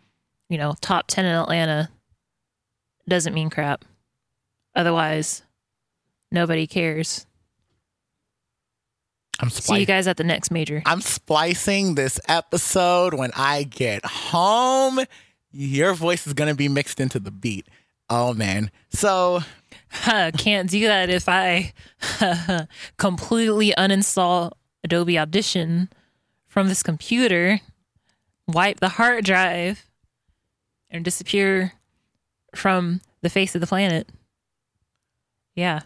you 0.48 0.58
know, 0.58 0.74
top 0.80 1.06
ten 1.06 1.24
in 1.24 1.34
Atlanta 1.34 1.90
doesn't 3.08 3.34
mean 3.34 3.50
crap. 3.50 3.84
Otherwise, 4.74 5.42
nobody 6.30 6.66
cares. 6.66 7.25
I'm 9.40 9.50
See 9.50 9.78
you 9.80 9.86
guys 9.86 10.06
at 10.06 10.16
the 10.16 10.24
next 10.24 10.50
major. 10.50 10.82
I'm 10.86 11.00
splicing 11.00 11.94
this 11.94 12.18
episode 12.28 13.14
when 13.14 13.30
I 13.36 13.64
get 13.64 14.04
home. 14.04 15.00
Your 15.50 15.92
voice 15.94 16.26
is 16.26 16.32
gonna 16.32 16.54
be 16.54 16.68
mixed 16.68 17.00
into 17.00 17.18
the 17.18 17.30
beat. 17.30 17.68
Oh 18.08 18.32
man. 18.32 18.70
So 18.90 19.40
Huh, 19.90 20.30
Can't 20.36 20.68
do 20.70 20.80
that 20.86 21.10
if 21.10 21.28
I 21.28 21.72
completely 22.98 23.72
uninstall 23.78 24.52
Adobe 24.84 25.18
Audition 25.18 25.88
from 26.46 26.68
this 26.68 26.82
computer, 26.82 27.60
wipe 28.46 28.80
the 28.80 28.90
hard 28.90 29.24
drive, 29.24 29.86
and 30.90 31.04
disappear 31.04 31.72
from 32.54 33.00
the 33.22 33.30
face 33.30 33.54
of 33.54 33.60
the 33.60 33.66
planet. 33.66 34.08
Yeah. 35.54 35.80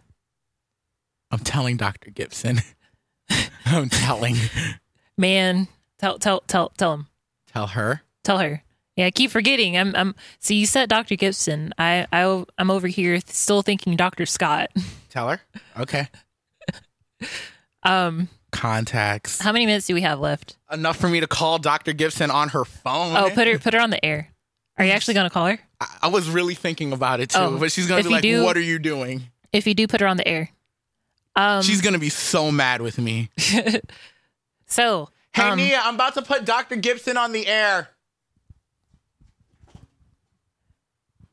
I'm 1.30 1.38
telling 1.40 1.76
Dr. 1.76 2.10
Gibson. 2.10 2.60
I'm 3.66 3.88
telling. 3.88 4.36
Man, 5.16 5.68
tell 5.98 6.18
tell 6.18 6.40
tell 6.46 6.70
tell 6.76 6.94
him. 6.94 7.06
Tell 7.52 7.68
her. 7.68 8.02
Tell 8.24 8.38
her. 8.38 8.62
Yeah, 8.96 9.06
I 9.06 9.10
keep 9.10 9.30
forgetting. 9.30 9.76
I'm 9.78 9.94
I'm 9.96 10.14
see 10.40 10.56
you 10.56 10.66
said 10.66 10.88
Dr. 10.88 11.16
Gibson. 11.16 11.72
I 11.78 12.06
I 12.12 12.44
I'm 12.58 12.70
over 12.70 12.86
here 12.88 13.18
still 13.26 13.62
thinking 13.62 13.96
Dr. 13.96 14.26
Scott. 14.26 14.70
Tell 15.10 15.28
her. 15.28 15.40
Okay. 15.78 16.08
Um 17.82 18.28
Contacts. 18.52 19.40
how 19.40 19.52
many 19.52 19.64
minutes 19.64 19.86
do 19.86 19.94
we 19.94 20.00
have 20.00 20.18
left? 20.18 20.56
Enough 20.72 20.96
for 20.96 21.08
me 21.08 21.20
to 21.20 21.26
call 21.28 21.58
Dr. 21.58 21.92
Gibson 21.92 22.30
on 22.30 22.48
her 22.48 22.64
phone. 22.64 23.16
Oh, 23.16 23.30
put 23.32 23.46
her 23.46 23.58
put 23.58 23.74
her 23.74 23.80
on 23.80 23.90
the 23.90 24.04
air. 24.04 24.28
Are 24.76 24.84
you 24.84 24.90
actually 24.90 25.14
going 25.14 25.28
to 25.28 25.30
call 25.32 25.46
her? 25.46 25.58
I, 25.80 25.86
I 26.02 26.08
was 26.08 26.28
really 26.28 26.54
thinking 26.54 26.92
about 26.92 27.20
it 27.20 27.30
too, 27.30 27.38
Oh, 27.38 27.58
but 27.58 27.70
she's 27.70 27.86
gonna 27.86 28.00
if 28.00 28.06
be 28.06 28.12
like, 28.12 28.22
do- 28.22 28.42
"What 28.42 28.56
are 28.56 28.62
you 28.62 28.78
doing?" 28.78 29.22
If 29.52 29.66
you 29.66 29.74
do 29.74 29.86
put 29.86 30.00
her 30.00 30.06
on 30.06 30.16
the 30.16 30.26
air. 30.26 30.50
Um 31.40 31.62
She's 31.62 31.80
gonna 31.80 31.98
be 31.98 32.10
so 32.10 32.50
mad 32.50 32.82
with 32.82 32.98
me. 32.98 33.30
so 34.66 35.08
Hey 35.32 35.42
um, 35.44 35.56
Nia, 35.56 35.80
I'm 35.82 35.94
about 35.94 36.14
to 36.14 36.22
put 36.22 36.44
Dr. 36.44 36.76
Gibson 36.76 37.16
on 37.16 37.32
the 37.32 37.46
air. 37.46 37.88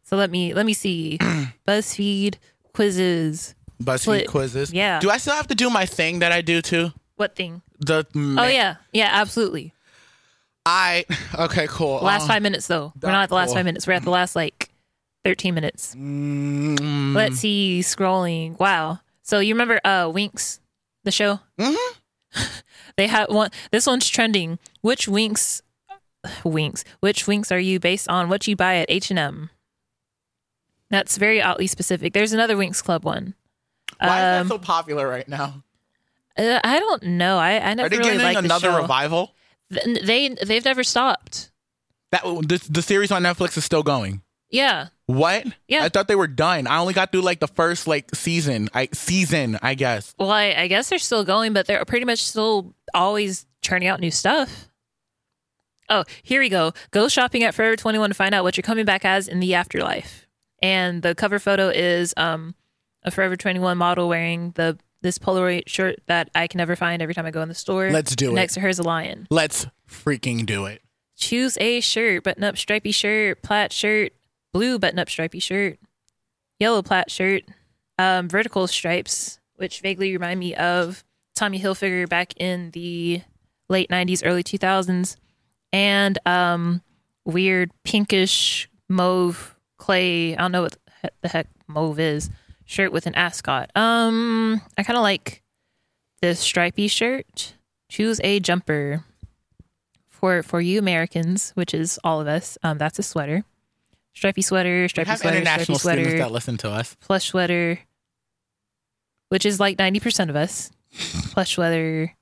so 0.03 0.16
let 0.16 0.30
me 0.32 0.53
let 0.53 0.66
me 0.66 0.74
see. 0.74 1.18
BuzzFeed 1.68 2.36
quizzes. 2.74 3.55
BuzzFeed 3.84 3.99
Split. 3.99 4.28
quizzes. 4.28 4.72
Yeah. 4.74 4.99
Do 4.99 5.10
I 5.10 5.18
still 5.18 5.36
have 5.36 5.47
to 5.47 5.55
do 5.55 5.70
my 5.70 5.86
thing 5.86 6.20
that 6.20 6.32
I 6.32 6.41
do 6.41 6.62
too? 6.62 6.91
What 7.18 7.36
thing? 7.36 7.62
The 7.80 8.05
Oh 8.16 8.47
yeah. 8.47 8.76
Yeah, 8.93 9.10
absolutely. 9.12 9.74
I 10.66 11.05
okay, 11.38 11.68
cool. 11.70 11.99
Last 12.01 12.24
Uh, 12.24 12.28
5 12.28 12.41
minutes 12.41 12.68
though. 12.68 12.93
We're 13.01 13.12
not 13.12 13.24
at 13.24 13.30
the 13.30 13.36
last 13.36 13.47
cool. 13.49 13.55
5 13.55 13.66
minutes. 13.66 13.88
We're 13.88 13.93
at 13.93 14.03
the 14.03 14.10
last 14.10 14.36
like 14.36 14.70
13 15.26 15.53
minutes. 15.53 15.95
mm, 15.95 17.14
Let's 17.16 17.38
see 17.39 17.82
scrolling. 17.84 18.58
Wow. 18.60 18.99
So 19.28 19.39
you 19.39 19.53
remember 19.53 19.80
uh 19.84 20.05
Winx 20.05 20.59
the 21.03 21.11
show? 21.11 21.39
mhm. 21.59 21.75
They 22.95 23.07
have 23.07 23.30
one. 23.30 23.51
This 23.71 23.86
one's 23.86 24.07
trending. 24.09 24.57
Which 24.82 25.05
Winx, 25.05 25.61
Winx? 26.43 26.84
Which 26.99 27.25
Winx 27.25 27.51
are 27.51 27.59
you 27.59 27.80
based 27.80 28.09
on 28.09 28.28
what 28.30 28.47
you 28.47 28.55
buy 28.55 28.78
at 28.78 28.88
H 28.89 29.11
and 29.11 29.19
M? 29.19 29.49
That's 30.89 31.17
very 31.17 31.41
oddly 31.41 31.67
specific. 31.67 32.13
There's 32.13 32.34
another 32.34 32.55
Winx 32.55 32.84
Club 32.84 33.03
one. 33.03 33.36
Why 33.99 34.38
Um, 34.38 34.43
is 34.45 34.49
that 34.49 34.55
so 34.55 34.59
popular 34.59 35.07
right 35.07 35.28
now? 35.28 35.63
uh, 36.38 36.59
I 36.63 36.80
don't 36.80 37.03
know. 37.03 37.38
I 37.38 37.57
I 37.57 37.71
Are 37.71 37.75
never 37.75 37.89
they 37.89 37.97
really 37.97 38.09
getting 38.17 38.23
liked 38.23 38.39
the 38.39 38.45
another 38.45 38.71
revival? 38.82 39.36
Th- 39.71 40.01
They 40.03 40.30
they've 40.30 40.65
never 40.65 40.84
stopped. 40.84 41.51
That 42.11 42.23
the, 42.23 42.65
the 42.69 42.82
series 42.82 43.11
on 43.11 43.21
Netflix 43.23 43.57
is 43.57 43.65
still 43.65 43.84
going. 43.84 44.21
Yeah. 44.50 44.88
What? 45.06 45.45
Yeah. 45.68 45.84
I 45.84 45.89
thought 45.89 46.08
they 46.08 46.16
were 46.16 46.28
done. 46.28 46.68
I 46.68 46.80
only 46.80 46.93
got 46.93 47.12
through 47.12 47.22
like 47.22 47.39
the 47.39 47.48
first 47.48 47.88
like 47.88 48.14
season. 48.14 48.70
I 48.74 48.89
season, 48.93 49.58
I 49.62 49.74
guess. 49.76 50.14
Well, 50.18 50.32
I, 50.32 50.54
I 50.58 50.68
guess 50.68 50.89
they're 50.89 51.00
still 51.00 51.24
going, 51.24 51.54
but 51.54 51.66
they're 51.68 51.84
pretty 51.86 52.06
much 52.06 52.24
still 52.24 52.76
always 52.93 53.45
churning 53.62 53.88
out 53.88 54.00
new 54.00 54.12
stuff. 54.12 54.70
Oh, 55.89 56.04
here 56.24 56.41
we 56.41 56.50
go. 56.50 56.74
Go 56.91 57.08
shopping 57.08 57.43
at 57.43 57.56
Forever 57.56 57.78
21 57.78 58.10
to 58.10 58.14
find 58.14 58.36
out 58.36 58.43
what 58.43 58.58
you're 58.58 58.62
coming 58.64 58.86
back 58.86 59.06
as 59.06 59.28
in 59.28 59.39
the 59.39 59.54
afterlife. 59.54 60.28
And 60.62 61.02
the 61.02 61.16
cover 61.16 61.39
photo 61.39 61.70
is 61.70 62.14
um, 62.18 62.56
a 63.04 63.12
Forever 63.12 63.38
21 63.38 63.78
model 63.78 64.10
wearing 64.10 64.52
the 64.56 64.78
this 65.02 65.20
Polaroid 65.20 65.70
shirt 65.70 66.00
that 66.08 66.30
I 66.34 66.48
can 66.48 66.58
never 66.58 66.76
find 66.76 67.02
every 67.02 67.14
time 67.14 67.26
I 67.26 67.32
go 67.32 67.41
in 67.41 67.50
the 67.50 67.56
store. 67.56 67.91
Let's 67.91 68.16
do 68.16 68.32
it. 68.32 68.34
Next 68.34 68.56
to 68.56 68.60
her 68.62 68.68
is 68.68 68.80
a 68.80 68.84
lion. 68.84 69.28
Let's 69.30 69.68
freaking 69.88 70.45
do 70.45 70.66
it. 70.66 70.82
Choose 71.16 71.58
a 71.62 71.80
shirt, 71.82 72.24
button 72.24 72.43
up 72.43 72.58
stripy 72.58 72.91
shirt, 72.91 73.41
plaid 73.41 73.72
shirt, 73.72 74.14
blue 74.58 74.80
button 74.80 74.97
up 74.97 75.08
stripy 75.08 75.38
shirt, 75.38 75.78
yellow 76.60 76.82
plaid 76.82 77.12
shirt, 77.12 77.43
um, 77.99 78.28
vertical 78.28 78.66
stripes, 78.66 79.39
which 79.58 79.82
vaguely 79.82 80.12
remind 80.12 80.39
me 80.39 80.55
of 80.55 81.03
Tommy 81.36 81.60
Hilfiger 81.60 82.10
back 82.10 82.34
in 82.38 82.72
the 82.72 83.22
late 83.70 83.88
90s, 83.89 84.24
early 84.26 84.43
2000s, 84.43 85.16
and 85.72 86.18
um, 86.26 86.82
weird 87.24 87.70
pinkish 87.84 88.68
mauve 88.89 89.55
clay. 89.78 90.36
I 90.36 90.41
don't 90.41 90.51
know 90.51 90.64
what 90.64 90.78
the 91.22 91.28
heck 91.28 91.49
mauve 91.68 91.99
is. 91.99 92.32
Shirt 92.66 92.91
with 92.91 93.05
an 93.05 93.14
ascot. 93.14 93.70
Um, 93.76 94.60
I 94.76 94.82
kind 94.82 94.97
of 94.97 95.03
like 95.03 95.43
this 96.24 96.39
stripy 96.39 96.88
shirt. 96.88 97.53
Choose 97.89 98.20
a 98.24 98.39
jumper 98.39 99.03
for 100.10 100.41
for 100.41 100.60
you 100.60 100.80
Americans, 100.80 101.51
which 101.51 101.76
is 101.76 101.99
all 102.03 102.20
of 102.20 102.28
us. 102.28 102.58
Um, 102.64 102.80
that's 102.80 102.97
a 102.97 103.03
sweater, 103.03 103.43
stripy 104.18 104.41
sweater, 104.41 104.82
We 104.84 104.88
stripy 104.89 105.09
have 105.09 105.20
sweater, 105.20 105.38
international 105.38 105.78
stripy 105.80 106.01
students 106.03 106.09
sweater, 106.11 106.24
that 106.30 106.34
listen 106.34 106.57
to 106.57 106.70
us. 106.72 106.95
plush 106.99 107.28
sweater, 107.28 107.80
which 109.30 109.45
is 109.45 109.59
like 109.59 109.78
ninety 109.78 109.99
percent 109.99 110.30
of 110.30 110.36
us. 110.36 110.72
plush 111.32 111.55
sweater, 111.55 112.13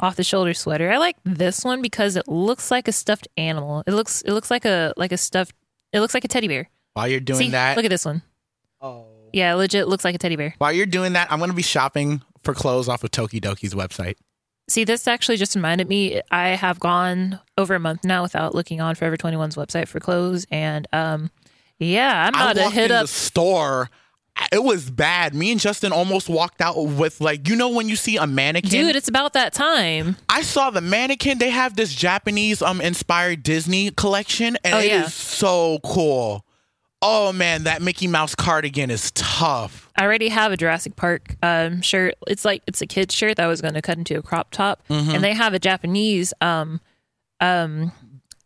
off 0.00 0.16
the 0.16 0.24
shoulder 0.24 0.54
sweater. 0.54 0.90
I 0.90 0.98
like 0.98 1.16
this 1.24 1.64
one 1.64 1.82
because 1.82 2.16
it 2.16 2.28
looks 2.28 2.70
like 2.70 2.88
a 2.88 2.92
stuffed 2.92 3.28
animal. 3.36 3.82
It 3.86 3.92
looks 3.92 4.22
it 4.22 4.32
looks 4.32 4.50
like 4.50 4.64
a 4.64 4.92
like 4.96 5.12
a 5.12 5.16
stuffed. 5.18 5.54
It 5.92 6.00
looks 6.00 6.14
like 6.14 6.24
a 6.24 6.28
teddy 6.28 6.48
bear. 6.48 6.68
While 6.94 7.08
you're 7.08 7.20
doing 7.20 7.38
See, 7.38 7.50
that, 7.50 7.76
look 7.76 7.84
at 7.84 7.90
this 7.90 8.04
one. 8.04 8.22
oh. 8.80 9.06
Yeah, 9.34 9.54
legit 9.54 9.88
looks 9.88 10.04
like 10.04 10.14
a 10.14 10.18
teddy 10.18 10.36
bear. 10.36 10.54
while 10.58 10.72
you're 10.72 10.84
doing 10.84 11.14
that, 11.14 11.32
I'm 11.32 11.38
gonna 11.40 11.54
be 11.54 11.62
shopping 11.62 12.20
for 12.44 12.52
clothes 12.54 12.86
off 12.88 13.02
of 13.02 13.10
Tokidoki's 13.10 13.72
website. 13.74 14.16
See, 14.68 14.84
this 14.84 15.06
actually 15.08 15.36
just 15.36 15.54
reminded 15.54 15.88
me. 15.88 16.20
I 16.30 16.50
have 16.50 16.78
gone 16.80 17.40
over 17.58 17.74
a 17.74 17.80
month 17.80 18.04
now 18.04 18.22
without 18.22 18.54
looking 18.54 18.80
on 18.80 18.94
Forever 18.94 19.16
21's 19.16 19.56
website 19.56 19.88
for 19.88 20.00
clothes, 20.00 20.46
and 20.50 20.86
um, 20.92 21.30
yeah, 21.78 22.26
I'm 22.28 22.34
I 22.36 22.52
about 22.52 22.62
to 22.62 22.70
hit 22.70 22.90
up. 22.90 23.02
the 23.02 23.08
store. 23.08 23.90
It 24.50 24.62
was 24.64 24.90
bad. 24.90 25.34
Me 25.34 25.50
and 25.52 25.60
Justin 25.60 25.92
almost 25.92 26.28
walked 26.28 26.62
out 26.62 26.80
with 26.80 27.20
like 27.20 27.48
you 27.48 27.54
know 27.56 27.68
when 27.68 27.88
you 27.88 27.96
see 27.96 28.16
a 28.16 28.26
mannequin. 28.26 28.70
Dude, 28.70 28.96
it's 28.96 29.08
about 29.08 29.34
that 29.34 29.52
time. 29.52 30.16
I 30.28 30.40
saw 30.42 30.70
the 30.70 30.80
mannequin. 30.80 31.36
They 31.38 31.50
have 31.50 31.76
this 31.76 31.94
Japanese 31.94 32.62
um 32.62 32.80
inspired 32.80 33.42
Disney 33.42 33.90
collection, 33.90 34.56
and 34.64 34.74
Oh, 34.74 34.78
it 34.78 34.84
is 34.86 34.90
yeah. 34.90 35.06
so 35.08 35.80
cool. 35.84 36.46
Oh 37.02 37.32
man, 37.32 37.64
that 37.64 37.82
Mickey 37.82 38.06
Mouse 38.06 38.34
cardigan 38.34 38.90
is 38.90 39.10
tough. 39.10 39.81
I 39.96 40.04
already 40.04 40.28
have 40.30 40.52
a 40.52 40.56
Jurassic 40.56 40.96
Park 40.96 41.36
um, 41.42 41.82
shirt. 41.82 42.14
It's 42.26 42.44
like 42.44 42.62
it's 42.66 42.80
a 42.80 42.86
kid's 42.86 43.14
shirt 43.14 43.36
that 43.36 43.44
I 43.44 43.46
was 43.48 43.60
going 43.60 43.74
to 43.74 43.82
cut 43.82 43.98
into 43.98 44.18
a 44.18 44.22
crop 44.22 44.50
top, 44.50 44.82
Mm-hmm. 44.88 45.10
and 45.14 45.22
they 45.24 45.34
have 45.34 45.52
a 45.54 45.58
Japanese 45.58 46.32
um 46.40 46.80
um 47.40 47.92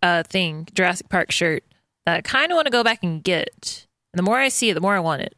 uh 0.03 0.23
thing 0.25 0.67
Jurassic 0.75 1.09
Park 1.09 1.31
shirt 1.31 1.63
that 2.05 2.17
I 2.17 2.21
kind 2.21 2.51
of 2.53 2.57
want 2.57 2.67
to 2.67 2.73
go 2.73 2.83
back 2.85 3.01
and 3.03 3.23
get. 3.23 3.87
And 4.13 4.19
the 4.19 4.23
more 4.23 4.39
I 4.39 4.49
see 4.49 4.71
it, 4.71 4.75
the 4.75 4.81
more 4.81 4.95
I 4.97 5.01
want 5.01 5.23
it. 5.23 5.35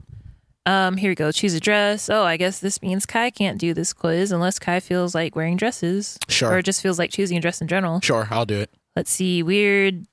Um, 0.66 0.98
here 0.98 1.10
we 1.10 1.14
go. 1.14 1.32
Choose 1.32 1.54
a 1.54 1.60
dress. 1.60 2.10
Oh, 2.10 2.24
I 2.24 2.36
guess 2.36 2.58
this 2.60 2.82
means 2.82 3.06
Kai 3.06 3.30
can't 3.30 3.58
do 3.58 3.72
this 3.72 3.94
quiz 3.94 4.30
unless 4.32 4.58
Kai 4.58 4.80
feels 4.80 5.14
like 5.14 5.34
wearing 5.34 5.56
dresses, 5.56 6.18
Sure. 6.28 6.52
or 6.52 6.60
just 6.62 6.82
feels 6.82 6.98
like 6.98 7.10
choosing 7.10 7.38
a 7.38 7.40
dress 7.40 7.62
in 7.62 7.68
general. 7.68 8.00
Sure, 8.02 8.28
I'll 8.30 8.44
do 8.44 8.56
it. 8.60 8.70
Let's 8.94 9.10
see. 9.10 9.42
Weird, 9.42 10.04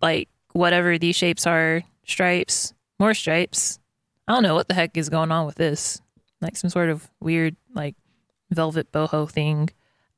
like 0.00 0.28
whatever 0.52 0.98
these 0.98 1.16
shapes 1.16 1.46
are, 1.46 1.82
stripes, 2.06 2.72
More 3.00 3.14
stripes. 3.14 3.78
I 4.28 4.32
don't 4.34 4.42
know 4.42 4.54
what 4.54 4.68
the 4.68 4.74
heck 4.74 4.96
is 4.96 5.08
going 5.08 5.32
on 5.32 5.46
with 5.46 5.54
this. 5.56 6.00
Like 6.40 6.56
some 6.56 6.70
sort 6.70 6.90
of 6.90 7.08
weird 7.20 7.56
like 7.74 7.96
velvet 8.50 8.92
boho 8.92 9.28
thing. 9.28 9.70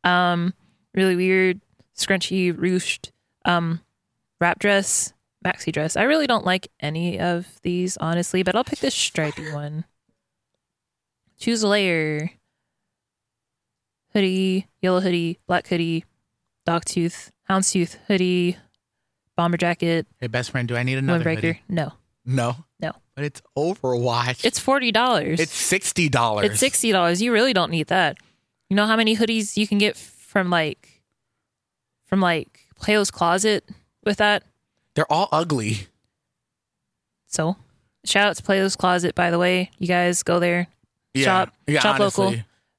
Um, 0.05 0.53
really 0.95 1.17
weird 1.17 1.61
scrunchy 1.97 2.53
ruched 2.53 3.11
um 3.45 3.81
wrap 4.41 4.59
dress, 4.59 5.13
maxi 5.45 5.73
dress. 5.73 5.97
I 5.97 6.03
really 6.03 6.27
don't 6.27 6.45
like 6.45 6.69
any 6.81 7.19
of 7.21 7.47
these 7.63 7.97
honestly, 7.99 8.43
but 8.43 8.55
I'll 8.57 8.65
pick 8.65 8.81
this 8.81 8.95
stripy 8.95 9.51
one. 9.53 9.85
Choose 11.39 11.63
a 11.63 11.69
layer. 11.69 12.31
Hoodie, 14.13 14.67
yellow 14.83 15.01
hoodie, 15.01 15.39
black 15.47 15.69
hoodie, 15.69 16.05
dog 16.67 16.85
dogtooth, 16.85 17.31
houndstooth 17.49 17.97
hoodie, 18.09 18.57
bomber 19.37 19.57
jacket, 19.57 20.07
Hey, 20.19 20.27
best 20.27 20.51
friend, 20.51 20.67
do 20.67 20.77
I 20.77 20.83
need 20.83 20.99
another 20.99 21.25
windbreaker. 21.25 21.37
hoodie? 21.37 21.63
No, 21.69 21.93
No. 22.25 22.57
no. 22.81 22.93
But 23.21 23.27
it's 23.27 23.43
Overwatch. 23.55 24.47
It's 24.47 24.59
forty 24.59 24.91
dollars. 24.93 25.41
it's 25.41 25.53
sixty 25.53 26.09
dollars. 26.09 26.47
It's 26.47 26.59
sixty 26.59 26.91
dollars. 26.91 27.21
You 27.21 27.33
really 27.35 27.53
don't 27.53 27.71
need 27.71 27.89
that. 27.89 28.16
You 28.71 28.77
know 28.77 28.87
how 28.87 28.97
many 28.97 29.14
hoodies 29.14 29.59
you 29.59 29.66
can 29.68 29.77
get 29.77 29.95
from 29.95 30.49
like 30.49 31.03
from 32.07 32.21
like 32.21 32.61
Plato's 32.77 33.11
Closet 33.11 33.62
with 34.07 34.16
that? 34.16 34.43
They're 34.95 35.12
all 35.12 35.29
ugly. 35.33 35.89
So 37.27 37.57
shout 38.07 38.29
out 38.29 38.37
to 38.37 38.43
Plato's 38.43 38.75
Closet, 38.75 39.14
by 39.14 39.31
the 39.31 39.39
way. 39.39 39.71
You 39.79 39.87
guys 39.87 40.23
go 40.23 40.41
there. 40.41 40.68
Yeah. 41.12 41.25
Shop 41.27 41.55
yeah, 41.66 41.81
shop 41.81 41.99
local. 41.99 42.35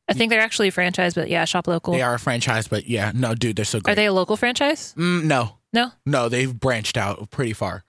I 0.07 0.13
think 0.13 0.31
they're 0.31 0.41
actually 0.41 0.69
a 0.69 0.71
franchise, 0.71 1.13
but 1.13 1.29
yeah, 1.29 1.45
shop 1.45 1.67
local. 1.67 1.93
They 1.93 2.01
are 2.01 2.15
a 2.15 2.19
franchise, 2.19 2.67
but 2.67 2.87
yeah, 2.87 3.11
no, 3.13 3.35
dude, 3.35 3.57
they're 3.57 3.63
so 3.65 3.79
great. 3.79 3.91
Are 3.91 3.95
they 3.95 4.07
a 4.07 4.13
local 4.13 4.37
franchise? 4.37 4.95
Mm, 4.97 5.25
no, 5.25 5.57
No. 5.71 5.91
no, 6.03 6.29
they've 6.29 6.51
branched 6.59 6.97
out 6.97 7.29
pretty 7.29 7.53
far. 7.53 7.83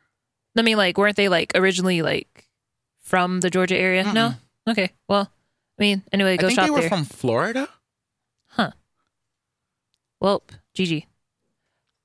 I 0.54 0.60
mean 0.60 0.76
like 0.76 0.98
weren't 0.98 1.16
they 1.16 1.30
like 1.30 1.52
originally 1.54 2.02
like 2.02 2.41
from 3.12 3.40
the 3.40 3.50
Georgia 3.50 3.76
area? 3.76 4.10
No? 4.10 4.32
Okay. 4.66 4.90
Well, 5.06 5.30
I 5.78 5.82
mean, 5.82 6.02
anyway, 6.12 6.38
go 6.38 6.46
I 6.46 6.48
think 6.48 6.60
shop 6.60 6.64
they 6.64 6.70
were 6.70 6.80
there. 6.80 6.88
from 6.88 7.04
Florida. 7.04 7.68
Huh. 8.46 8.70
Well, 10.18 10.42
GG. 10.74 11.04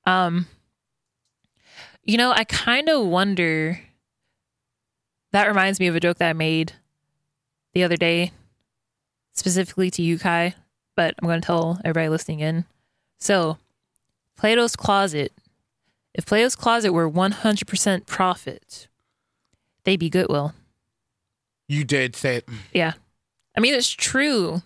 Um, 0.04 0.46
you 2.04 2.18
know, 2.18 2.30
I 2.30 2.44
kind 2.44 2.90
of 2.90 3.06
wonder. 3.06 3.80
That 5.32 5.48
reminds 5.48 5.80
me 5.80 5.86
of 5.86 5.96
a 5.96 6.00
joke 6.00 6.18
that 6.18 6.28
I 6.28 6.32
made 6.34 6.74
the 7.72 7.84
other 7.84 7.96
day, 7.96 8.32
specifically 9.32 9.90
to 9.92 10.02
you, 10.02 10.18
Kai, 10.18 10.54
but 10.94 11.14
I'm 11.22 11.26
going 11.26 11.40
to 11.40 11.46
tell 11.46 11.80
everybody 11.86 12.10
listening 12.10 12.40
in. 12.40 12.66
So, 13.18 13.56
Plato's 14.36 14.76
Closet, 14.76 15.32
if 16.12 16.26
Plato's 16.26 16.54
Closet 16.54 16.92
were 16.92 17.10
100% 17.10 18.04
profit, 18.04 18.88
they'd 19.84 19.96
be 19.96 20.10
Goodwill. 20.10 20.52
You 21.68 21.84
did 21.84 22.16
say 22.16 22.36
it. 22.36 22.48
Yeah. 22.72 22.94
I 23.56 23.60
mean 23.60 23.74
it's 23.74 23.90
true. 23.90 24.62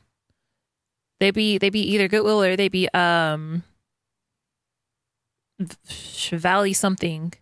They 1.20 1.30
be 1.30 1.58
they 1.58 1.70
be 1.70 1.80
either 1.80 2.08
Goodwill 2.08 2.42
or 2.42 2.56
they 2.56 2.68
be 2.68 2.88
um 2.94 3.62
Valley 6.30 6.72
something. 6.72 7.32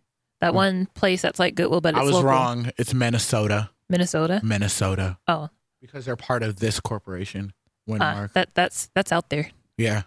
That 0.41 0.55
one 0.55 0.87
place 0.95 1.21
that's 1.23 1.39
like 1.39 1.55
Goodwill 1.55 1.81
but 1.81 1.91
it's 1.95 1.99
I 2.01 2.03
was 2.03 2.13
local. 2.15 2.29
wrong. 2.31 2.71
It's 2.79 2.95
Minnesota. 2.95 3.71
Minnesota. 3.89 4.41
Minnesota. 4.43 5.19
Oh. 5.29 5.49
Because 5.81 6.05
they're 6.05 6.17
part 6.17 6.43
of 6.43 6.57
this 6.57 6.81
corporation. 6.81 7.53
Uh, 7.89 7.93
Winmark. 7.95 8.33
that 8.35 8.55
that's 8.55 8.91
that's 8.95 9.13
out 9.13 9.31
there. 9.31 9.51
yeah. 9.77 10.03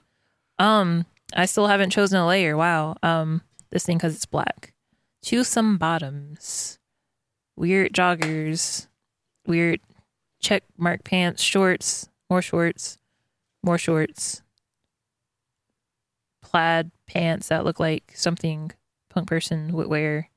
Um 0.60 1.06
I 1.36 1.46
still 1.46 1.68
haven't 1.68 1.90
chosen 1.90 2.20
a 2.20 2.26
layer. 2.28 2.56
Wow. 2.58 2.96
Um 3.04 3.42
this 3.72 3.86
thing 3.86 4.00
cuz 4.00 4.16
it's 4.16 4.26
black. 4.26 4.74
Choose 5.24 5.48
some 5.48 5.78
bottoms. 5.78 6.80
Weird 7.56 7.94
joggers. 7.94 8.88
Weird 9.46 9.80
check 10.44 10.64
mark 10.78 11.04
pants, 11.04 11.42
shorts, 11.42 12.10
more 12.30 12.42
shorts, 12.42 13.00
more 13.64 13.78
shorts. 13.78 14.42
Plaid 16.44 16.92
pants 17.08 17.48
that 17.48 17.64
look 17.64 17.80
like 17.80 18.12
something 18.14 18.72
punk 19.10 19.28
person 19.28 19.74
would 19.74 19.88
wear 19.88 20.30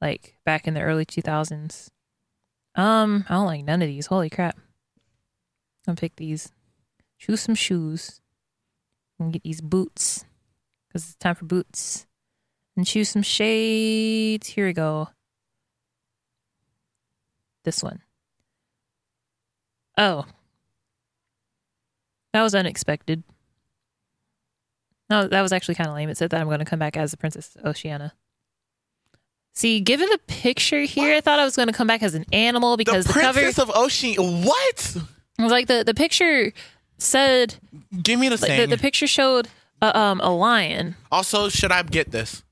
like 0.00 0.36
back 0.44 0.66
in 0.66 0.74
the 0.74 0.82
early 0.82 1.06
2000s. 1.06 1.88
Um, 2.74 3.24
I 3.28 3.34
don't 3.34 3.46
like 3.46 3.64
none 3.64 3.82
of 3.82 3.88
these. 3.88 4.06
Holy 4.06 4.28
crap. 4.28 4.58
I'll 5.86 5.94
pick 5.94 6.16
these. 6.16 6.50
Choose 7.18 7.40
some 7.40 7.54
shoes. 7.54 8.20
And 9.18 9.32
get 9.32 9.44
these 9.44 9.60
boots. 9.60 10.24
Because 10.88 11.04
it's 11.04 11.14
time 11.14 11.36
for 11.36 11.44
boots. 11.44 12.06
And 12.76 12.84
choose 12.84 13.10
some 13.10 13.22
shades. 13.22 14.48
Here 14.48 14.66
we 14.66 14.72
go. 14.72 15.10
This 17.64 17.82
one. 17.82 18.02
Oh. 19.96 20.24
That 22.32 22.42
was 22.42 22.54
unexpected. 22.54 23.22
No, 25.10 25.28
that 25.28 25.42
was 25.42 25.52
actually 25.52 25.74
kind 25.76 25.88
of 25.88 25.94
lame. 25.94 26.08
It 26.08 26.16
said 26.16 26.30
that 26.30 26.40
I'm 26.40 26.46
going 26.46 26.58
to 26.58 26.64
come 26.64 26.78
back 26.78 26.96
as 26.96 27.10
the 27.10 27.16
Princess 27.16 27.56
Oceana. 27.64 28.14
See, 29.52 29.78
given 29.80 30.08
the 30.10 30.18
picture 30.26 30.80
here, 30.82 31.14
I 31.16 31.20
thought 31.20 31.38
I 31.38 31.44
was 31.44 31.54
going 31.54 31.68
to 31.68 31.74
come 31.74 31.86
back 31.86 32.02
as 32.02 32.14
an 32.14 32.24
animal 32.32 32.76
because 32.76 33.04
the, 33.06 33.12
cover 33.12 33.40
Princess 33.40 33.58
of 33.62 33.70
Ocean. 33.74 34.14
What? 34.42 34.96
it 35.38 35.42
was 35.42 35.52
like 35.52 35.68
the, 35.68 35.84
the 35.84 35.94
picture 35.94 36.52
said 36.98 37.56
Give 38.02 38.18
me 38.18 38.28
the 38.28 38.36
like, 38.40 38.58
the, 38.58 38.66
the 38.66 38.78
picture 38.78 39.06
showed 39.06 39.48
a, 39.80 39.96
um 39.96 40.20
a 40.20 40.34
lion. 40.34 40.96
also, 41.12 41.48
should 41.48 41.70
I 41.70 41.82
get 41.84 42.10
this? 42.10 42.42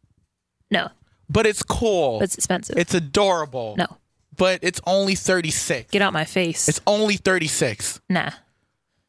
No, 0.71 0.89
But 1.29 1.47
it's 1.47 1.63
cool. 1.63 2.19
but 2.21 2.25
it's 2.25 2.37
expensive. 2.37 2.77
It's 2.79 2.95
adorable. 2.95 3.75
no, 3.77 3.87
But 4.37 4.61
it's 4.63 4.81
only 4.87 5.15
36. 5.15 5.91
get 5.91 6.03
out 6.03 6.13
my 6.13 6.25
face. 6.25 6.69
It's 6.69 6.81
only 6.87 7.17
36. 7.17 8.01
nah. 8.09 8.31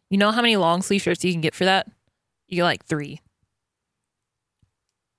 You 0.09 0.17
know 0.19 0.29
how 0.29 0.43
many 0.43 0.57
long 0.57 0.83
sleeve 0.83 1.01
shirts 1.01 1.25
you 1.25 1.31
can 1.31 1.41
get 1.41 1.55
for 1.55 1.65
that? 1.65 1.87
You 2.47 2.57
get 2.57 2.65
like 2.65 2.85
three. 2.85 3.19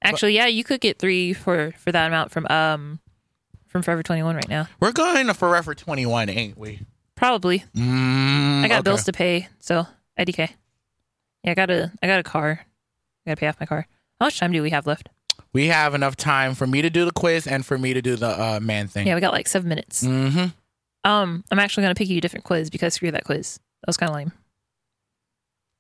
Actually, 0.05 0.37
yeah, 0.37 0.47
you 0.47 0.63
could 0.63 0.81
get 0.81 0.99
three 1.01 1.33
for 1.33 1.73
for 1.79 1.91
that 1.91 2.07
amount 2.07 2.31
from 2.31 2.47
um 2.47 3.01
from 3.67 3.83
Forever 3.83 4.05
Twenty 4.05 4.23
One 4.23 4.37
right 4.37 4.49
now. 4.49 4.69
We're 4.79 4.93
going 4.93 5.27
to 5.27 5.35
Forever 5.35 5.75
21, 5.75 6.29
ain't 6.29 6.57
we? 6.57 6.81
Probably. 7.17 7.65
Mm, 7.75 8.65
I 8.65 8.69
got 8.69 8.81
okay. 8.81 8.83
bills 8.83 9.05
to 9.05 9.13
pay, 9.13 9.49
so 9.59 9.87
IDK. 10.17 10.51
Yeah, 11.43 11.51
I 11.51 11.55
got 11.55 11.71
a 11.71 11.91
I 12.03 12.07
got 12.07 12.21
a 12.21 12.23
car. 12.23 12.61
I 13.27 13.31
gotta 13.31 13.41
pay 13.41 13.49
off 13.49 13.59
my 13.59 13.67
car. 13.67 13.89
How 14.21 14.27
much 14.27 14.39
time 14.39 14.53
do 14.53 14.63
we 14.63 14.71
have 14.71 14.87
left? 14.87 15.09
We 15.55 15.69
have 15.69 15.95
enough 15.95 16.17
time 16.17 16.55
for 16.55 16.67
me 16.67 16.83
to 16.83 16.91
do 16.91 17.07
the 17.07 17.13
quiz 17.13 17.47
and 17.47 17.65
for 17.65 17.79
me 17.79 17.95
to 17.95 18.03
do 18.03 18.17
the 18.17 18.29
uh, 18.29 18.61
man 18.61 18.89
thing. 18.89 19.07
Yeah, 19.07 19.15
we 19.15 19.23
got 19.23 19.33
like 19.33 19.49
seven 19.49 19.69
minutes. 19.69 20.05
Mm-hmm. 20.05 20.49
Um, 21.11 21.45
I'm 21.51 21.59
actually 21.59 21.85
gonna 21.85 21.95
pick 21.95 22.09
you 22.09 22.19
a 22.19 22.21
different 22.21 22.45
quiz 22.45 22.69
because 22.69 22.95
screw 22.95 23.11
that 23.11 23.25
quiz. 23.25 23.59
That 23.83 23.89
was 23.89 23.97
kind 23.97 24.11
of 24.11 24.17
lame. 24.17 24.33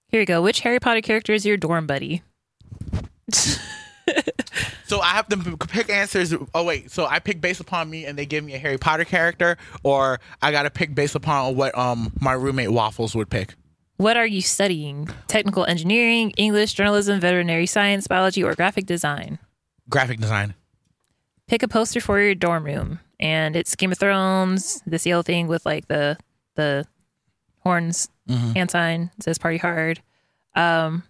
Here 0.08 0.20
you 0.20 0.26
go. 0.26 0.40
Which 0.40 0.60
Harry 0.60 0.80
Potter 0.80 1.02
character 1.02 1.32
is 1.32 1.44
your 1.44 1.56
dorm 1.58 1.86
buddy? 1.86 2.22
So 4.86 5.00
I 5.00 5.08
have 5.08 5.28
to 5.28 5.56
pick 5.56 5.90
answers. 5.90 6.34
Oh 6.54 6.62
wait, 6.62 6.90
so 6.90 7.06
I 7.06 7.18
pick 7.18 7.40
based 7.40 7.60
upon 7.60 7.88
me, 7.88 8.04
and 8.04 8.18
they 8.18 8.26
give 8.26 8.44
me 8.44 8.54
a 8.54 8.58
Harry 8.58 8.78
Potter 8.78 9.04
character, 9.04 9.56
or 9.82 10.20
I 10.42 10.52
got 10.52 10.64
to 10.64 10.70
pick 10.70 10.94
based 10.94 11.14
upon 11.14 11.56
what 11.56 11.76
um 11.76 12.12
my 12.20 12.32
roommate 12.32 12.70
Waffles 12.70 13.14
would 13.14 13.30
pick. 13.30 13.54
What 13.96 14.16
are 14.16 14.26
you 14.26 14.42
studying? 14.42 15.08
Technical 15.26 15.64
engineering, 15.64 16.30
English, 16.36 16.74
journalism, 16.74 17.18
veterinary 17.18 17.66
science, 17.66 18.06
biology, 18.06 18.42
or 18.44 18.54
graphic 18.54 18.86
design? 18.86 19.38
Graphic 19.88 20.18
design. 20.20 20.54
Pick 21.46 21.62
a 21.62 21.68
poster 21.68 22.00
for 22.00 22.20
your 22.20 22.34
dorm 22.34 22.64
room, 22.64 23.00
and 23.20 23.54
it's 23.54 23.76
Game 23.76 23.92
of 23.92 23.98
Thrones. 23.98 24.82
This 24.86 25.04
yellow 25.06 25.22
thing 25.22 25.46
with 25.46 25.66
like 25.66 25.88
the 25.88 26.16
the 26.54 26.86
horns 27.60 28.08
hand 28.28 28.70
sign 28.70 29.10
it 29.18 29.24
says 29.24 29.38
"Party 29.38 29.58
Hard." 29.58 30.00
Um, 30.56 31.02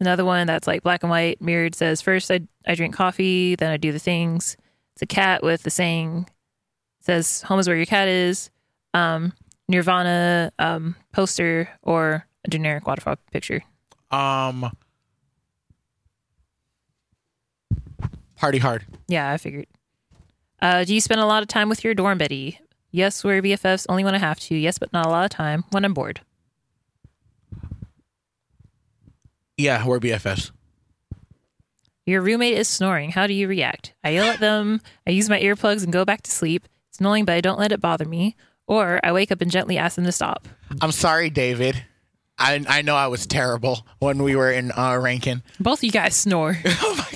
another 0.00 0.24
one 0.24 0.46
that's 0.46 0.66
like 0.66 0.82
black 0.82 1.02
and 1.02 1.10
white 1.10 1.40
mirrored 1.40 1.74
says, 1.74 2.00
First 2.00 2.30
I 2.30 2.40
I 2.66 2.74
drink 2.74 2.94
coffee, 2.94 3.54
then 3.54 3.70
I 3.70 3.76
do 3.76 3.92
the 3.92 3.98
things." 3.98 4.56
It's 4.94 5.02
a 5.02 5.06
cat 5.06 5.42
with 5.42 5.62
the 5.62 5.70
saying 5.70 6.28
says 7.00 7.42
"Home 7.42 7.60
is 7.60 7.68
where 7.68 7.76
your 7.76 7.86
cat 7.86 8.08
is." 8.08 8.50
Um, 8.92 9.32
Nirvana 9.68 10.52
um, 10.58 10.96
poster 11.12 11.68
or 11.82 12.26
a 12.44 12.50
generic 12.50 12.86
waterfall 12.86 13.16
picture. 13.32 13.62
Um, 14.10 14.70
party 18.44 18.58
hard. 18.58 18.84
Yeah, 19.08 19.30
I 19.30 19.38
figured. 19.38 19.66
Uh, 20.60 20.84
do 20.84 20.92
you 20.92 21.00
spend 21.00 21.18
a 21.18 21.24
lot 21.24 21.42
of 21.42 21.48
time 21.48 21.70
with 21.70 21.82
your 21.82 21.94
dorm 21.94 22.18
buddy? 22.18 22.60
Yes, 22.90 23.24
we're 23.24 23.40
BFFs 23.40 23.86
only 23.88 24.04
when 24.04 24.14
I 24.14 24.18
have 24.18 24.38
to. 24.40 24.54
Yes, 24.54 24.76
but 24.76 24.92
not 24.92 25.06
a 25.06 25.08
lot 25.08 25.24
of 25.24 25.30
time 25.30 25.64
when 25.70 25.82
I'm 25.82 25.94
bored. 25.94 26.20
Yeah, 29.56 29.86
we're 29.86 29.98
BFFs. 29.98 30.50
Your 32.04 32.20
roommate 32.20 32.58
is 32.58 32.68
snoring. 32.68 33.12
How 33.12 33.26
do 33.26 33.32
you 33.32 33.48
react? 33.48 33.94
I 34.04 34.10
yell 34.10 34.26
at 34.26 34.40
them. 34.40 34.82
I 35.06 35.12
use 35.12 35.30
my 35.30 35.40
earplugs 35.40 35.82
and 35.82 35.90
go 35.90 36.04
back 36.04 36.20
to 36.24 36.30
sleep. 36.30 36.68
It's 36.90 37.00
annoying, 37.00 37.24
but 37.24 37.32
I 37.32 37.40
don't 37.40 37.58
let 37.58 37.72
it 37.72 37.80
bother 37.80 38.04
me. 38.04 38.36
Or 38.66 39.00
I 39.02 39.12
wake 39.12 39.32
up 39.32 39.40
and 39.40 39.50
gently 39.50 39.78
ask 39.78 39.96
them 39.96 40.04
to 40.04 40.12
stop. 40.12 40.46
I'm 40.82 40.92
sorry, 40.92 41.30
David. 41.30 41.82
I 42.36 42.62
I 42.68 42.82
know 42.82 42.94
I 42.94 43.06
was 43.06 43.26
terrible 43.26 43.86
when 44.00 44.22
we 44.22 44.36
were 44.36 44.50
in 44.50 44.70
uh, 44.72 44.98
Rankin. 44.98 45.42
Both 45.58 45.78
of 45.78 45.84
you 45.84 45.92
guys 45.92 46.14
snore. 46.14 46.58
Oh. 46.66 47.08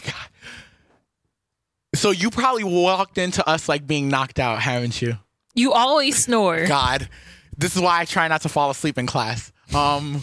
So 1.95 2.11
you 2.11 2.31
probably 2.31 2.65
walked 2.65 3.19
into 3.19 3.47
us 3.49 3.69
like 3.69 3.87
being 3.87 4.09
knocked 4.09 4.39
out, 4.39 4.61
haven't 4.61 5.01
you? 5.01 5.19
You 5.55 5.73
always 5.73 6.17
snore. 6.19 6.67
God, 6.67 7.09
this 7.57 7.75
is 7.75 7.83
why 7.83 8.01
I 8.01 8.05
try 8.05 8.29
not 8.29 8.43
to 8.43 8.49
fall 8.49 8.71
asleep 8.71 8.99
in 8.99 9.07
class. 9.07 9.53
Um, 9.75 10.23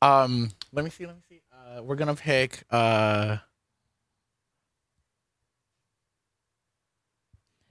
um, 0.00 0.50
let 0.72 0.84
me 0.84 0.90
see. 0.90 1.06
Let 1.06 1.16
me 1.16 1.22
see. 1.28 1.40
Uh, 1.52 1.82
we're 1.82 1.96
gonna 1.96 2.14
pick. 2.14 2.62
Uh, 2.70 3.38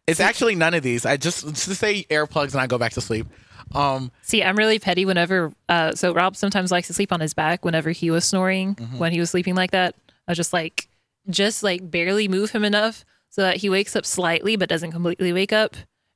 it's 0.07 0.20
actually 0.20 0.55
none 0.55 0.74
of 0.74 0.84
these. 0.84 1.05
I 1.05 1.18
just 1.18 1.45
just 1.47 1.80
say 1.80 2.03
earplugs 2.09 2.51
and 2.51 2.62
I 2.62 2.68
go 2.68 2.78
back 2.78 2.93
to 2.93 3.01
sleep. 3.01 3.28
Um, 3.74 4.12
See, 4.22 4.43
I'm 4.43 4.57
really 4.57 4.80
petty 4.80 5.05
whenever. 5.05 5.53
Uh, 5.70 5.93
so 5.93 6.14
Rob 6.14 6.36
sometimes 6.36 6.72
likes 6.72 6.88
to 6.88 6.93
sleep 6.93 7.14
on 7.14 7.20
his 7.20 7.34
back 7.34 7.64
whenever 7.64 7.91
he 7.91 8.12
was 8.12 8.26
snoring. 8.26 8.76
Mm-hmm. 8.76 8.97
When 8.97 9.12
he 9.12 9.20
was 9.20 9.30
sleeping 9.30 9.55
like 9.55 9.72
that, 9.72 9.95
I 10.28 10.32
was 10.32 10.38
just 10.38 10.51
like, 10.51 10.89
just 11.30 11.63
like 11.63 11.89
barely 11.89 12.28
move 12.28 12.51
him 12.51 12.63
enough 12.63 13.05
so 13.30 13.41
that 13.41 13.57
he 13.57 13.69
wakes 13.69 13.95
up 13.95 14.05
slightly 14.05 14.55
but 14.55 14.69
doesn't 14.69 14.91
completely 14.91 15.34
wake 15.34 15.53
up, 15.53 15.76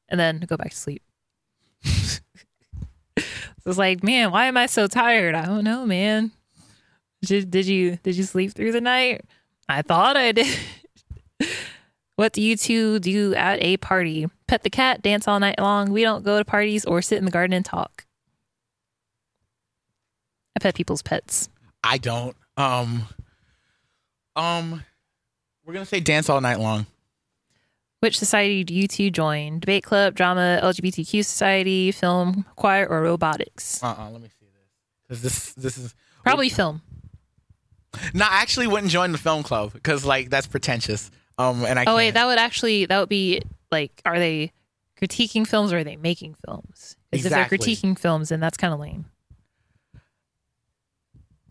and 0.10 0.20
then 0.20 0.40
go 0.40 0.58
back 0.58 0.72
to 0.72 0.78
sleep. 0.78 1.04
so 1.84 2.22
it's 3.66 3.78
like, 3.78 4.04
man, 4.04 4.32
why 4.32 4.48
am 4.48 4.58
I 4.58 4.66
so 4.66 4.88
tired? 4.88 5.36
I 5.36 5.46
don't 5.46 5.64
know, 5.64 5.86
man. 5.86 6.32
Did, 7.24 7.50
did 7.50 7.66
you 7.66 7.98
did 8.04 8.16
you 8.16 8.24
sleep 8.24 8.54
through 8.54 8.72
the 8.72 8.82
night? 8.82 9.22
I 9.68 9.82
thought 9.82 10.18
I 10.18 10.32
did. 10.32 10.58
What 12.16 12.32
do 12.32 12.42
you 12.42 12.56
two 12.56 13.00
do 13.00 13.36
at 13.36 13.62
a 13.62 13.78
party? 13.78 14.28
Pet 14.48 14.64
the 14.64 14.70
cat, 14.70 15.02
dance 15.02 15.28
all 15.28 15.40
night 15.40 15.60
long. 15.60 15.92
We 15.92 16.02
don't 16.02 16.24
go 16.24 16.38
to 16.38 16.46
parties 16.46 16.86
or 16.86 17.02
sit 17.02 17.18
in 17.18 17.26
the 17.26 17.32
garden 17.32 17.54
and 17.54 17.66
talk. 17.66 18.06
I 20.56 20.62
pet 20.62 20.76
people's 20.76 21.02
pets. 21.02 21.50
I 21.84 21.98
don't. 21.98 22.36
Um, 22.56 23.08
um, 24.38 24.84
we're 25.66 25.74
gonna 25.74 25.86
say 25.86 26.00
dance 26.00 26.30
all 26.30 26.42
night 26.42 26.60
long. 26.60 26.86
Which 28.02 28.20
society 28.20 28.64
do 28.64 28.74
you 28.74 28.88
two 28.88 29.10
join? 29.10 29.60
Debate 29.60 29.84
club, 29.84 30.14
drama, 30.16 30.60
LGBTQ 30.62 31.26
society, 31.26 31.92
film, 31.92 32.46
choir, 32.56 32.86
or 32.88 33.02
robotics? 33.02 33.82
Uh, 33.84 33.96
uh 33.98 34.10
let 34.12 34.22
me 34.22 34.28
see 34.40 34.46
this. 34.46 35.10
'Cause 35.10 35.22
this 35.22 35.54
this 35.54 35.78
is 35.78 35.96
Probably 36.24 36.50
film. 36.50 36.82
no. 38.14 38.26
I 38.26 38.42
actually 38.42 38.68
wouldn't 38.68 38.92
join 38.92 39.12
the 39.12 39.18
film 39.18 39.44
club 39.44 39.74
because 39.74 40.06
like 40.06 40.30
that's 40.30 40.48
pretentious. 40.48 41.10
Um, 41.38 41.66
and 41.66 41.80
I 41.80 41.86
Oh 41.86 41.96
wait, 41.96 42.06
can't. 42.06 42.14
that 42.16 42.26
would 42.28 42.38
actually 42.40 42.86
that 42.86 43.00
would 43.00 43.10
be 43.10 43.42
like, 43.72 44.02
are 44.06 44.20
they 44.20 44.52
critiquing 45.02 45.46
films 45.48 45.74
or 45.74 45.80
are 45.80 45.84
they 45.84 45.96
making 45.98 46.36
films? 46.46 46.96
Because 47.12 47.26
Exactly. 47.26 47.56
if 47.58 47.62
they're 47.62 47.76
critiquing 47.76 47.98
films, 48.00 48.30
then 48.30 48.40
that's 48.40 48.58
kind 48.58 48.74
of 48.74 48.80
lame. 48.80 49.06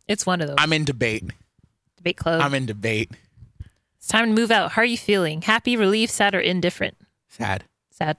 It's 0.06 0.26
one 0.26 0.40
of 0.40 0.48
those. 0.48 0.56
I'm 0.58 0.72
in 0.72 0.84
debate. 0.84 1.24
Debate 1.96 2.16
club. 2.16 2.40
I'm 2.42 2.54
in 2.54 2.66
debate. 2.66 3.10
It's 4.04 4.10
time 4.10 4.28
to 4.28 4.38
move 4.38 4.50
out. 4.50 4.72
How 4.72 4.82
are 4.82 4.84
you 4.84 4.98
feeling? 4.98 5.40
Happy, 5.40 5.78
relieved, 5.78 6.12
sad, 6.12 6.34
or 6.34 6.38
indifferent? 6.38 6.94
Sad. 7.30 7.64
Sad. 7.90 8.18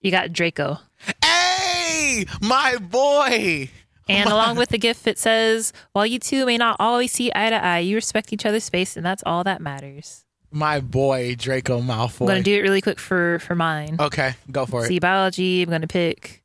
You 0.00 0.10
got 0.10 0.32
Draco. 0.32 0.80
Hey, 1.24 2.26
my 2.42 2.78
boy. 2.78 3.70
And 4.08 4.28
along 4.28 4.56
with 4.56 4.70
the 4.70 4.76
gift, 4.76 5.06
it 5.06 5.16
says, 5.16 5.72
while 5.92 6.04
you 6.04 6.18
two 6.18 6.44
may 6.46 6.58
not 6.58 6.78
always 6.80 7.12
see 7.12 7.30
eye 7.32 7.50
to 7.50 7.64
eye, 7.64 7.78
you 7.78 7.94
respect 7.94 8.32
each 8.32 8.44
other's 8.44 8.64
space, 8.64 8.96
and 8.96 9.06
that's 9.06 9.22
all 9.24 9.44
that 9.44 9.60
matters. 9.60 10.24
My 10.50 10.80
boy 10.80 11.36
Draco 11.36 11.80
Malfoy. 11.80 12.22
I'm 12.22 12.26
going 12.26 12.42
to 12.42 12.42
do 12.42 12.56
it 12.58 12.62
really 12.62 12.80
quick 12.80 12.98
for, 12.98 13.38
for 13.38 13.54
mine. 13.54 13.98
okay, 14.00 14.34
go 14.50 14.66
for 14.66 14.84
it. 14.84 14.88
See, 14.88 14.98
biology, 14.98 15.62
I'm 15.62 15.68
going 15.68 15.82
to 15.82 15.86
pick, 15.86 16.42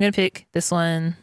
I'm 0.00 0.06
going 0.06 0.12
to 0.12 0.16
pick 0.16 0.48
this 0.50 0.72
one. 0.72 1.16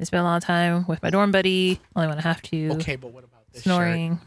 It's 0.00 0.10
been 0.10 0.18
a 0.18 0.24
long 0.24 0.40
time 0.40 0.86
with 0.88 1.00
my 1.04 1.10
dorm 1.10 1.30
buddy. 1.30 1.80
Only 1.94 2.08
when 2.08 2.18
I 2.18 2.22
have 2.22 2.42
to. 2.42 2.70
Okay, 2.72 2.96
but 2.96 3.12
what 3.12 3.22
about 3.22 3.44
this 3.52 3.62
shirt? 3.62 4.18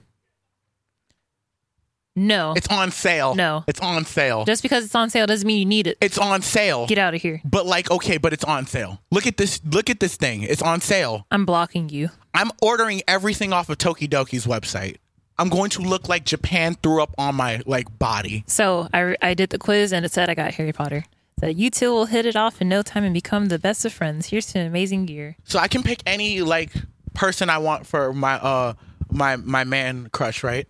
No. 2.16 2.53
It's 2.55 2.68
on 2.68 2.91
sale. 2.91 3.36
No. 3.36 3.63
It's 3.68 3.80
on 3.80 4.05
sale. 4.05 4.45
Just 4.45 4.63
because 4.63 4.86
it's 4.86 4.95
on 4.95 5.09
sale 5.09 5.28
doesn't 5.28 5.45
mean 5.45 5.59
you 5.59 5.66
need 5.66 5.88
it. 5.88 5.97
it's 6.01 6.18
on 6.18 6.41
sale. 6.41 6.88
Get 6.88 6.97
out 6.97 7.13
of 7.13 7.22
here. 7.22 7.41
But 7.43 7.66
like, 7.66 7.91
okay, 7.91 8.18
but 8.18 8.32
it's 8.34 8.43
on 8.43 8.66
sale. 8.68 9.01
Look 9.11 9.28
at 9.28 9.38
this. 9.38 9.59
Look 9.66 9.89
at 9.89 9.99
this 9.99 10.16
thing. 10.16 10.43
It's 10.43 10.61
on 10.61 10.82
sale. 10.82 11.26
I'm 11.32 11.45
blocking 11.45 11.89
you. 11.89 12.09
I'm 12.34 12.51
ordering 12.61 13.01
everything 13.07 13.53
off 13.53 13.70
of 13.70 13.78
Tokidoki's 13.78 14.45
website. 14.45 14.97
I'm 15.38 15.49
going 15.49 15.70
to 15.72 15.82
look 15.82 16.07
like 16.07 16.24
Japan 16.24 16.76
threw 16.76 17.03
up 17.03 17.13
on 17.18 17.36
my 17.36 17.61
like 17.66 17.99
body. 17.99 18.45
So 18.47 18.88
I, 18.93 19.18
I 19.22 19.34
did 19.34 19.49
the 19.49 19.57
quiz 19.57 19.91
and 19.91 20.05
it 20.05 20.11
said 20.13 20.30
I 20.30 20.34
got 20.34 20.53
Harry 20.53 20.72
Potter. 20.72 21.03
Said 21.41 21.57
you 21.57 21.70
two 21.70 21.91
will 21.91 22.05
hit 22.05 22.26
it 22.26 22.38
off 22.38 22.61
in 22.61 22.70
no 22.70 22.82
time 22.82 23.03
and 23.03 23.13
become 23.13 23.47
the 23.47 23.59
best 23.59 23.84
of 23.84 23.91
friends. 23.91 24.28
Here's 24.28 24.45
to 24.47 24.59
an 24.59 24.68
amazing 24.68 25.09
year. 25.09 25.36
So 25.43 25.59
I 25.59 25.68
can 25.68 25.84
pick 25.84 26.01
any 26.05 26.41
like 26.41 26.72
person 27.13 27.49
I 27.49 27.57
want 27.57 27.86
for 27.86 28.13
my 28.13 28.36
uh 28.36 28.74
my 29.11 29.36
my 29.36 29.66
man 29.66 30.07
crush, 30.13 30.43
right? 30.43 30.68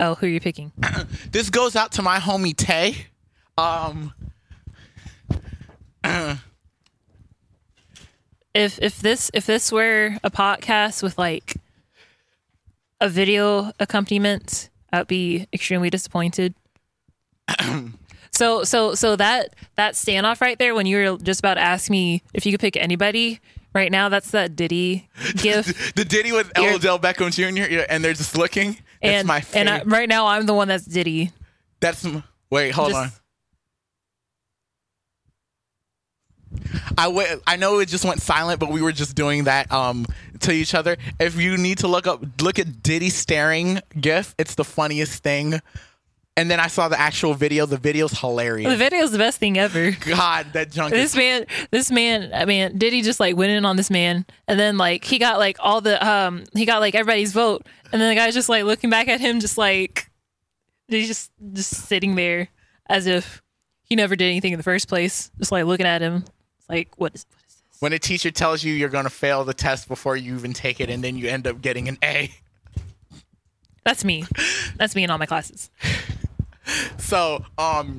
Oh, 0.00 0.14
who 0.16 0.26
are 0.26 0.30
you 0.30 0.40
picking? 0.40 0.72
This 1.30 1.50
goes 1.50 1.76
out 1.76 1.92
to 1.92 2.02
my 2.02 2.18
homie 2.18 2.56
Tay. 2.56 3.06
Um 3.56 4.12
If 8.52 8.78
if 8.82 8.98
this 9.00 9.30
if 9.32 9.46
this 9.46 9.70
were 9.70 10.16
a 10.24 10.30
podcast 10.30 11.02
with 11.04 11.16
like 11.18 11.54
a 13.00 13.08
video 13.08 13.70
accompaniment, 13.78 14.70
I'd 14.92 15.06
be 15.06 15.46
extremely 15.52 15.88
disappointed. 15.88 16.54
so 18.32 18.64
so 18.64 18.94
so 18.96 19.14
that 19.16 19.54
that 19.76 19.94
standoff 19.94 20.40
right 20.40 20.58
there 20.58 20.74
when 20.74 20.86
you 20.86 20.96
were 20.96 21.16
just 21.18 21.38
about 21.40 21.54
to 21.54 21.60
ask 21.60 21.90
me 21.90 22.22
if 22.34 22.44
you 22.44 22.52
could 22.52 22.60
pick 22.60 22.76
anybody 22.76 23.38
right 23.72 23.92
now, 23.92 24.08
that's 24.08 24.32
that 24.32 24.56
Diddy 24.56 25.08
gift. 25.36 25.94
the 25.94 26.04
Diddy 26.04 26.32
with 26.32 26.50
You're- 26.56 26.74
Odell 26.74 26.98
Beckham 26.98 27.30
Jr. 27.32 27.84
and 27.88 28.02
they're 28.02 28.14
just 28.14 28.36
looking. 28.36 28.78
And 29.02 29.26
my 29.26 29.42
and. 29.54 29.68
I, 29.68 29.82
right 29.82 30.08
now 30.08 30.26
I'm 30.26 30.46
the 30.46 30.54
one 30.54 30.68
that's 30.68 30.84
Diddy. 30.84 31.30
That's 31.80 32.06
wait, 32.50 32.72
hold 32.72 32.90
Just- 32.90 33.02
on. 33.02 33.10
I 36.98 37.08
wa- 37.08 37.24
I 37.46 37.56
know 37.56 37.78
it 37.78 37.86
just 37.88 38.04
went 38.04 38.20
silent, 38.20 38.58
but 38.60 38.70
we 38.70 38.82
were 38.82 38.92
just 38.92 39.14
doing 39.14 39.44
that 39.44 39.70
um 39.72 40.04
to 40.40 40.52
each 40.52 40.74
other. 40.74 40.96
If 41.18 41.40
you 41.40 41.56
need 41.56 41.78
to 41.78 41.88
look 41.88 42.06
up, 42.06 42.22
look 42.40 42.58
at 42.58 42.82
Diddy 42.82 43.08
staring 43.10 43.80
gif. 43.98 44.34
It's 44.38 44.56
the 44.56 44.64
funniest 44.64 45.22
thing. 45.22 45.60
And 46.40 46.50
then 46.50 46.58
I 46.58 46.68
saw 46.68 46.88
the 46.88 46.98
actual 46.98 47.34
video. 47.34 47.66
The 47.66 47.76
video's 47.76 48.18
hilarious. 48.18 48.70
The 48.70 48.76
video's 48.76 49.12
the 49.12 49.18
best 49.18 49.38
thing 49.38 49.58
ever. 49.58 49.90
God, 49.90 50.46
that 50.54 50.70
junk 50.70 50.92
this 50.92 51.10
is 51.10 51.16
man 51.16 51.46
this 51.70 51.90
man 51.90 52.30
i 52.34 52.44
mean 52.44 52.78
diddy 52.78 53.02
just 53.02 53.20
like 53.20 53.36
went 53.36 53.50
in 53.50 53.64
on 53.64 53.76
this 53.76 53.90
man 53.90 54.24
and 54.48 54.58
then 54.58 54.78
like 54.78 55.04
he 55.04 55.18
got 55.18 55.38
like 55.38 55.56
all 55.60 55.80
the 55.80 56.06
um 56.06 56.44
he 56.54 56.64
got 56.64 56.80
like 56.80 56.94
everybody's 56.94 57.32
vote 57.32 57.66
and 57.92 58.00
then 58.00 58.08
the 58.08 58.14
guy's 58.14 58.34
just 58.34 58.48
like 58.48 58.64
looking 58.64 58.90
back 58.90 59.08
at 59.08 59.20
him 59.20 59.40
just 59.40 59.58
like 59.58 60.10
he's 60.88 61.08
just 61.08 61.30
just 61.52 61.70
sitting 61.70 62.14
there 62.14 62.48
as 62.88 63.06
if 63.06 63.42
he 63.82 63.96
never 63.96 64.16
did 64.16 64.26
anything 64.26 64.52
in 64.52 64.58
the 64.58 64.62
first 64.62 64.88
place 64.88 65.30
just 65.38 65.52
like 65.52 65.64
looking 65.64 65.86
at 65.86 66.00
him 66.02 66.24
it's 66.58 66.68
like 66.68 66.88
what 66.96 67.14
is 67.14 67.26
what 67.30 67.38
is 67.46 67.54
this 67.56 67.80
when 67.80 67.92
a 67.92 67.98
teacher 67.98 68.30
tells 68.30 68.62
you 68.62 68.72
you're 68.72 68.88
going 68.88 69.04
to 69.04 69.10
fail 69.10 69.44
the 69.44 69.54
test 69.54 69.88
before 69.88 70.16
you 70.16 70.34
even 70.34 70.52
take 70.52 70.80
it, 70.80 70.90
and 70.90 71.02
then 71.02 71.16
you 71.16 71.28
end 71.28 71.46
up 71.46 71.62
getting 71.62 71.88
an 71.88 71.96
A. 72.04 72.30
that's 73.84 74.04
me 74.04 74.24
that's 74.76 74.94
me 74.94 75.04
in 75.04 75.10
all 75.10 75.18
my 75.18 75.26
classes 75.26 75.70
So, 76.98 77.44
um, 77.58 77.98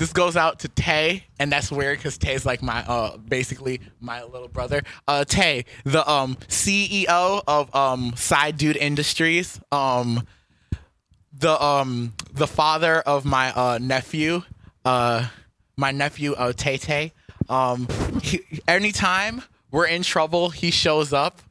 this 0.00 0.12
goes 0.14 0.34
out 0.34 0.60
to 0.60 0.68
Tay, 0.68 1.24
and 1.38 1.52
that's 1.52 1.70
weird 1.70 1.98
because 1.98 2.16
Tay's 2.16 2.46
like 2.46 2.62
my, 2.62 2.82
uh, 2.86 3.18
basically 3.18 3.80
my 4.00 4.22
little 4.24 4.48
brother. 4.48 4.82
Uh, 5.06 5.24
Tay, 5.24 5.66
the 5.84 6.08
um 6.10 6.36
CEO 6.48 7.42
of 7.46 7.74
um 7.76 8.14
Side 8.16 8.56
Dude 8.56 8.78
Industries, 8.78 9.60
um, 9.70 10.26
the 11.38 11.62
um 11.62 12.14
the 12.32 12.46
father 12.46 13.00
of 13.00 13.26
my 13.26 13.52
uh 13.52 13.78
nephew, 13.80 14.42
uh, 14.86 15.28
my 15.76 15.90
nephew 15.90 16.32
uh 16.32 16.54
Tay 16.54 16.78
Tay. 16.78 17.12
Um, 17.50 17.86
he, 18.22 18.40
anytime 18.66 19.42
we're 19.70 19.86
in 19.86 20.02
trouble, 20.02 20.48
he 20.48 20.70
shows 20.70 21.12
up 21.12 21.42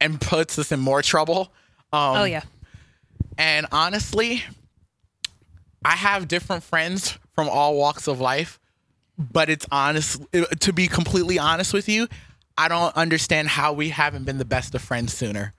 and 0.00 0.20
puts 0.20 0.58
us 0.58 0.72
in 0.72 0.80
more 0.80 1.00
trouble. 1.00 1.52
Um, 1.92 2.16
oh 2.16 2.24
yeah 2.24 2.42
and 3.40 3.66
honestly, 3.72 4.44
I 5.82 5.96
have 5.96 6.28
different 6.28 6.62
friends 6.62 7.18
from 7.34 7.48
all 7.48 7.74
walks 7.74 8.06
of 8.06 8.20
life, 8.20 8.60
but 9.18 9.48
it's 9.48 9.66
honest 9.72 10.20
to 10.60 10.72
be 10.74 10.86
completely 10.86 11.38
honest 11.38 11.72
with 11.72 11.88
you, 11.88 12.06
I 12.58 12.68
don't 12.68 12.94
understand 12.94 13.48
how 13.48 13.72
we 13.72 13.88
haven't 13.88 14.24
been 14.24 14.36
the 14.36 14.44
best 14.44 14.74
of 14.74 14.82
friends 14.82 15.14
sooner. 15.14 15.54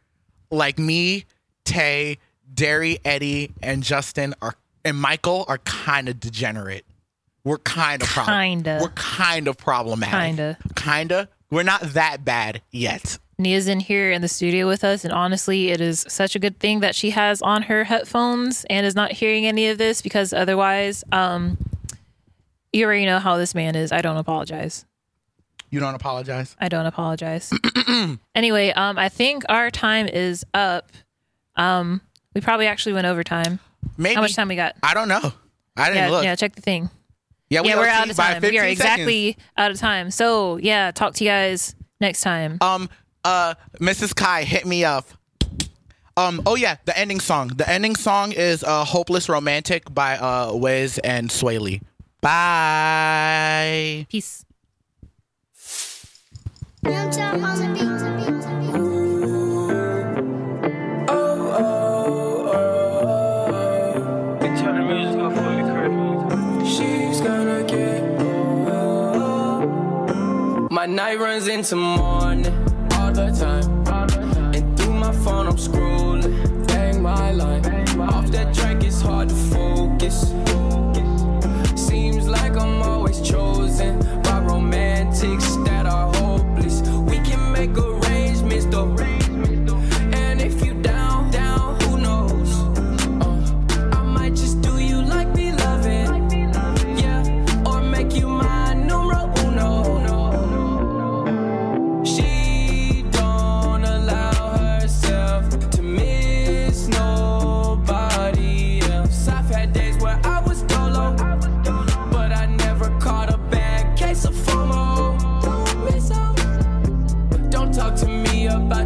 Like 0.51 0.77
me, 0.77 1.25
Tay, 1.65 2.19
Derry, 2.53 2.99
Eddie, 3.03 3.51
and 3.63 3.81
Justin 3.81 4.35
are 4.43 4.53
and 4.85 4.95
Michael 4.95 5.45
are 5.47 5.57
kind 5.59 6.07
of 6.07 6.19
degenerate. 6.19 6.85
We're 7.43 7.57
kind 7.57 8.03
of 8.03 8.09
Kinda. 8.09 8.77
We're 8.79 8.89
kind 8.89 9.47
of 9.47 9.57
problematic. 9.57 10.13
Kinda. 10.13 10.57
Kinda. 10.75 11.29
We're 11.49 11.63
not 11.63 11.81
that 11.93 12.23
bad 12.23 12.61
yet. 12.69 13.17
Nia's 13.41 13.67
in 13.67 13.79
here 13.79 14.11
in 14.11 14.21
the 14.21 14.27
studio 14.27 14.67
with 14.67 14.83
us, 14.83 15.03
and 15.03 15.13
honestly, 15.13 15.69
it 15.69 15.81
is 15.81 16.05
such 16.07 16.35
a 16.35 16.39
good 16.39 16.59
thing 16.59 16.79
that 16.81 16.95
she 16.95 17.09
has 17.11 17.41
on 17.41 17.63
her 17.63 17.83
headphones 17.83 18.65
and 18.69 18.85
is 18.85 18.95
not 18.95 19.11
hearing 19.11 19.45
any 19.45 19.67
of 19.67 19.77
this 19.77 20.01
because 20.01 20.33
otherwise, 20.33 21.03
um, 21.11 21.57
you 22.73 22.85
already 22.85 23.05
know 23.05 23.19
how 23.19 23.37
this 23.37 23.53
man 23.55 23.75
is. 23.75 23.91
I 23.91 24.01
don't 24.01 24.17
apologize. 24.17 24.85
You 25.69 25.79
don't 25.79 25.95
apologize. 25.95 26.55
I 26.59 26.67
don't 26.67 26.85
apologize. 26.85 27.51
anyway, 28.35 28.71
um, 28.71 28.97
I 28.97 29.09
think 29.09 29.43
our 29.49 29.71
time 29.71 30.07
is 30.07 30.45
up. 30.53 30.91
Um, 31.55 32.01
we 32.35 32.41
probably 32.41 32.67
actually 32.67 32.93
went 32.93 33.07
overtime. 33.07 33.59
Maybe. 33.97 34.15
How 34.15 34.21
much 34.21 34.35
time 34.35 34.47
we 34.49 34.55
got? 34.55 34.75
I 34.83 34.93
don't 34.93 35.07
know. 35.07 35.31
I 35.77 35.85
didn't 35.89 35.97
Yeah, 36.03 36.09
look. 36.09 36.23
yeah. 36.23 36.35
Check 36.35 36.55
the 36.55 36.61
thing. 36.61 36.89
Yeah, 37.49 37.61
we 37.61 37.69
yeah, 37.69 37.77
we're 37.77 37.87
out 37.87 38.09
of 38.09 38.15
time. 38.15 38.35
We 38.41 38.49
15 38.49 38.59
are 38.59 38.63
seconds. 38.63 38.79
exactly 38.79 39.37
out 39.57 39.71
of 39.71 39.77
time. 39.77 40.11
So 40.11 40.57
yeah, 40.57 40.91
talk 40.91 41.13
to 41.15 41.23
you 41.23 41.29
guys 41.29 41.75
next 41.99 42.21
time. 42.21 42.57
Um, 42.61 42.89
uh, 43.23 43.55
Mrs. 43.79 44.15
Kai, 44.15 44.43
hit 44.43 44.65
me 44.65 44.83
up. 44.83 45.07
Um, 46.17 46.41
oh 46.45 46.55
yeah, 46.55 46.77
the 46.85 46.97
ending 46.97 47.19
song. 47.19 47.49
The 47.49 47.67
ending 47.69 47.95
song 47.95 48.31
is 48.33 48.63
uh, 48.63 48.83
"Hopeless 48.83 49.29
Romantic" 49.29 49.93
by 49.93 50.17
uh, 50.17 50.51
Wiz 50.53 50.99
and 50.99 51.29
Swae 51.29 51.59
Lee. 51.59 51.81
Bye. 52.19 54.05
Peace. 54.09 54.45
Real 56.83 57.09
time 57.09 57.43
on 57.43 57.57
the 57.57 57.67
beat. 57.73 57.81
Tell 64.57 64.73
the 64.73 64.81
music 64.81 65.15
go 65.15 65.29
for 65.31 65.49
me, 65.49 65.63
crib. 65.71 66.67
She's 66.67 67.21
gonna 67.21 67.63
get 67.63 68.01
My 70.71 70.85
night 70.85 71.19
runs 71.19 71.47
into 71.47 71.75
morning 71.77 72.45
all 72.47 72.70
the 73.29 73.39
time. 73.39 74.55
And 74.55 74.77
through 74.77 74.93
my 74.93 75.11
phone, 75.11 75.47
I'm 75.47 75.57
scrolling. 75.57 76.67
Bang 76.67 77.01
my 77.01 77.31
line. 77.31 77.65
Off 77.99 78.27
that 78.31 78.53
track, 78.53 78.83
it's 78.83 79.01
hard 79.01 79.29
to 79.29 79.35
focus. 79.35 80.33
Seems 81.75 82.27
like 82.27 82.55
I'm 82.57 82.81
always 82.81 83.21
chosen 83.21 84.20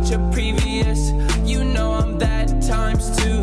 about 0.05 0.19
your 0.19 0.31
previous. 0.31 1.11
You 1.43 1.63
know 1.63 1.93
I'm 1.93 2.17
that 2.19 2.61
times 2.61 3.15
two. 3.17 3.41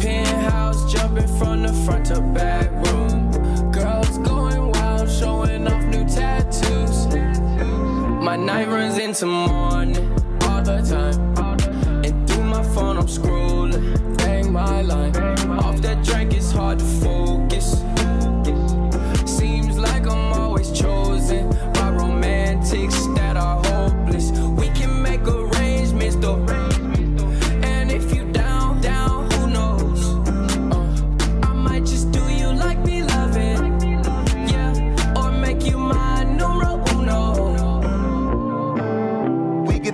Penthouse 0.00 0.92
jumping 0.92 1.28
from 1.38 1.62
the 1.62 1.72
front 1.84 2.06
to 2.06 2.20
back 2.20 2.70
room. 2.86 3.30
Girls 3.70 4.18
going 4.18 4.70
wild, 4.72 5.10
showing 5.10 5.66
off 5.66 5.84
new 5.84 6.04
tattoos. 6.04 7.06
My 8.22 8.36
night 8.36 8.68
runs 8.68 8.98
into 8.98 9.26
morning 9.26 9.83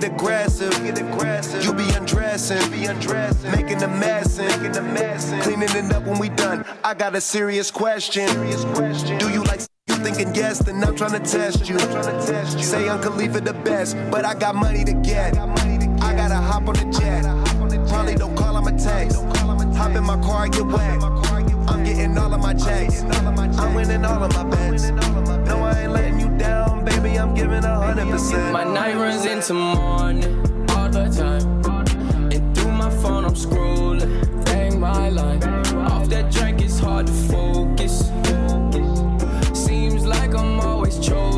get 0.01 0.11
aggressive, 0.11 0.71
get 0.83 0.99
aggressive. 0.99 1.63
You 1.63 1.73
be 1.73 1.89
undressing, 1.91 2.71
be 2.71 2.85
undressing, 2.85 3.51
making 3.51 3.83
a 3.83 3.87
mess, 3.87 4.37
making 4.37 4.93
mess, 4.93 5.31
cleaning 5.43 5.69
it 5.69 5.93
up 5.93 6.03
when 6.03 6.17
we 6.19 6.29
done. 6.29 6.65
I 6.83 6.93
got 6.93 7.15
a 7.15 7.21
serious 7.21 7.69
question. 7.71 8.27
Serious 8.27 8.65
question. 8.65 9.17
Do 9.19 9.29
you 9.29 9.43
like 9.43 9.61
you 9.87 9.95
thinking 9.95 10.33
yes? 10.33 10.59
Then 10.59 10.83
I'm 10.83 10.95
trying 10.95 11.11
to 11.11 11.19
test 11.19 11.69
you. 11.69 11.77
Say 12.63 12.89
Uncle 12.89 13.11
Khalifa 13.11 13.41
the 13.41 13.53
best, 13.53 13.95
but 14.09 14.25
I 14.25 14.33
got 14.33 14.55
money 14.55 14.83
to 14.85 14.93
get. 14.93 15.37
I 15.37 16.15
gotta 16.15 16.35
hop 16.35 16.67
on 16.67 16.75
the 16.75 16.97
jet. 16.99 17.25
On 17.25 17.67
the 17.67 17.77
jet. 17.77 17.87
Probably 17.87 18.15
don't 18.15 18.35
call 18.35 18.57
him 18.57 18.67
a 18.67 18.77
text. 18.77 19.21
Hop 19.77 19.95
in 19.95 20.03
my 20.03 20.19
car, 20.21 20.47
get 20.47 20.65
wet. 20.65 21.03
I'm 21.67 21.83
getting 21.83 22.17
all 22.17 22.33
of 22.33 22.41
my 22.41 22.53
checks. 22.53 23.03
I'm 23.03 23.73
winning 23.75 24.03
all 24.05 24.23
of 24.23 24.33
my 24.33 24.43
bets. 24.43 24.89
No, 24.89 25.57
I 25.63 25.83
ain't 25.83 25.91
letting 25.91 26.19
you 26.19 26.29
down, 26.37 26.50
baby. 26.85 27.17
I'm 27.17 27.33
giving 27.33 27.63
a 27.63 27.75
hundred 27.75 28.09
percent. 28.09 28.53
My 28.53 28.63
night 28.63 28.95
runs 28.95 29.25
into 29.25 29.53
morning 29.53 30.39
all 30.71 30.89
the 30.89 31.05
time. 31.09 31.61
And 32.31 32.55
through 32.55 32.71
my 32.71 32.89
phone, 33.01 33.25
I'm 33.25 33.35
scrolling. 33.35 34.45
Bang 34.45 34.79
my 34.79 35.09
line. 35.09 35.43
Off 35.91 36.07
that 36.09 36.31
drink, 36.31 36.61
it's 36.61 36.79
hard 36.79 37.07
to 37.07 37.13
focus. 37.13 38.09
Seems 39.53 40.05
like 40.05 40.33
I'm 40.35 40.59
always 40.59 40.99
chosen 40.99 41.30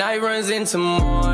night 0.00 0.22
runs 0.22 0.48
into 0.48 0.78
morning 0.78 1.29